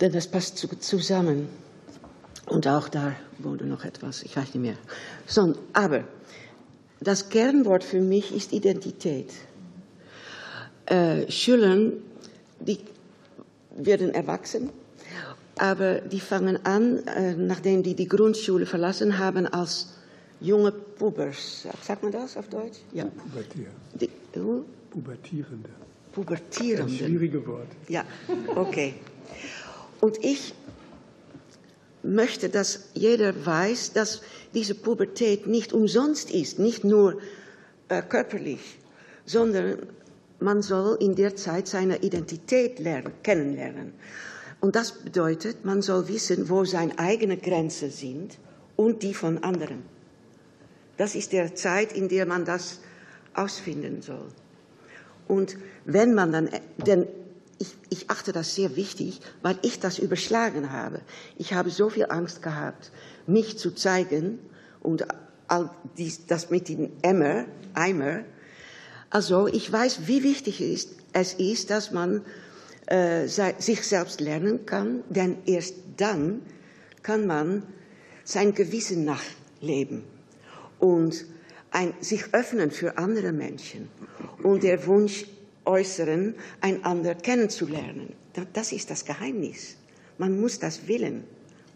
Denn 0.00 0.12
das 0.12 0.28
passt 0.28 0.58
zusammen. 0.58 1.48
Und 2.50 2.66
auch 2.66 2.88
da 2.88 3.14
wurde 3.38 3.64
noch 3.64 3.84
etwas, 3.84 4.22
ich 4.24 4.36
weiß 4.36 4.54
nicht 4.54 4.62
mehr. 4.62 4.74
So, 5.26 5.54
aber 5.72 6.04
das 7.00 7.28
Kernwort 7.28 7.84
für 7.84 8.00
mich 8.00 8.34
ist 8.34 8.52
Identität. 8.52 9.30
Äh, 10.86 11.30
Schüler, 11.30 11.92
die 12.58 12.78
werden 13.76 14.12
erwachsen, 14.12 14.70
aber 15.58 16.00
die 16.00 16.18
fangen 16.18 16.58
an, 16.66 17.06
äh, 17.06 17.34
nachdem 17.34 17.84
die 17.84 17.94
die 17.94 18.08
Grundschule 18.08 18.66
verlassen 18.66 19.18
haben, 19.18 19.46
als 19.46 19.94
junge 20.40 20.72
Pubers. 20.72 21.68
Sagt 21.82 22.02
man 22.02 22.10
das 22.10 22.36
auf 22.36 22.48
Deutsch? 22.48 22.80
Ja. 22.92 23.04
Pubertier. 23.04 23.68
Die, 23.94 24.10
uh? 24.36 24.64
Pubertierende. 24.90 25.70
Pubertierende. 26.10 26.92
Ein 26.92 26.98
schwierige 26.98 27.46
Wort. 27.46 27.68
Ja, 27.88 28.04
okay. 28.56 28.94
Und 30.00 30.18
ich 30.24 30.52
möchte, 32.02 32.48
dass 32.48 32.90
jeder 32.94 33.46
weiß, 33.46 33.92
dass 33.92 34.22
diese 34.54 34.74
Pubertät 34.74 35.46
nicht 35.46 35.72
umsonst 35.72 36.30
ist, 36.30 36.58
nicht 36.58 36.84
nur 36.84 37.20
äh, 37.88 38.02
körperlich, 38.02 38.78
sondern 39.26 39.78
man 40.40 40.62
soll 40.62 40.96
in 41.00 41.14
der 41.14 41.36
Zeit 41.36 41.68
seine 41.68 41.98
Identität 41.98 42.78
lernen, 42.78 43.12
kennenlernen. 43.22 43.92
Und 44.60 44.76
das 44.76 44.92
bedeutet, 44.92 45.64
man 45.64 45.82
soll 45.82 46.08
wissen, 46.08 46.48
wo 46.48 46.64
seine 46.64 46.98
eigenen 46.98 47.40
Grenzen 47.40 47.90
sind 47.90 48.38
und 48.76 49.02
die 49.02 49.14
von 49.14 49.42
anderen. 49.42 49.82
Das 50.96 51.14
ist 51.14 51.32
der 51.32 51.54
Zeit, 51.54 51.92
in 51.92 52.08
der 52.08 52.26
man 52.26 52.44
das 52.44 52.80
ausfinden 53.34 54.02
soll. 54.02 54.28
Und 55.28 55.56
wenn 55.84 56.14
man 56.14 56.32
dann, 56.32 56.48
denn 56.86 57.06
ich, 57.60 57.76
ich 57.90 58.10
achte 58.10 58.32
das 58.32 58.54
sehr 58.54 58.74
wichtig, 58.74 59.20
weil 59.42 59.58
ich 59.62 59.78
das 59.80 59.98
überschlagen 59.98 60.72
habe. 60.72 61.02
Ich 61.36 61.52
habe 61.52 61.70
so 61.70 61.90
viel 61.90 62.06
Angst 62.08 62.42
gehabt, 62.42 62.90
mich 63.26 63.58
zu 63.58 63.70
zeigen 63.72 64.38
und 64.80 65.06
all 65.46 65.70
dies, 65.98 66.26
das 66.26 66.50
mit 66.50 66.68
dem 66.70 66.90
Emmer, 67.02 67.44
Eimer. 67.74 68.24
Also 69.10 69.46
ich 69.46 69.70
weiß, 69.70 70.06
wie 70.06 70.22
wichtig 70.22 70.62
ist, 70.62 70.96
es 71.12 71.34
ist 71.34 71.70
dass 71.70 71.90
man 71.90 72.22
äh, 72.86 73.26
sich 73.26 73.86
selbst 73.86 74.20
lernen 74.20 74.64
kann, 74.64 75.04
denn 75.10 75.36
erst 75.44 75.74
dann 75.98 76.40
kann 77.02 77.26
man 77.26 77.62
sein 78.24 78.54
Gewissen 78.54 79.04
nachleben 79.04 80.04
und 80.78 81.26
ein, 81.72 81.92
sich 82.00 82.32
öffnen 82.32 82.70
für 82.70 82.96
andere 82.96 83.32
Menschen 83.32 83.88
und 84.42 84.62
der 84.62 84.86
Wunsch 84.86 85.26
äußeren, 85.70 86.34
einander 86.60 87.14
kennenzulernen. 87.14 88.12
Das 88.52 88.72
ist 88.72 88.90
das 88.90 89.04
Geheimnis. 89.04 89.76
Man 90.18 90.40
muss 90.40 90.58
das 90.58 90.86
willen. 90.88 91.24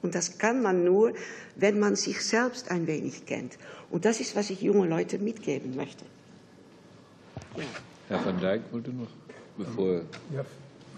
Und 0.03 0.15
das 0.15 0.37
kann 0.37 0.61
man 0.63 0.85
nur, 0.85 1.15
wenn 1.57 1.79
man 1.79 1.97
sich 1.97 2.21
selbst 2.21 2.71
ein 2.71 2.87
wenig 2.87 3.25
kennt. 3.25 3.57
Und 3.91 4.05
das 4.05 4.21
ist, 4.21 4.37
was 4.37 4.51
ich 4.51 4.61
junge 4.61 4.87
Leute 4.87 5.19
mitgeben 5.19 5.77
möchte. 5.77 6.05
Ja. 7.57 7.65
Herr 8.09 8.27
van 8.27 8.39
Dijk 8.39 8.61
wollte 8.73 8.91
noch, 8.91 9.09
bevor. 9.57 10.03
Ja, 10.35 10.45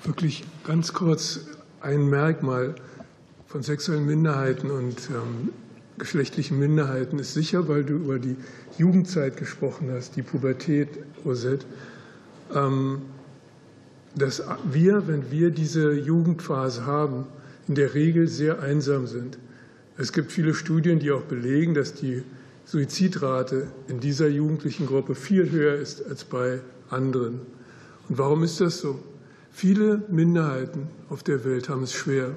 wirklich 0.03 0.43
ganz 0.65 0.93
kurz 0.93 1.41
ein 1.81 2.09
Merkmal 2.09 2.75
von 3.47 3.63
sexuellen 3.63 4.07
Minderheiten 4.07 4.71
und 4.71 5.09
ähm, 5.11 5.53
geschlechtlichen 5.99 6.59
Minderheiten 6.59 7.19
ist 7.19 7.35
sicher, 7.35 7.69
weil 7.69 7.85
du 7.85 7.95
über 7.95 8.19
die 8.19 8.37
Jugendzeit 8.77 9.37
gesprochen 9.37 9.91
hast, 9.93 10.17
die 10.17 10.23
Pubertät, 10.23 10.89
Rosette, 11.25 11.65
dass 14.15 14.43
wir, 14.65 15.09
wenn 15.09 15.31
wir 15.31 15.51
diese 15.51 15.93
Jugendphase 15.93 16.87
haben, 16.87 17.27
in 17.69 17.75
der 17.75 17.95
Regel 17.95 18.29
sehr 18.29 18.61
einsam 18.61 19.07
sind. 19.07 19.39
Es 19.99 20.13
gibt 20.13 20.31
viele 20.31 20.55
Studien, 20.55 20.99
die 20.99 21.11
auch 21.11 21.23
belegen, 21.23 21.75
dass 21.75 21.95
die 21.95 22.23
Suizidrate 22.65 23.69
in 23.89 24.01
dieser 24.01 24.29
jugendlichen 24.29 24.87
Gruppe 24.87 25.15
viel 25.15 25.51
höher 25.51 25.75
ist 25.75 26.05
als 26.07 26.25
bei 26.25 26.61
anderen. 26.91 27.41
Und 28.09 28.19
warum 28.19 28.43
ist 28.43 28.61
das 28.61 28.81
so? 28.81 28.99
Viele 29.51 30.03
Minderheiten 30.09 30.89
auf 31.09 31.23
der 31.23 31.45
Welt 31.45 31.69
haben 31.69 31.83
es 31.83 31.93
schwer. 31.93 32.37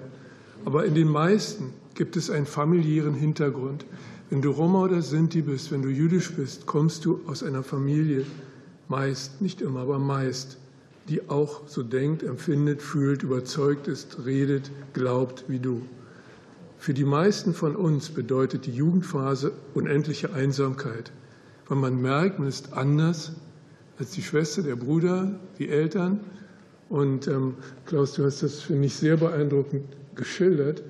Aber 0.65 0.85
in 0.85 0.95
den 0.95 1.09
meisten 1.09 1.73
gibt 1.95 2.15
es 2.15 2.29
einen 2.29 2.45
familiären 2.45 3.13
Hintergrund. 3.13 3.85
Wenn 4.29 4.41
du 4.41 4.51
Roma 4.51 4.83
oder 4.83 5.01
Sinti 5.01 5.41
bist, 5.41 5.71
wenn 5.71 5.81
du 5.81 5.89
jüdisch 5.89 6.31
bist, 6.31 6.65
kommst 6.65 7.05
du 7.05 7.19
aus 7.27 7.43
einer 7.43 7.63
Familie, 7.63 8.25
meist, 8.89 9.39
nicht 9.41 9.61
immer, 9.61 9.81
aber 9.81 9.99
meist, 9.99 10.57
die 11.07 11.29
auch 11.29 11.67
so 11.67 11.81
denkt, 11.81 12.23
empfindet, 12.23 12.81
fühlt, 12.81 13.23
überzeugt 13.23 13.87
ist, 13.87 14.25
redet, 14.25 14.69
glaubt 14.93 15.45
wie 15.47 15.59
du. 15.59 15.81
Für 16.77 16.93
die 16.93 17.05
meisten 17.05 17.53
von 17.53 17.75
uns 17.75 18.09
bedeutet 18.09 18.65
die 18.65 18.71
Jugendphase 18.71 19.51
unendliche 19.73 20.33
Einsamkeit, 20.33 21.11
weil 21.67 21.77
man 21.77 22.01
merkt, 22.01 22.39
man 22.39 22.47
ist 22.47 22.73
anders 22.73 23.33
als 23.97 24.11
die 24.11 24.21
Schwester, 24.21 24.63
der 24.63 24.75
Bruder, 24.75 25.39
die 25.57 25.69
Eltern. 25.69 26.21
Und 26.87 27.27
ähm, 27.27 27.55
Klaus, 27.85 28.13
du 28.13 28.23
hast 28.23 28.41
das, 28.41 28.61
finde 28.61 28.85
ich, 28.85 28.95
sehr 28.95 29.17
beeindruckend 29.17 29.83
geschildert, 30.15 30.81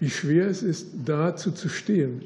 wie 0.00 0.10
schwer 0.10 0.48
es 0.48 0.62
ist, 0.62 0.88
dazu 1.04 1.50
zu 1.52 1.68
stehen. 1.68 2.22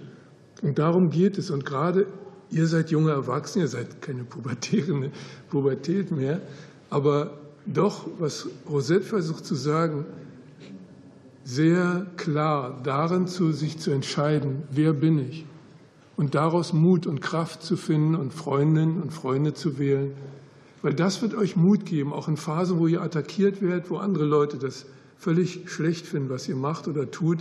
Und 0.62 0.78
darum 0.78 1.10
geht 1.10 1.36
es. 1.36 1.50
Und 1.50 1.66
gerade 1.66 2.06
Ihr 2.51 2.66
seid 2.66 2.90
junge 2.90 3.12
Erwachsene, 3.12 3.64
ihr 3.64 3.68
seid 3.68 4.03
keine 4.03 4.24
pubertierende 4.24 5.11
Pubertät 5.51 6.11
mehr, 6.11 6.40
aber 6.88 7.38
doch, 7.66 8.07
was 8.18 8.48
Rosette 8.68 9.05
versucht 9.05 9.44
zu 9.46 9.55
sagen, 9.55 10.05
sehr 11.44 12.07
klar 12.16 12.80
darin 12.82 13.26
zu 13.26 13.53
sich 13.53 13.78
zu 13.78 13.90
entscheiden, 13.90 14.62
wer 14.70 14.92
bin 14.92 15.18
ich? 15.18 15.46
Und 16.16 16.34
daraus 16.34 16.72
Mut 16.72 17.07
und 17.07 17.20
Kraft 17.20 17.62
zu 17.62 17.76
finden 17.76 18.14
und 18.14 18.34
Freundinnen 18.34 19.01
und 19.01 19.12
Freunde 19.12 19.55
zu 19.55 19.78
wählen, 19.78 20.12
weil 20.82 20.94
das 20.94 21.22
wird 21.22 21.34
euch 21.34 21.57
Mut 21.57 21.86
geben, 21.86 22.12
auch 22.12 22.28
in 22.28 22.36
Phasen, 22.36 22.78
wo 22.78 22.86
ihr 22.86 23.03
attackiert 23.03 23.62
werdet, 23.62 23.90
wo 23.90 23.96
andere 23.96 24.24
Leute 24.24 24.59
das 24.59 24.86
völlig 25.18 25.70
schlecht 25.70 26.07
finden, 26.07 26.30
was 26.30 26.48
ihr 26.48 26.57
macht 26.57 26.88
oder 26.88 27.11
tut, 27.11 27.38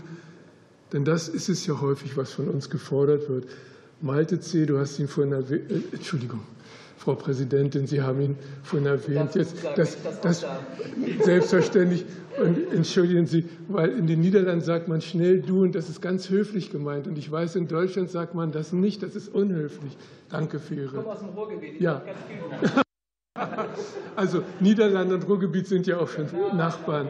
denn 0.94 1.06
das 1.06 1.30
ist 1.30 1.50
es 1.50 1.66
ja 1.66 1.80
häufig, 1.82 2.18
was 2.18 2.32
von 2.32 2.48
uns 2.48 2.70
gefordert 2.70 3.30
wird. 3.30 3.48
Malte 4.02 4.40
C., 4.40 4.66
du 4.66 4.80
hast 4.80 5.00
ihn 5.00 5.08
vorhin 5.08 5.34
erwähnt, 5.34 5.72
äh, 5.72 5.96
Entschuldigung, 5.96 6.42
Frau 6.98 7.16
Präsidentin, 7.16 7.88
Sie 7.88 8.02
haben 8.02 8.22
ihn 8.22 8.38
vorhin 8.64 8.88
erwähnt. 8.88 9.36
Jetzt, 9.36 9.56
das, 9.76 9.98
das, 10.22 10.46
selbstverständlich. 11.22 12.06
Und 12.42 12.74
entschuldigen 12.74 13.26
Sie, 13.26 13.46
weil 13.68 13.90
in 13.90 14.08
den 14.08 14.22
Niederlanden 14.22 14.64
sagt 14.64 14.88
man 14.88 15.02
schnell 15.02 15.42
du 15.42 15.64
und 15.64 15.76
das 15.76 15.90
ist 15.90 16.02
ganz 16.02 16.30
höflich 16.30 16.72
gemeint. 16.72 17.08
Und 17.08 17.18
ich 17.18 17.30
weiß, 17.30 17.56
in 17.56 17.68
Deutschland 17.68 18.10
sagt 18.10 18.36
man 18.36 18.52
das 18.52 18.72
nicht, 18.72 19.04
das 19.04 19.16
ist 19.16 19.28
unhöflich. 19.34 19.98
Danke 20.30 20.60
für 20.60 20.76
Ihre. 20.76 20.86
Ich 20.86 20.94
komme 20.94 21.08
aus 21.08 21.20
dem 21.20 21.30
Ruhrgebiet. 21.30 21.82
Ja. 21.82 22.02
Also 24.18 24.44
Niederlande 24.60 25.16
und 25.16 25.28
Ruhrgebiet 25.30 25.68
sind 25.68 25.88
ja 25.88 25.98
auch 26.00 26.10
schon 26.10 26.28
Nachbarn. 26.58 27.08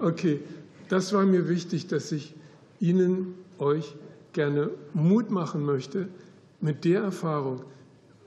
Okay, 0.00 0.40
das 0.88 1.12
war 1.12 1.26
mir 1.26 1.46
wichtig, 1.46 1.88
dass 1.88 2.10
ich 2.10 2.34
Ihnen, 2.80 3.34
euch 3.58 3.94
gerne 4.32 4.70
Mut 4.94 5.30
machen 5.30 5.64
möchte 5.64 6.08
mit 6.60 6.84
der 6.84 7.02
Erfahrung. 7.02 7.62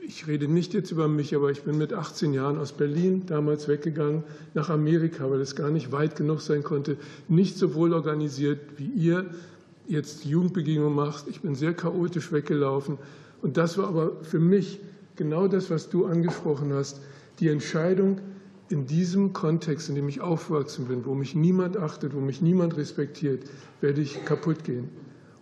Ich 0.07 0.27
rede 0.27 0.47
nicht 0.47 0.73
jetzt 0.75 0.91
über 0.91 1.07
mich, 1.07 1.35
aber 1.35 1.49
ich 1.49 1.63
bin 1.63 1.77
mit 1.77 1.91
18 1.91 2.33
Jahren 2.33 2.59
aus 2.59 2.73
Berlin 2.73 3.23
damals 3.25 3.67
weggegangen 3.67 4.23
nach 4.53 4.69
Amerika, 4.69 5.29
weil 5.31 5.41
es 5.41 5.55
gar 5.55 5.71
nicht 5.71 5.91
weit 5.91 6.15
genug 6.15 6.41
sein 6.41 6.63
konnte. 6.63 6.97
Nicht 7.27 7.57
so 7.57 7.73
wohl 7.73 7.91
organisiert, 7.91 8.59
wie 8.77 8.87
ihr 8.87 9.25
jetzt 9.87 10.25
Jugendbegegnung 10.25 10.93
macht. 10.93 11.27
Ich 11.27 11.41
bin 11.41 11.55
sehr 11.55 11.73
chaotisch 11.73 12.31
weggelaufen. 12.31 12.99
Und 13.41 13.57
das 13.57 13.77
war 13.77 13.87
aber 13.87 14.11
für 14.23 14.39
mich 14.39 14.79
genau 15.15 15.47
das, 15.47 15.71
was 15.71 15.89
du 15.89 16.05
angesprochen 16.05 16.73
hast. 16.73 17.01
Die 17.39 17.47
Entscheidung, 17.47 18.19
in 18.69 18.87
diesem 18.87 19.33
Kontext, 19.33 19.89
in 19.89 19.95
dem 19.95 20.09
ich 20.09 20.21
aufgewachsen 20.21 20.85
bin, 20.85 21.05
wo 21.05 21.13
mich 21.13 21.35
niemand 21.35 21.77
achtet, 21.77 22.15
wo 22.15 22.19
mich 22.19 22.41
niemand 22.41 22.77
respektiert, 22.77 23.43
werde 23.81 24.01
ich 24.01 24.25
kaputt 24.25 24.63
gehen. 24.63 24.89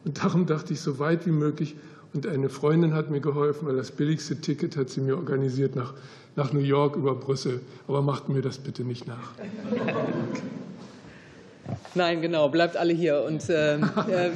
Und 0.05 0.23
darum 0.23 0.45
dachte 0.45 0.73
ich, 0.73 0.81
so 0.81 0.99
weit 0.99 1.25
wie 1.25 1.31
möglich. 1.31 1.75
Und 2.13 2.27
eine 2.27 2.49
Freundin 2.49 2.93
hat 2.93 3.09
mir 3.09 3.21
geholfen, 3.21 3.67
weil 3.67 3.75
das 3.75 3.91
billigste 3.91 4.35
Ticket 4.35 4.77
hat 4.77 4.89
sie 4.89 5.01
mir 5.01 5.17
organisiert 5.17 5.75
nach, 5.75 5.93
nach 6.35 6.53
New 6.53 6.59
York 6.59 6.95
über 6.95 7.15
Brüssel. 7.15 7.61
Aber 7.87 8.01
macht 8.01 8.29
mir 8.29 8.41
das 8.41 8.59
bitte 8.59 8.83
nicht 8.83 9.07
nach. 9.07 9.31
Nein, 11.95 12.21
genau, 12.21 12.49
bleibt 12.49 12.75
alle 12.75 12.93
hier. 12.93 13.23
Und 13.23 13.49
äh, 13.49 13.79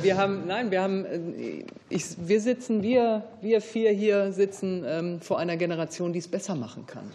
wir 0.01 0.17
haben, 0.17 0.47
nein, 0.47 0.71
wir 0.71 0.81
haben, 0.81 1.05
äh, 1.05 1.65
ich, 1.89 2.05
wir 2.17 2.39
sitzen, 2.39 2.81
wir, 2.81 3.23
wir 3.41 3.61
vier 3.61 3.91
hier 3.91 4.31
sitzen 4.31 4.83
ähm, 4.85 5.21
vor 5.21 5.39
einer 5.39 5.57
Generation, 5.57 6.13
die 6.13 6.19
es 6.19 6.27
besser 6.27 6.55
machen 6.55 6.85
kann, 6.85 7.11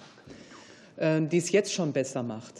äh, 0.97 1.27
die 1.27 1.39
es 1.39 1.51
jetzt 1.53 1.73
schon 1.73 1.93
besser 1.93 2.23
macht. 2.23 2.55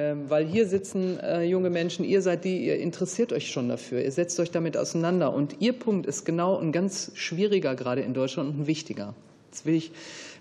Ähm, 0.00 0.30
weil 0.30 0.46
hier 0.46 0.66
sitzen 0.66 1.20
äh, 1.20 1.42
junge 1.42 1.68
Menschen, 1.68 2.06
ihr 2.06 2.22
seid 2.22 2.44
die, 2.44 2.64
ihr 2.64 2.78
interessiert 2.78 3.34
euch 3.34 3.50
schon 3.50 3.68
dafür, 3.68 4.02
ihr 4.02 4.10
setzt 4.10 4.40
euch 4.40 4.50
damit 4.50 4.78
auseinander. 4.78 5.34
Und 5.34 5.56
Ihr 5.60 5.74
Punkt 5.74 6.06
ist 6.06 6.24
genau 6.24 6.58
ein 6.58 6.72
ganz 6.72 7.12
schwieriger 7.14 7.74
gerade 7.74 8.00
in 8.00 8.14
Deutschland 8.14 8.48
und 8.48 8.60
ein 8.60 8.66
wichtiger. 8.66 9.14
Das 9.50 9.66
will 9.66 9.74
ich, 9.74 9.92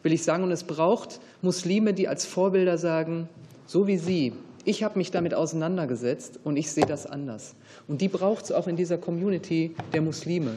will 0.02 0.14
ich 0.14 0.24
sagen. 0.24 0.46
Und 0.46 0.52
es 0.52 0.64
braucht 0.64 1.20
Muslime, 1.42 1.94
die 1.94 2.08
als 2.08 2.26
Vorbilder 2.26 2.78
sagen, 2.78 3.28
so 3.66 3.86
wie 3.86 3.98
Sie, 3.98 4.32
ich 4.64 4.82
habe 4.84 4.98
mich 4.98 5.12
damit 5.12 5.34
auseinandergesetzt 5.34 6.40
und 6.46 6.56
ich 6.56 6.72
sehe 6.72 6.86
das 6.86 7.06
anders. 7.06 7.54
Und 7.90 8.00
die 8.00 8.08
braucht 8.08 8.46
es 8.46 8.54
auch 8.54 8.68
in 8.68 8.78
dieser 8.78 8.98
Community 8.98 9.76
der 9.92 10.02
Muslime. 10.02 10.52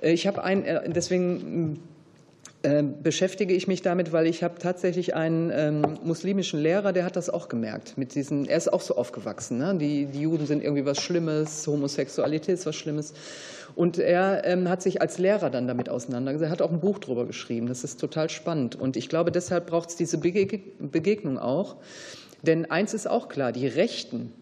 Äh, 0.00 0.12
ich 0.12 0.26
habe 0.26 0.42
ein, 0.42 0.64
äh, 0.64 0.88
deswegen 0.88 1.78
beschäftige 3.02 3.52
ich 3.52 3.68
mich 3.68 3.82
damit, 3.82 4.10
weil 4.12 4.26
ich 4.26 4.42
habe 4.42 4.58
tatsächlich 4.58 5.14
einen 5.14 5.50
ähm, 5.52 5.98
muslimischen 6.02 6.58
Lehrer, 6.58 6.94
der 6.94 7.04
hat 7.04 7.14
das 7.14 7.28
auch 7.28 7.50
gemerkt. 7.50 7.98
Mit 7.98 8.14
diesen, 8.14 8.46
er 8.46 8.56
ist 8.56 8.72
auch 8.72 8.80
so 8.80 8.96
aufgewachsen. 8.96 9.58
Ne? 9.58 9.76
Die, 9.76 10.06
die 10.06 10.22
Juden 10.22 10.46
sind 10.46 10.64
irgendwie 10.64 10.86
was 10.86 10.98
Schlimmes, 10.98 11.66
Homosexualität 11.66 12.54
ist 12.54 12.64
was 12.64 12.74
Schlimmes. 12.74 13.12
Und 13.74 13.98
er 13.98 14.46
ähm, 14.46 14.70
hat 14.70 14.80
sich 14.80 15.02
als 15.02 15.18
Lehrer 15.18 15.50
dann 15.50 15.68
damit 15.68 15.90
auseinandergesetzt. 15.90 16.48
Er 16.48 16.52
hat 16.52 16.62
auch 16.62 16.70
ein 16.70 16.80
Buch 16.80 16.98
darüber 17.00 17.26
geschrieben. 17.26 17.66
Das 17.66 17.84
ist 17.84 18.00
total 18.00 18.30
spannend. 18.30 18.76
Und 18.76 18.96
ich 18.96 19.10
glaube, 19.10 19.30
deshalb 19.30 19.66
braucht 19.66 19.90
es 19.90 19.96
diese 19.96 20.16
Begegnung 20.16 21.38
auch. 21.38 21.76
Denn 22.42 22.70
eins 22.70 22.94
ist 22.94 23.06
auch 23.06 23.28
klar, 23.28 23.52
die 23.52 23.66
Rechten 23.66 24.32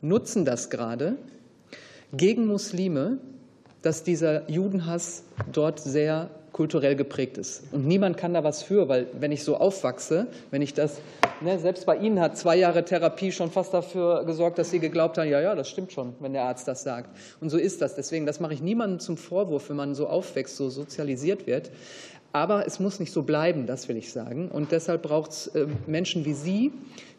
nutzen 0.00 0.46
das 0.46 0.70
gerade 0.70 1.16
gegen 2.12 2.46
Muslime, 2.46 3.18
dass 3.82 4.02
dieser 4.02 4.48
Judenhass 4.50 5.24
dort 5.52 5.78
sehr 5.80 6.30
kulturell 6.54 6.94
geprägt 6.94 7.36
ist. 7.36 7.64
Und 7.72 7.84
niemand 7.84 8.16
kann 8.16 8.32
da 8.32 8.44
was 8.44 8.62
für, 8.62 8.88
weil 8.88 9.08
wenn 9.18 9.32
ich 9.32 9.42
so 9.42 9.56
aufwachse, 9.56 10.28
wenn 10.52 10.62
ich 10.62 10.72
das, 10.72 11.00
ne, 11.40 11.58
selbst 11.58 11.84
bei 11.84 11.96
Ihnen 11.96 12.20
hat 12.20 12.38
zwei 12.38 12.54
Jahre 12.54 12.84
Therapie 12.84 13.32
schon 13.32 13.50
fast 13.50 13.74
dafür 13.74 14.24
gesorgt, 14.24 14.58
dass 14.58 14.70
Sie 14.70 14.78
geglaubt 14.78 15.18
haben, 15.18 15.28
ja, 15.28 15.40
ja, 15.40 15.56
das 15.56 15.68
stimmt 15.68 15.92
schon, 15.92 16.14
wenn 16.20 16.32
der 16.32 16.44
Arzt 16.44 16.68
das 16.68 16.84
sagt. 16.84 17.10
Und 17.40 17.50
so 17.50 17.58
ist 17.58 17.82
das. 17.82 17.96
Deswegen, 17.96 18.24
das 18.24 18.38
mache 18.38 18.54
ich 18.54 18.62
niemandem 18.62 19.00
zum 19.00 19.16
Vorwurf, 19.16 19.68
wenn 19.68 19.76
man 19.76 19.96
so 19.96 20.06
aufwächst, 20.06 20.56
so 20.56 20.70
sozialisiert 20.70 21.48
wird. 21.48 21.72
Aber 22.34 22.66
es 22.66 22.80
muss 22.80 22.98
nicht 22.98 23.12
so 23.12 23.22
bleiben, 23.22 23.64
das 23.68 23.88
will 23.88 23.96
ich 23.96 24.12
sagen. 24.12 24.48
Und 24.48 24.72
deshalb 24.72 25.02
braucht 25.02 25.30
es 25.30 25.46
äh, 25.46 25.68
Menschen 25.86 26.24
wie 26.24 26.34
Sie, 26.34 26.72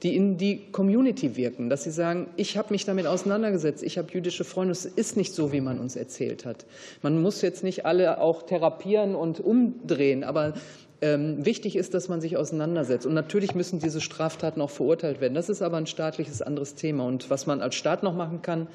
die 0.04 0.14
in 0.14 0.38
die 0.38 0.70
Community 0.74 1.38
wirken, 1.38 1.70
dass 1.70 1.86
sie 1.86 1.92
sagen, 1.92 2.28
ich 2.36 2.58
habe 2.58 2.74
mich 2.74 2.84
damit 2.84 3.08
auseinandergesetzt, 3.08 3.82
ich 3.82 3.98
habe 3.98 4.12
jüdische 4.12 4.44
Freunde. 4.44 4.74
Es 4.74 4.84
ist 4.84 5.16
nicht 5.16 5.34
so, 5.34 5.54
wie 5.54 5.62
man 5.62 5.80
uns 5.80 5.96
erzählt 5.96 6.46
hat. 6.46 6.66
Man 7.02 7.22
muss 7.22 7.42
jetzt 7.42 7.64
nicht 7.64 7.86
alle 7.86 8.20
auch 8.20 8.44
therapieren 8.44 9.16
und 9.16 9.40
umdrehen, 9.40 10.26
aber 10.26 10.54
wichtig 11.02 11.76
ist, 11.76 11.94
dass 11.94 12.08
man 12.08 12.22
sich 12.22 12.38
auseinandersetzt. 12.38 13.06
Und 13.06 13.14
natürlich 13.14 13.54
müssen 13.54 13.80
diese 13.80 14.02
Straftaten 14.02 14.62
auch 14.62 14.70
verurteilt 14.70 15.22
werden. 15.22 15.36
Das 15.36 15.50
ist 15.50 15.62
aber 15.62 15.78
ein 15.78 15.88
staatliches 15.88 16.42
anderes 16.42 16.76
Thema. 16.76 17.06
Und 17.06 17.30
was 17.30 17.46
man 17.46 17.62
als 17.62 17.76
Staat 17.76 18.02
noch 18.02 18.16
machen 18.16 18.42
kann, 18.42 18.68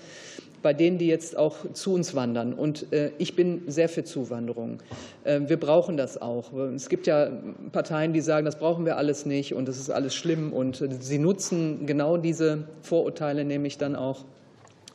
bei 0.62 0.74
denen, 0.74 0.98
die 0.98 1.06
jetzt 1.06 1.36
auch 1.36 1.56
zu 1.72 1.94
uns 1.94 2.14
wandern. 2.14 2.52
Und 2.52 2.92
äh, 2.92 3.12
ich 3.18 3.36
bin 3.36 3.62
sehr 3.66 3.88
für 3.88 4.04
Zuwanderung. 4.04 4.78
Ähm, 5.24 5.48
wir 5.48 5.58
brauchen 5.58 5.96
das 5.96 6.20
auch. 6.20 6.52
Es 6.74 6.88
gibt 6.88 7.06
ja 7.06 7.30
Parteien, 7.72 8.12
die 8.12 8.20
sagen, 8.20 8.44
das 8.44 8.58
brauchen 8.58 8.84
wir 8.84 8.96
alles 8.96 9.26
nicht 9.26 9.54
und 9.54 9.66
das 9.68 9.78
ist 9.78 9.90
alles 9.90 10.14
schlimm. 10.14 10.52
Und 10.52 10.80
äh, 10.80 10.88
sie 11.00 11.18
nutzen 11.18 11.86
genau 11.86 12.16
diese 12.16 12.64
Vorurteile 12.82 13.44
nämlich 13.44 13.78
dann 13.78 13.96
auch 13.96 14.24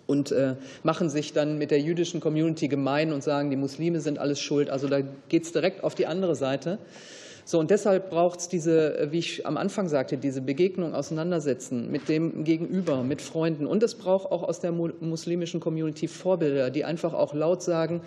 und 0.07 0.31
äh, 0.31 0.55
machen 0.83 1.09
sich 1.09 1.33
dann 1.33 1.57
mit 1.57 1.71
der 1.71 1.79
jüdischen 1.79 2.19
Community 2.19 2.67
gemein 2.67 3.11
und 3.11 3.23
sagen, 3.23 3.49
die 3.49 3.55
Muslime 3.55 3.99
sind 3.99 4.19
alles 4.19 4.39
schuld. 4.39 4.69
Also 4.69 4.87
da 4.87 5.01
geht 5.29 5.43
es 5.43 5.51
direkt 5.51 5.83
auf 5.83 5.95
die 5.95 6.07
andere 6.07 6.35
Seite. 6.35 6.79
So, 7.47 7.59
und 7.59 7.69
deshalb 7.69 8.09
braucht 8.09 8.39
es 8.39 8.49
diese, 8.49 9.09
wie 9.11 9.19
ich 9.19 9.45
am 9.45 9.55
Anfang 9.57 9.87
sagte, 9.87 10.17
diese 10.17 10.41
Begegnung, 10.41 10.95
Auseinandersetzen 10.95 11.91
mit 11.91 12.09
dem 12.09 12.43
Gegenüber, 12.43 13.03
mit 13.03 13.21
Freunden. 13.21 13.67
Und 13.67 13.83
es 13.83 13.93
braucht 13.93 14.31
auch 14.31 14.41
aus 14.41 14.61
der 14.61 14.71
muslimischen 14.71 15.59
Community 15.59 16.07
Vorbilder, 16.07 16.71
die 16.71 16.85
einfach 16.85 17.13
auch 17.13 17.35
laut 17.35 17.61
sagen, 17.61 18.01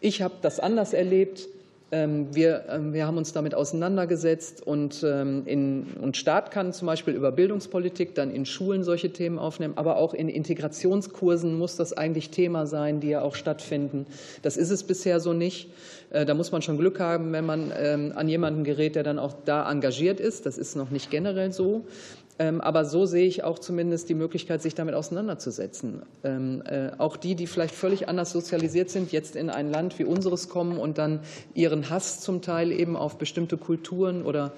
ich 0.00 0.22
habe 0.22 0.34
das 0.40 0.60
anders 0.60 0.92
erlebt, 0.92 1.48
wir, 1.90 2.64
ähm, 2.68 2.92
wir, 2.92 3.06
haben 3.06 3.16
uns 3.16 3.32
damit 3.32 3.54
auseinandergesetzt 3.54 4.66
und, 4.66 5.04
ähm, 5.06 5.42
in, 5.46 5.86
und 6.00 6.16
Staat 6.16 6.50
kann 6.50 6.72
zum 6.72 6.86
Beispiel 6.86 7.14
über 7.14 7.30
Bildungspolitik 7.30 8.14
dann 8.16 8.32
in 8.32 8.44
Schulen 8.44 8.82
solche 8.82 9.12
Themen 9.12 9.38
aufnehmen, 9.38 9.74
aber 9.76 9.96
auch 9.96 10.12
in 10.12 10.28
Integrationskursen 10.28 11.56
muss 11.56 11.76
das 11.76 11.92
eigentlich 11.92 12.30
Thema 12.30 12.66
sein, 12.66 12.98
die 12.98 13.10
ja 13.10 13.22
auch 13.22 13.36
stattfinden. 13.36 14.06
Das 14.42 14.56
ist 14.56 14.70
es 14.70 14.82
bisher 14.82 15.20
so 15.20 15.32
nicht. 15.32 15.70
Äh, 16.10 16.26
da 16.26 16.34
muss 16.34 16.50
man 16.50 16.60
schon 16.60 16.76
Glück 16.76 16.98
haben, 16.98 17.32
wenn 17.32 17.46
man 17.46 17.70
an 17.72 18.28
jemanden 18.28 18.64
gerät, 18.64 18.96
der 18.96 19.02
dann 19.02 19.18
auch 19.18 19.34
da 19.44 19.70
engagiert 19.70 20.18
ist. 20.18 20.46
Das 20.46 20.58
ist 20.58 20.76
noch 20.76 20.90
nicht 20.90 21.10
generell 21.10 21.52
so. 21.52 21.84
Ähm, 22.38 22.60
aber 22.60 22.84
so 22.84 23.06
sehe 23.06 23.26
ich 23.26 23.44
auch 23.44 23.58
zumindest 23.58 24.08
die 24.10 24.14
Möglichkeit, 24.14 24.60
sich 24.60 24.74
damit 24.74 24.94
auseinanderzusetzen. 24.94 26.02
Ähm, 26.22 26.62
äh, 26.66 26.90
auch 26.98 27.16
die, 27.16 27.34
die 27.34 27.46
vielleicht 27.46 27.74
völlig 27.74 28.08
anders 28.08 28.30
sozialisiert 28.30 28.90
sind, 28.90 29.10
jetzt 29.10 29.36
in 29.36 29.48
ein 29.48 29.70
Land 29.70 29.98
wie 29.98 30.04
unseres 30.04 30.50
kommen 30.50 30.76
und 30.76 30.98
dann 30.98 31.20
ihren 31.54 31.88
Hass 31.88 32.20
zum 32.20 32.42
Teil 32.42 32.72
eben 32.72 32.94
auf 32.94 33.16
bestimmte 33.16 33.56
Kulturen 33.56 34.22
oder 34.22 34.52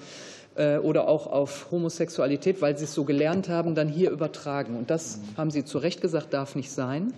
äh, 0.55 0.77
oder 0.77 1.07
auch 1.07 1.27
auf 1.27 1.71
Homosexualität, 1.71 2.61
weil 2.61 2.77
sie 2.77 2.83
es 2.83 2.93
so 2.93 3.05
gelernt 3.05 3.47
haben, 3.47 3.75
dann 3.75 3.87
hier 3.87 4.11
übertragen. 4.11 4.75
Und 4.75 4.89
das 4.89 5.19
haben 5.37 5.51
Sie 5.51 5.63
zu 5.63 5.77
Recht 5.77 6.01
gesagt, 6.01 6.33
darf 6.33 6.55
nicht 6.55 6.71
sein. 6.71 7.13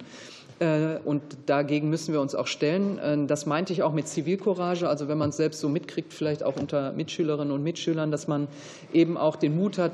Äh, 0.60 1.00
und 1.04 1.24
dagegen 1.48 1.90
müssen 1.90 2.14
wir 2.14 2.22
uns 2.22 2.36
auch 2.36 2.46
stellen. 2.46 3.26
Das 3.28 3.48
meinte 3.48 3.74
ich 3.74 3.82
auch 3.82 3.94
mit 3.94 4.08
Zivilcourage. 4.08 4.88
Also 4.88 5.08
wenn 5.08 5.18
man 5.18 5.30
es 5.30 5.38
selbst 5.38 5.60
so 5.60 5.70
mitkriegt, 5.70 6.14
vielleicht 6.14 6.44
auch 6.44 6.56
unter 6.56 6.92
Mitschülerinnen 6.92 7.52
und 7.52 7.64
Mitschülern, 7.64 8.12
dass 8.12 8.28
man 8.28 8.48
eben 8.94 9.18
auch 9.18 9.38
den 9.38 9.56
Mut 9.58 9.80
hat, 9.80 9.94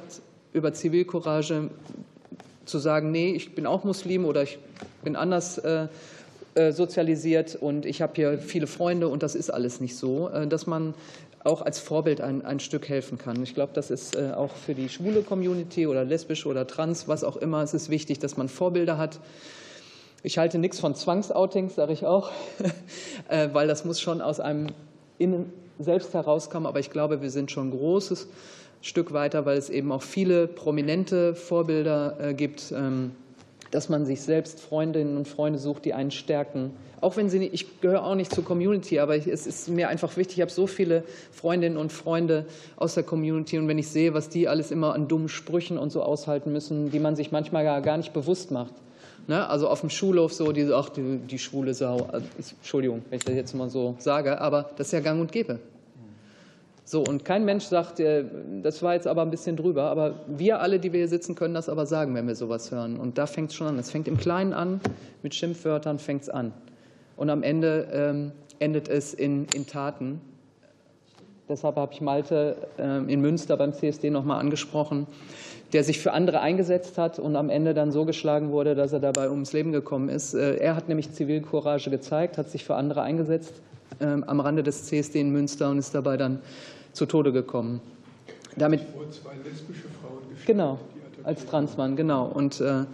über 0.53 0.73
Zivilcourage 0.73 1.69
zu 2.65 2.79
sagen, 2.79 3.11
nee, 3.11 3.31
ich 3.31 3.55
bin 3.55 3.65
auch 3.65 3.83
Muslim 3.83 4.25
oder 4.25 4.43
ich 4.43 4.59
bin 5.03 5.15
anders 5.15 5.57
äh, 5.57 5.87
äh, 6.55 6.71
sozialisiert 6.71 7.55
und 7.55 7.85
ich 7.85 8.01
habe 8.01 8.13
hier 8.15 8.37
viele 8.39 8.67
Freunde 8.67 9.07
und 9.07 9.23
das 9.23 9.35
ist 9.35 9.49
alles 9.49 9.79
nicht 9.79 9.95
so, 9.95 10.29
äh, 10.29 10.47
dass 10.47 10.67
man 10.67 10.93
auch 11.43 11.61
als 11.61 11.79
Vorbild 11.79 12.19
ein, 12.19 12.43
ein 12.43 12.59
Stück 12.59 12.89
helfen 12.89 13.17
kann. 13.17 13.41
Ich 13.41 13.53
glaube, 13.53 13.71
das 13.73 13.89
ist 13.89 14.17
auch 14.17 14.51
für 14.51 14.73
die 14.73 14.89
schwule 14.89 15.21
Community 15.21 15.87
oder 15.87 16.03
lesbische 16.03 16.49
oder 16.49 16.67
trans, 16.67 17.07
was 17.07 17.23
auch 17.23 17.37
immer, 17.37 17.61
es 17.61 17.73
ist 17.73 17.89
wichtig, 17.89 18.19
dass 18.19 18.35
man 18.35 18.49
Vorbilder 18.49 18.97
hat. 18.97 19.21
Ich 20.23 20.39
halte 20.39 20.57
nichts 20.57 20.79
von 20.79 20.93
Zwangsoutings, 20.93 21.75
sage 21.75 21.93
ich 21.93 22.05
auch, 22.05 22.31
weil 23.29 23.65
das 23.65 23.85
muss 23.85 24.01
schon 24.01 24.19
aus 24.19 24.41
einem 24.41 24.67
Innen 25.19 25.53
selbst 25.79 26.13
herauskommen. 26.13 26.65
Aber 26.65 26.79
ich 26.79 26.89
glaube, 26.89 27.21
wir 27.21 27.29
sind 27.29 27.49
schon 27.49 27.71
großes 27.71 28.27
Stück 28.81 29.13
weiter, 29.13 29.45
weil 29.45 29.57
es 29.57 29.69
eben 29.69 29.91
auch 29.91 30.01
viele 30.01 30.47
prominente 30.47 31.35
Vorbilder 31.35 32.17
äh, 32.19 32.33
gibt, 32.33 32.71
ähm, 32.71 33.11
dass 33.71 33.89
man 33.89 34.05
sich 34.05 34.21
selbst 34.21 34.59
Freundinnen 34.59 35.17
und 35.17 35.27
Freunde 35.27 35.59
sucht, 35.59 35.85
die 35.85 35.93
einen 35.93 36.11
stärken. 36.11 36.71
Auch 36.99 37.15
wenn 37.17 37.29
sie 37.29 37.39
nicht, 37.39 37.53
ich 37.53 37.81
gehöre 37.81 38.03
auch 38.03 38.15
nicht 38.15 38.33
zur 38.33 38.43
Community, 38.43 38.99
aber 38.99 39.15
es 39.15 39.45
ist 39.45 39.67
mir 39.69 39.89
einfach 39.89 40.17
wichtig. 40.17 40.37
Ich 40.37 40.41
habe 40.41 40.51
so 40.51 40.65
viele 40.65 41.03
Freundinnen 41.31 41.77
und 41.77 41.91
Freunde 41.91 42.45
aus 42.75 42.95
der 42.95 43.03
Community 43.03 43.57
und 43.57 43.67
wenn 43.67 43.77
ich 43.77 43.89
sehe, 43.89 44.13
was 44.13 44.29
die 44.29 44.47
alles 44.47 44.71
immer 44.71 44.93
an 44.93 45.07
dummen 45.07 45.29
Sprüchen 45.29 45.77
und 45.77 45.91
so 45.91 46.01
aushalten 46.01 46.51
müssen, 46.51 46.89
die 46.89 46.99
man 46.99 47.15
sich 47.15 47.31
manchmal 47.31 47.81
gar 47.81 47.97
nicht 47.97 48.13
bewusst 48.13 48.51
macht. 48.51 48.73
Ne? 49.27 49.47
Also 49.47 49.67
auf 49.67 49.81
dem 49.81 49.89
Schulhof 49.89 50.33
so, 50.33 50.51
die, 50.51 50.71
ach, 50.73 50.89
die, 50.89 51.17
die 51.17 51.37
schwule 51.37 51.73
Sau. 51.73 52.07
Also, 52.11 52.25
Entschuldigung, 52.57 53.03
wenn 53.09 53.17
ich 53.17 53.25
das 53.25 53.35
jetzt 53.35 53.53
mal 53.53 53.69
so 53.69 53.95
sage, 53.99 54.39
aber 54.39 54.71
das 54.77 54.87
ist 54.87 54.93
ja 54.93 55.01
gang 55.01 55.21
und 55.21 55.31
gäbe. 55.31 55.59
So, 56.89 57.03
und 57.03 57.25
kein 57.25 57.43
Mensch 57.43 57.65
sagt, 57.65 57.99
äh, 57.99 58.23
das 58.63 58.81
war 58.81 58.93
jetzt 58.93 59.07
aber 59.07 59.21
ein 59.21 59.29
bisschen 59.29 59.57
drüber, 59.57 59.83
aber 59.91 60.21
wir 60.25 60.61
alle, 60.61 60.79
die 60.79 60.93
wir 60.93 60.99
hier 60.99 61.09
sitzen, 61.09 61.35
können 61.35 61.53
das 61.53 61.67
aber 61.67 61.85
sagen, 61.85 62.15
wenn 62.15 62.27
wir 62.27 62.35
sowas 62.35 62.71
hören. 62.71 62.97
Und 62.97 63.17
da 63.17 63.27
fängt 63.27 63.49
es 63.49 63.57
schon 63.57 63.67
an. 63.67 63.77
Es 63.77 63.91
fängt 63.91 64.07
im 64.07 64.15
Kleinen 64.15 64.53
an, 64.53 64.79
mit 65.21 65.35
Schimpfwörtern 65.35 65.99
fängt 65.99 66.21
es 66.21 66.29
an. 66.29 66.53
Und 67.17 67.29
am 67.29 67.43
Ende 67.43 67.89
ähm, 67.91 68.31
endet 68.59 68.87
es 68.87 69.13
in, 69.13 69.47
in 69.53 69.67
Taten. 69.67 70.21
Deshalb 71.49 71.75
habe 71.75 71.91
ich 71.91 71.99
Malte 71.99 72.55
äh, 72.79 72.99
in 73.11 73.19
Münster 73.19 73.57
beim 73.57 73.73
CSD 73.73 74.09
nochmal 74.09 74.39
angesprochen, 74.39 75.07
der 75.73 75.83
sich 75.83 75.99
für 75.99 76.13
andere 76.13 76.39
eingesetzt 76.39 76.97
hat 76.97 77.19
und 77.19 77.35
am 77.35 77.49
Ende 77.49 77.73
dann 77.73 77.91
so 77.91 78.05
geschlagen 78.05 78.51
wurde, 78.53 78.75
dass 78.75 78.93
er 78.93 79.01
dabei 79.01 79.29
ums 79.29 79.51
Leben 79.51 79.73
gekommen 79.73 80.07
ist. 80.07 80.35
Äh, 80.35 80.55
er 80.55 80.77
hat 80.77 80.87
nämlich 80.87 81.11
Zivilcourage 81.11 81.89
gezeigt, 81.89 82.37
hat 82.37 82.49
sich 82.49 82.63
für 82.63 82.75
andere 82.75 83.01
eingesetzt 83.01 83.55
äh, 83.99 84.05
am 84.05 84.39
Rande 84.39 84.63
des 84.63 84.85
CSD 84.85 85.19
in 85.19 85.31
Münster 85.31 85.69
und 85.69 85.79
ist 85.79 85.93
dabei 85.93 86.15
dann 86.15 86.39
zu 86.97 87.05
Tode 87.05 87.31
gekommen. 87.31 87.81
Damit 88.55 88.81
zwei 89.11 89.31
lesbische 89.43 89.87
Frauen 90.01 90.17
Genau, 90.45 90.79
als 91.23 91.45
Transmann, 91.45 91.95
genau. 91.95 92.25
Und 92.25 92.59
äh, 92.59 92.85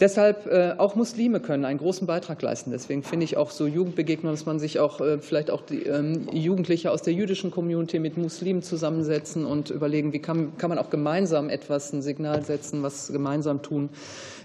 Deshalb 0.00 0.46
äh, 0.46 0.76
auch 0.78 0.94
Muslime 0.94 1.40
können 1.40 1.66
einen 1.66 1.78
großen 1.78 2.06
Beitrag 2.06 2.40
leisten. 2.40 2.70
Deswegen 2.70 3.02
finde 3.02 3.24
ich 3.24 3.36
auch 3.36 3.50
so 3.50 3.66
Jugendbegegnungen, 3.66 4.34
dass 4.34 4.46
man 4.46 4.58
sich 4.58 4.78
auch 4.78 5.02
äh, 5.02 5.18
vielleicht 5.18 5.50
auch 5.50 5.60
die 5.60 5.82
ähm, 5.82 6.26
Jugendliche 6.32 6.90
aus 6.90 7.02
der 7.02 7.12
jüdischen 7.12 7.50
Community 7.50 7.98
mit 7.98 8.16
Muslimen 8.16 8.62
zusammensetzen 8.62 9.44
und 9.44 9.68
überlegen, 9.68 10.14
wie 10.14 10.18
kann, 10.18 10.56
kann 10.56 10.70
man 10.70 10.78
auch 10.78 10.88
gemeinsam 10.88 11.50
etwas, 11.50 11.92
ein 11.92 12.00
Signal 12.00 12.42
setzen, 12.42 12.82
was 12.82 13.12
gemeinsam 13.12 13.60
tun. 13.60 13.90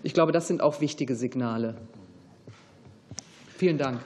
Ich 0.04 0.14
glaube, 0.14 0.34
das 0.34 0.50
sind 0.50 0.62
auch 0.62 0.82
wichtige 0.82 1.16
Signale. 1.16 1.76
Vielen 3.58 3.78
Dank. 3.78 4.02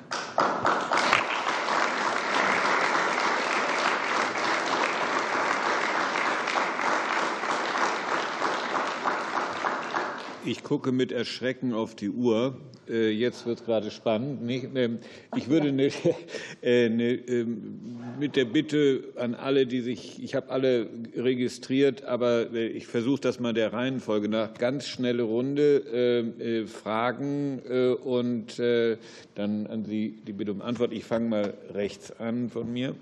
Ich 10.49 10.63
gucke 10.63 10.91
mit 10.91 11.11
Erschrecken 11.11 11.73
auf 11.73 11.93
die 11.93 12.09
Uhr. 12.09 12.57
Äh, 12.89 13.11
jetzt 13.11 13.45
wird 13.45 13.59
es 13.59 13.65
gerade 13.65 13.91
spannend. 13.91 14.49
Ähm, 14.75 14.97
ich 15.35 15.47
würde 15.47 15.67
eine, 16.63 17.13
ähm, 17.13 17.79
mit 18.19 18.35
der 18.35 18.45
Bitte 18.45 19.13
an 19.15 19.35
alle, 19.35 19.67
die 19.67 19.81
sich, 19.81 20.23
ich 20.23 20.33
habe 20.33 20.49
alle 20.49 20.89
registriert, 21.15 22.03
aber 22.03 22.51
äh, 22.51 22.65
ich 22.65 22.87
versuche 22.87 23.21
das 23.21 23.39
mal 23.39 23.53
der 23.53 23.73
Reihenfolge 23.73 24.27
nach, 24.27 24.55
ganz 24.55 24.87
schnelle 24.87 25.21
Runde 25.21 26.25
äh, 26.39 26.65
Fragen 26.65 27.59
und 28.03 28.59
dann 28.59 29.67
an 29.67 29.85
Sie 29.85 30.15
die 30.25 30.33
Bitte 30.33 30.51
um 30.51 30.63
Antwort. 30.63 30.93
Ich 30.93 31.05
fange 31.05 31.29
mal 31.29 31.53
rechts 31.75 32.11
an 32.19 32.49
von 32.49 32.73
mir. 32.73 32.95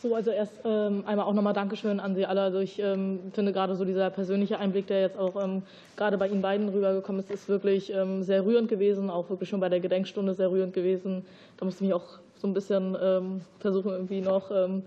So, 0.00 0.14
also 0.14 0.30
erst 0.30 0.60
ähm, 0.64 1.02
einmal 1.06 1.26
auch 1.26 1.32
nochmal 1.32 1.54
Dankeschön 1.54 1.98
an 1.98 2.14
Sie 2.14 2.24
alle. 2.24 2.40
Also 2.40 2.60
ich 2.60 2.78
ähm, 2.78 3.18
finde 3.32 3.52
gerade 3.52 3.74
so 3.74 3.84
dieser 3.84 4.10
persönliche 4.10 4.58
Einblick, 4.58 4.86
der 4.86 5.00
jetzt 5.00 5.18
auch 5.18 5.42
ähm, 5.42 5.62
gerade 5.96 6.16
bei 6.18 6.28
Ihnen 6.28 6.40
beiden 6.40 6.68
rübergekommen 6.68 7.20
ist, 7.20 7.32
ist 7.32 7.48
wirklich 7.48 7.92
ähm, 7.92 8.22
sehr 8.22 8.44
rührend 8.44 8.68
gewesen, 8.68 9.10
auch 9.10 9.28
wirklich 9.28 9.48
schon 9.48 9.58
bei 9.58 9.68
der 9.68 9.80
Gedenkstunde 9.80 10.34
sehr 10.34 10.52
rührend 10.52 10.72
gewesen. 10.72 11.24
Da 11.56 11.64
musste 11.64 11.82
ich 11.82 11.88
mich 11.88 11.94
auch 11.94 12.20
so 12.36 12.46
ein 12.46 12.54
bisschen 12.54 12.96
ähm, 13.02 13.40
versuchen, 13.58 13.90
irgendwie 13.90 14.20
noch 14.20 14.52
ähm, 14.52 14.84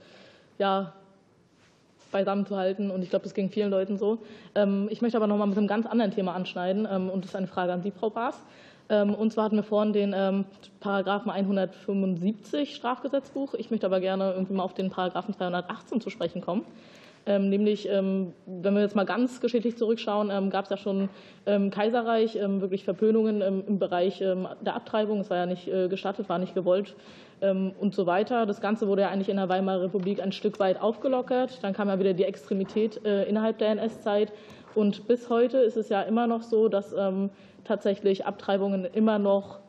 ja, 0.57 0.93
beisammen 2.13 2.45
zu 2.45 2.55
halten. 2.55 2.89
Und 2.89 3.03
ich 3.03 3.09
glaube, 3.09 3.23
das 3.23 3.33
ging 3.33 3.49
vielen 3.49 3.71
Leuten 3.71 3.97
so. 3.97 4.17
Ich 4.89 5.01
möchte 5.01 5.15
aber 5.15 5.27
nochmal 5.27 5.47
mit 5.47 5.57
einem 5.57 5.67
ganz 5.67 5.85
anderen 5.85 6.11
Thema 6.11 6.35
anschneiden. 6.35 6.85
Und 6.85 7.23
das 7.23 7.31
ist 7.31 7.35
eine 7.37 7.47
Frage 7.47 7.71
an 7.71 7.81
Sie, 7.83 7.91
Frau 7.91 8.09
Baas. 8.09 8.37
Ähm, 8.91 9.15
und 9.15 9.31
zwar 9.31 9.45
hatten 9.45 9.55
wir 9.55 9.63
vorhin 9.63 9.93
den 9.93 10.13
ähm, 10.15 10.45
Paragraphen 10.81 11.31
175 11.31 12.75
Strafgesetzbuch. 12.75 13.53
Ich 13.53 13.71
möchte 13.71 13.85
aber 13.85 14.01
gerne 14.01 14.33
irgendwie 14.33 14.53
mal 14.53 14.63
auf 14.63 14.73
den 14.73 14.89
Paragraphen 14.89 15.33
218 15.33 16.01
zu 16.01 16.09
sprechen 16.09 16.41
kommen. 16.41 16.65
Ähm, 17.25 17.49
nämlich, 17.49 17.87
wenn 17.87 18.33
wir 18.47 18.81
jetzt 18.81 18.95
mal 18.95 19.05
ganz 19.05 19.41
geschichtlich 19.41 19.77
zurückschauen, 19.77 20.49
gab 20.49 20.63
es 20.63 20.71
ja 20.71 20.77
schon 20.77 21.07
im 21.45 21.69
Kaiserreich 21.69 22.33
wirklich 22.33 22.83
Verpönungen 22.83 23.41
im 23.41 23.77
Bereich 23.77 24.17
der 24.17 24.75
Abtreibung. 24.75 25.19
Es 25.19 25.29
war 25.29 25.37
ja 25.37 25.45
nicht 25.45 25.67
äh, 25.67 25.87
gestattet, 25.87 26.29
war 26.29 26.39
nicht 26.39 26.55
gewollt 26.55 26.95
und 27.39 27.93
so 27.93 28.07
weiter. 28.07 28.47
Das 28.47 28.59
Ganze 28.59 28.87
wurde 28.87 29.03
ja 29.03 29.09
eigentlich 29.09 29.29
in 29.29 29.37
der 29.37 29.49
Weimarer 29.49 29.83
Republik 29.83 30.19
ein 30.19 30.31
Stück 30.31 30.59
weit 30.59 30.81
aufgelockert. 30.81 31.63
Dann 31.63 31.73
kam 31.73 31.89
ja 31.89 31.99
wieder 31.99 32.13
die 32.13 32.23
Extremität 32.23 33.05
äh, 33.05 33.29
innerhalb 33.29 33.59
der 33.59 33.69
NS-Zeit. 33.69 34.33
Und 34.73 35.07
bis 35.07 35.29
heute 35.29 35.57
ist 35.57 35.77
es 35.77 35.89
ja 35.89 36.01
immer 36.01 36.27
noch 36.27 36.43
so, 36.43 36.69
dass 36.69 36.95
tatsächlich 37.63 38.25
Abtreibungen 38.25 38.85
immer 38.85 39.19
noch 39.19 39.59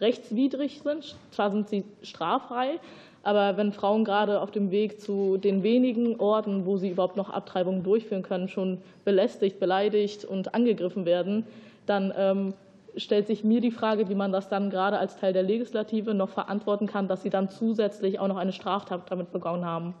rechtswidrig 0.00 0.80
sind. 0.82 1.16
Zwar 1.30 1.50
sind 1.50 1.68
sie 1.68 1.84
straffrei, 2.02 2.78
aber 3.22 3.56
wenn 3.56 3.72
Frauen 3.72 4.04
gerade 4.04 4.40
auf 4.40 4.50
dem 4.50 4.70
Weg 4.70 5.00
zu 5.00 5.36
den 5.36 5.62
wenigen 5.62 6.18
Orten, 6.20 6.66
wo 6.66 6.76
sie 6.76 6.90
überhaupt 6.90 7.16
noch 7.16 7.30
Abtreibungen 7.30 7.82
durchführen 7.82 8.22
können, 8.22 8.48
schon 8.48 8.78
belästigt, 9.04 9.58
beleidigt 9.60 10.24
und 10.24 10.54
angegriffen 10.54 11.04
werden, 11.04 11.44
dann 11.86 12.12
ähm, 12.16 12.54
stellt 12.96 13.26
sich 13.26 13.44
mir 13.44 13.60
die 13.60 13.70
Frage, 13.70 14.08
wie 14.08 14.14
man 14.14 14.32
das 14.32 14.48
dann 14.48 14.70
gerade 14.70 14.98
als 14.98 15.16
Teil 15.16 15.32
der 15.32 15.42
Legislative 15.42 16.14
noch 16.14 16.28
verantworten 16.28 16.86
kann, 16.86 17.08
dass 17.08 17.22
sie 17.22 17.30
dann 17.30 17.48
zusätzlich 17.48 18.18
auch 18.18 18.28
noch 18.28 18.36
eine 18.36 18.52
Straftat 18.52 19.10
damit 19.10 19.32
begonnen 19.32 19.64
haben. 19.64 19.94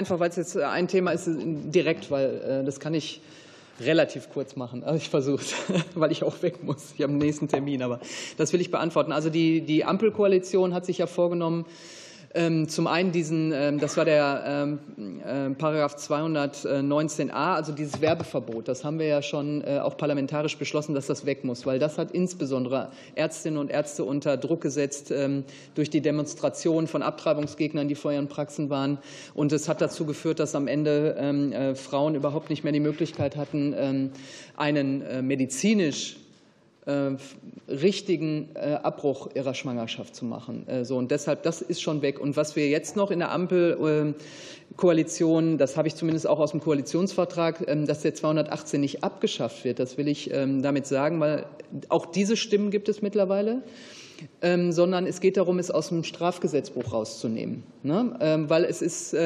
Einfach 0.00 0.18
weil 0.18 0.30
es 0.30 0.36
jetzt 0.36 0.56
ein 0.56 0.88
Thema 0.88 1.10
ist, 1.10 1.28
direkt, 1.28 2.10
weil 2.10 2.62
äh, 2.62 2.64
das 2.64 2.80
kann 2.80 2.94
ich 2.94 3.20
relativ 3.82 4.30
kurz 4.32 4.56
machen. 4.56 4.82
Also 4.82 4.96
ich 4.96 5.10
versuche 5.10 5.42
es, 5.42 5.54
weil 5.94 6.10
ich 6.10 6.22
auch 6.22 6.40
weg 6.40 6.64
muss. 6.64 6.94
Ich 6.96 7.02
habe 7.02 7.10
einen 7.10 7.18
nächsten 7.18 7.48
Termin, 7.48 7.82
aber 7.82 8.00
das 8.38 8.54
will 8.54 8.62
ich 8.62 8.70
beantworten. 8.70 9.12
Also 9.12 9.28
die, 9.28 9.60
die 9.60 9.84
Ampelkoalition 9.84 10.72
hat 10.72 10.86
sich 10.86 10.96
ja 10.96 11.06
vorgenommen, 11.06 11.66
zum 12.32 12.86
einen 12.86 13.10
diesen, 13.10 13.52
ähm, 13.52 13.80
das 13.80 13.96
war 13.96 14.04
der 14.04 14.44
ähm, 14.46 14.78
äh, 15.24 15.50
Paragraph 15.50 15.96
219a, 15.96 17.32
also 17.32 17.72
dieses 17.72 18.00
Werbeverbot. 18.00 18.68
Das 18.68 18.84
haben 18.84 19.00
wir 19.00 19.06
ja 19.06 19.20
schon 19.20 19.64
äh, 19.64 19.80
auch 19.80 19.96
parlamentarisch 19.96 20.56
beschlossen, 20.56 20.94
dass 20.94 21.08
das 21.08 21.26
weg 21.26 21.42
muss, 21.42 21.66
weil 21.66 21.80
das 21.80 21.98
hat 21.98 22.12
insbesondere 22.12 22.90
Ärztinnen 23.16 23.58
und 23.58 23.68
Ärzte 23.68 24.04
unter 24.04 24.36
Druck 24.36 24.60
gesetzt 24.60 25.12
durch 25.74 25.90
die 25.90 26.00
Demonstration 26.00 26.86
von 26.86 27.02
Abtreibungsgegnern, 27.02 27.88
die 27.88 27.94
vor 27.94 28.12
ihren 28.12 28.28
Praxen 28.28 28.70
waren. 28.70 28.98
Und 29.34 29.52
es 29.52 29.68
hat 29.68 29.80
dazu 29.80 30.04
geführt, 30.04 30.38
dass 30.38 30.54
am 30.54 30.68
Ende 30.68 31.16
äh, 31.16 31.74
Frauen 31.74 32.14
überhaupt 32.14 32.50
nicht 32.50 32.62
mehr 32.62 32.72
die 32.72 32.80
Möglichkeit 32.80 33.36
hatten, 33.36 34.12
einen 34.56 35.26
medizinisch 35.26 36.12
äh, 36.12 36.29
richtigen 37.68 38.48
äh, 38.54 38.78
Abbruch 38.82 39.28
ihrer 39.34 39.54
Schwangerschaft 39.54 40.14
zu 40.14 40.24
machen. 40.24 40.66
Äh, 40.68 40.84
so, 40.84 40.96
und 40.96 41.10
deshalb, 41.10 41.42
das 41.44 41.62
ist 41.62 41.82
schon 41.82 42.02
weg. 42.02 42.20
Und 42.20 42.36
was 42.36 42.54
wir 42.56 42.68
jetzt 42.68 42.96
noch 42.96 43.10
in 43.10 43.20
der 43.20 43.32
Ampelkoalition, 43.32 45.56
das 45.58 45.76
habe 45.76 45.88
ich 45.88 45.94
zumindest 45.94 46.26
auch 46.26 46.38
aus 46.38 46.50
dem 46.50 46.60
Koalitionsvertrag, 46.60 47.64
ähm, 47.68 47.86
dass 47.86 48.00
der 48.02 48.14
218 48.14 48.80
nicht 48.80 49.04
abgeschafft 49.04 49.64
wird, 49.64 49.78
das 49.78 49.98
will 49.98 50.08
ich 50.08 50.32
ähm, 50.32 50.62
damit 50.62 50.86
sagen, 50.86 51.20
weil 51.20 51.44
auch 51.88 52.06
diese 52.06 52.36
Stimmen 52.36 52.70
gibt 52.70 52.88
es 52.88 53.02
mittlerweile. 53.02 53.62
Ähm, 54.42 54.70
sondern 54.70 55.06
es 55.06 55.22
geht 55.22 55.38
darum, 55.38 55.58
es 55.58 55.70
aus 55.70 55.88
dem 55.88 56.04
Strafgesetzbuch 56.04 56.92
rauszunehmen. 56.92 57.62
Ne? 57.82 58.44
Weil 58.48 58.66
es 58.66 58.82
ist, 58.82 59.16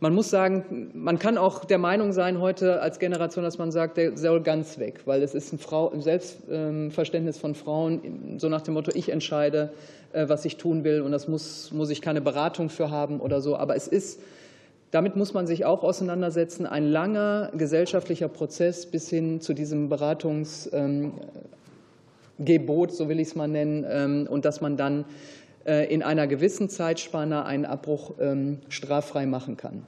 man 0.00 0.14
muss 0.14 0.30
sagen, 0.30 0.90
man 0.94 1.18
kann 1.18 1.36
auch 1.36 1.66
der 1.66 1.76
Meinung 1.76 2.12
sein 2.12 2.40
heute 2.40 2.80
als 2.80 2.98
Generation, 2.98 3.44
dass 3.44 3.58
man 3.58 3.70
sagt, 3.70 3.98
der 3.98 4.16
soll 4.16 4.42
ganz 4.42 4.78
weg, 4.78 5.02
weil 5.04 5.22
es 5.22 5.34
ist 5.34 5.52
ein, 5.52 5.58
Frau, 5.58 5.92
Selbstverständnis 5.98 7.36
von 7.36 7.54
Frauen, 7.54 8.38
so 8.38 8.48
nach 8.48 8.62
dem 8.62 8.72
Motto, 8.74 8.90
ich 8.94 9.10
entscheide, 9.10 9.74
äh, 10.12 10.26
was 10.28 10.46
ich 10.46 10.56
tun 10.56 10.84
will 10.84 11.02
und 11.02 11.12
das 11.12 11.28
muss, 11.28 11.70
muss 11.72 11.90
ich 11.90 12.00
keine 12.00 12.22
Beratung 12.22 12.70
für 12.70 12.90
haben 12.90 13.20
oder 13.20 13.42
so. 13.42 13.56
Aber 13.56 13.76
es 13.76 13.86
ist, 13.86 14.20
damit 14.90 15.16
muss 15.16 15.34
man 15.34 15.46
sich 15.46 15.66
auch 15.66 15.82
auseinandersetzen, 15.82 16.64
ein 16.64 16.86
langer 16.86 17.50
gesellschaftlicher 17.54 18.28
Prozess 18.28 18.86
bis 18.86 19.10
hin 19.10 19.42
zu 19.42 19.52
diesem 19.52 19.90
Beratungsgebot, 19.90 21.20
so 22.90 23.08
will 23.10 23.20
ich 23.20 23.28
es 23.28 23.34
mal 23.34 23.48
nennen, 23.48 23.84
ähm, 23.86 24.26
und 24.30 24.46
dass 24.46 24.62
man 24.62 24.78
dann 24.78 25.04
in 25.64 26.02
einer 26.02 26.26
gewissen 26.26 26.70
Zeitspanne 26.70 27.44
einen 27.44 27.66
Abbruch 27.66 28.14
ähm, 28.18 28.60
straffrei 28.70 29.26
machen 29.26 29.58
kann. 29.58 29.84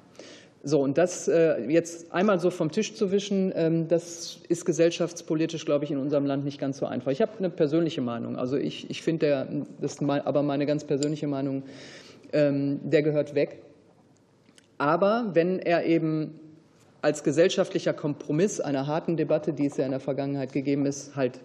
So, 0.64 0.80
und 0.80 0.96
das 0.96 1.26
äh, 1.26 1.64
jetzt 1.68 2.12
einmal 2.12 2.38
so 2.38 2.50
vom 2.50 2.70
Tisch 2.70 2.94
zu 2.94 3.10
wischen, 3.10 3.52
ähm, 3.56 3.88
das 3.88 4.38
ist 4.48 4.64
gesellschaftspolitisch, 4.64 5.64
glaube 5.64 5.84
ich, 5.84 5.90
in 5.90 5.98
unserem 5.98 6.24
Land 6.24 6.44
nicht 6.44 6.60
ganz 6.60 6.78
so 6.78 6.86
einfach. 6.86 7.10
Ich 7.10 7.20
habe 7.20 7.32
eine 7.38 7.50
persönliche 7.50 8.00
Meinung. 8.00 8.36
Also 8.36 8.56
ich, 8.56 8.88
ich 8.88 9.02
finde, 9.02 9.64
das 9.80 9.94
ist 9.94 10.02
aber 10.02 10.42
meine 10.42 10.64
ganz 10.64 10.84
persönliche 10.84 11.26
Meinung, 11.26 11.64
ähm, 12.32 12.78
der 12.84 13.02
gehört 13.02 13.34
weg. 13.34 13.60
Aber 14.78 15.30
wenn 15.32 15.58
er 15.58 15.84
eben 15.84 16.38
als 17.00 17.24
gesellschaftlicher 17.24 17.92
Kompromiss 17.92 18.60
einer 18.60 18.86
harten 18.86 19.16
Debatte, 19.16 19.52
die 19.52 19.66
es 19.66 19.76
ja 19.76 19.84
in 19.84 19.90
der 19.90 20.00
Vergangenheit 20.00 20.52
gegeben 20.52 20.86
ist, 20.86 21.16
halt 21.16 21.40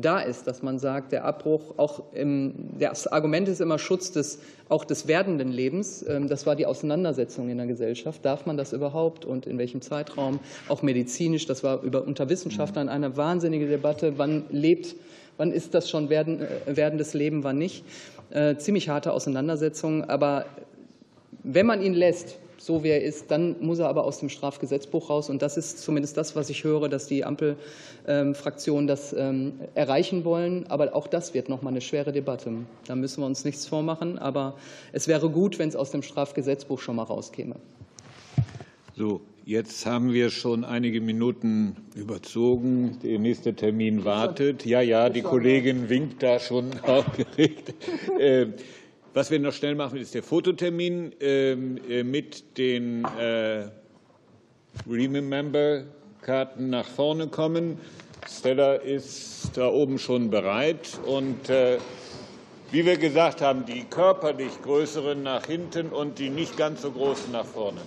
da 0.00 0.20
ist, 0.20 0.46
dass 0.46 0.62
man 0.62 0.78
sagt, 0.78 1.10
der 1.10 1.24
Abbruch, 1.24 1.74
auch 1.76 2.12
im, 2.12 2.54
das 2.78 3.08
Argument 3.08 3.48
ist 3.48 3.60
immer 3.60 3.80
Schutz 3.80 4.12
des, 4.12 4.38
auch 4.68 4.84
des 4.84 5.08
werdenden 5.08 5.50
Lebens. 5.50 6.04
Ähm, 6.08 6.28
das 6.28 6.46
war 6.46 6.54
die 6.54 6.66
Auseinandersetzung 6.66 7.48
in 7.48 7.58
der 7.58 7.66
Gesellschaft. 7.66 8.24
Darf 8.24 8.46
man 8.46 8.56
das 8.56 8.72
überhaupt 8.72 9.24
und 9.24 9.44
in 9.44 9.58
welchem 9.58 9.82
Zeitraum? 9.82 10.38
Auch 10.68 10.82
medizinisch, 10.82 11.46
das 11.46 11.64
war 11.64 11.82
über, 11.82 12.04
unter 12.06 12.28
Wissenschaftlern 12.28 12.88
eine 12.88 13.16
wahnsinnige 13.16 13.66
Debatte. 13.66 14.14
Wann 14.18 14.44
lebt, 14.50 14.94
wann 15.36 15.50
ist 15.50 15.74
das 15.74 15.90
schon 15.90 16.10
werden, 16.10 16.42
äh, 16.42 16.76
werdendes 16.76 17.12
Leben, 17.12 17.42
wann 17.42 17.58
nicht? 17.58 17.84
Äh, 18.30 18.56
ziemlich 18.56 18.88
harte 18.88 19.12
Auseinandersetzung. 19.12 20.04
Aber 20.04 20.46
wenn 21.42 21.66
man 21.66 21.82
ihn 21.82 21.94
lässt, 21.94 22.38
so 22.58 22.82
wie 22.82 22.88
er 22.88 23.02
ist, 23.02 23.30
dann 23.30 23.56
muss 23.60 23.78
er 23.78 23.88
aber 23.88 24.04
aus 24.04 24.18
dem 24.18 24.28
Strafgesetzbuch 24.28 25.08
raus. 25.08 25.30
Und 25.30 25.42
das 25.42 25.56
ist 25.56 25.78
zumindest 25.78 26.16
das, 26.16 26.36
was 26.36 26.50
ich 26.50 26.64
höre, 26.64 26.88
dass 26.88 27.06
die 27.06 27.24
Ampelfraktionen 27.24 28.86
das 28.86 29.12
ähm, 29.12 29.54
erreichen 29.74 30.24
wollen. 30.24 30.66
Aber 30.68 30.94
auch 30.94 31.06
das 31.06 31.34
wird 31.34 31.48
noch 31.48 31.62
mal 31.62 31.70
eine 31.70 31.80
schwere 31.80 32.12
Debatte. 32.12 32.52
Da 32.86 32.96
müssen 32.96 33.22
wir 33.22 33.26
uns 33.26 33.44
nichts 33.44 33.66
vormachen. 33.66 34.18
Aber 34.18 34.56
es 34.92 35.08
wäre 35.08 35.30
gut, 35.30 35.58
wenn 35.58 35.68
es 35.68 35.76
aus 35.76 35.92
dem 35.92 36.02
Strafgesetzbuch 36.02 36.80
schon 36.80 36.96
mal 36.96 37.04
rauskäme. 37.04 37.56
So, 38.96 39.20
jetzt 39.44 39.86
haben 39.86 40.12
wir 40.12 40.28
schon 40.28 40.64
einige 40.64 41.00
Minuten 41.00 41.76
überzogen. 41.94 42.98
Der 43.04 43.20
nächste 43.20 43.54
Termin 43.54 44.04
wartet. 44.04 44.66
Ja, 44.66 44.80
ja, 44.80 45.08
die 45.08 45.22
Kollegin 45.22 45.88
winkt 45.88 46.24
da 46.24 46.40
schon 46.40 46.72
aufgeregt. 46.82 47.72
Was 49.14 49.30
wir 49.30 49.38
noch 49.40 49.52
schnell 49.52 49.74
machen, 49.74 49.98
ist 49.98 50.14
der 50.14 50.22
Fototermin 50.22 51.14
ähm, 51.20 51.78
äh, 51.88 52.02
mit 52.02 52.58
den 52.58 53.04
äh, 53.18 53.68
Remember-Karten 54.88 56.70
nach 56.70 56.86
vorne 56.86 57.28
kommen. 57.28 57.80
Stella 58.28 58.74
ist 58.74 59.52
da 59.54 59.68
oben 59.68 59.98
schon 59.98 60.30
bereit. 60.30 61.00
Und 61.06 61.48
äh, 61.48 61.78
wie 62.70 62.84
wir 62.84 62.98
gesagt 62.98 63.40
haben, 63.40 63.64
die 63.64 63.84
körperlich 63.84 64.60
größeren 64.62 65.22
nach 65.22 65.46
hinten 65.46 65.88
und 65.88 66.18
die 66.18 66.28
nicht 66.28 66.58
ganz 66.58 66.82
so 66.82 66.90
großen 66.90 67.32
nach 67.32 67.46
vorne. 67.46 67.80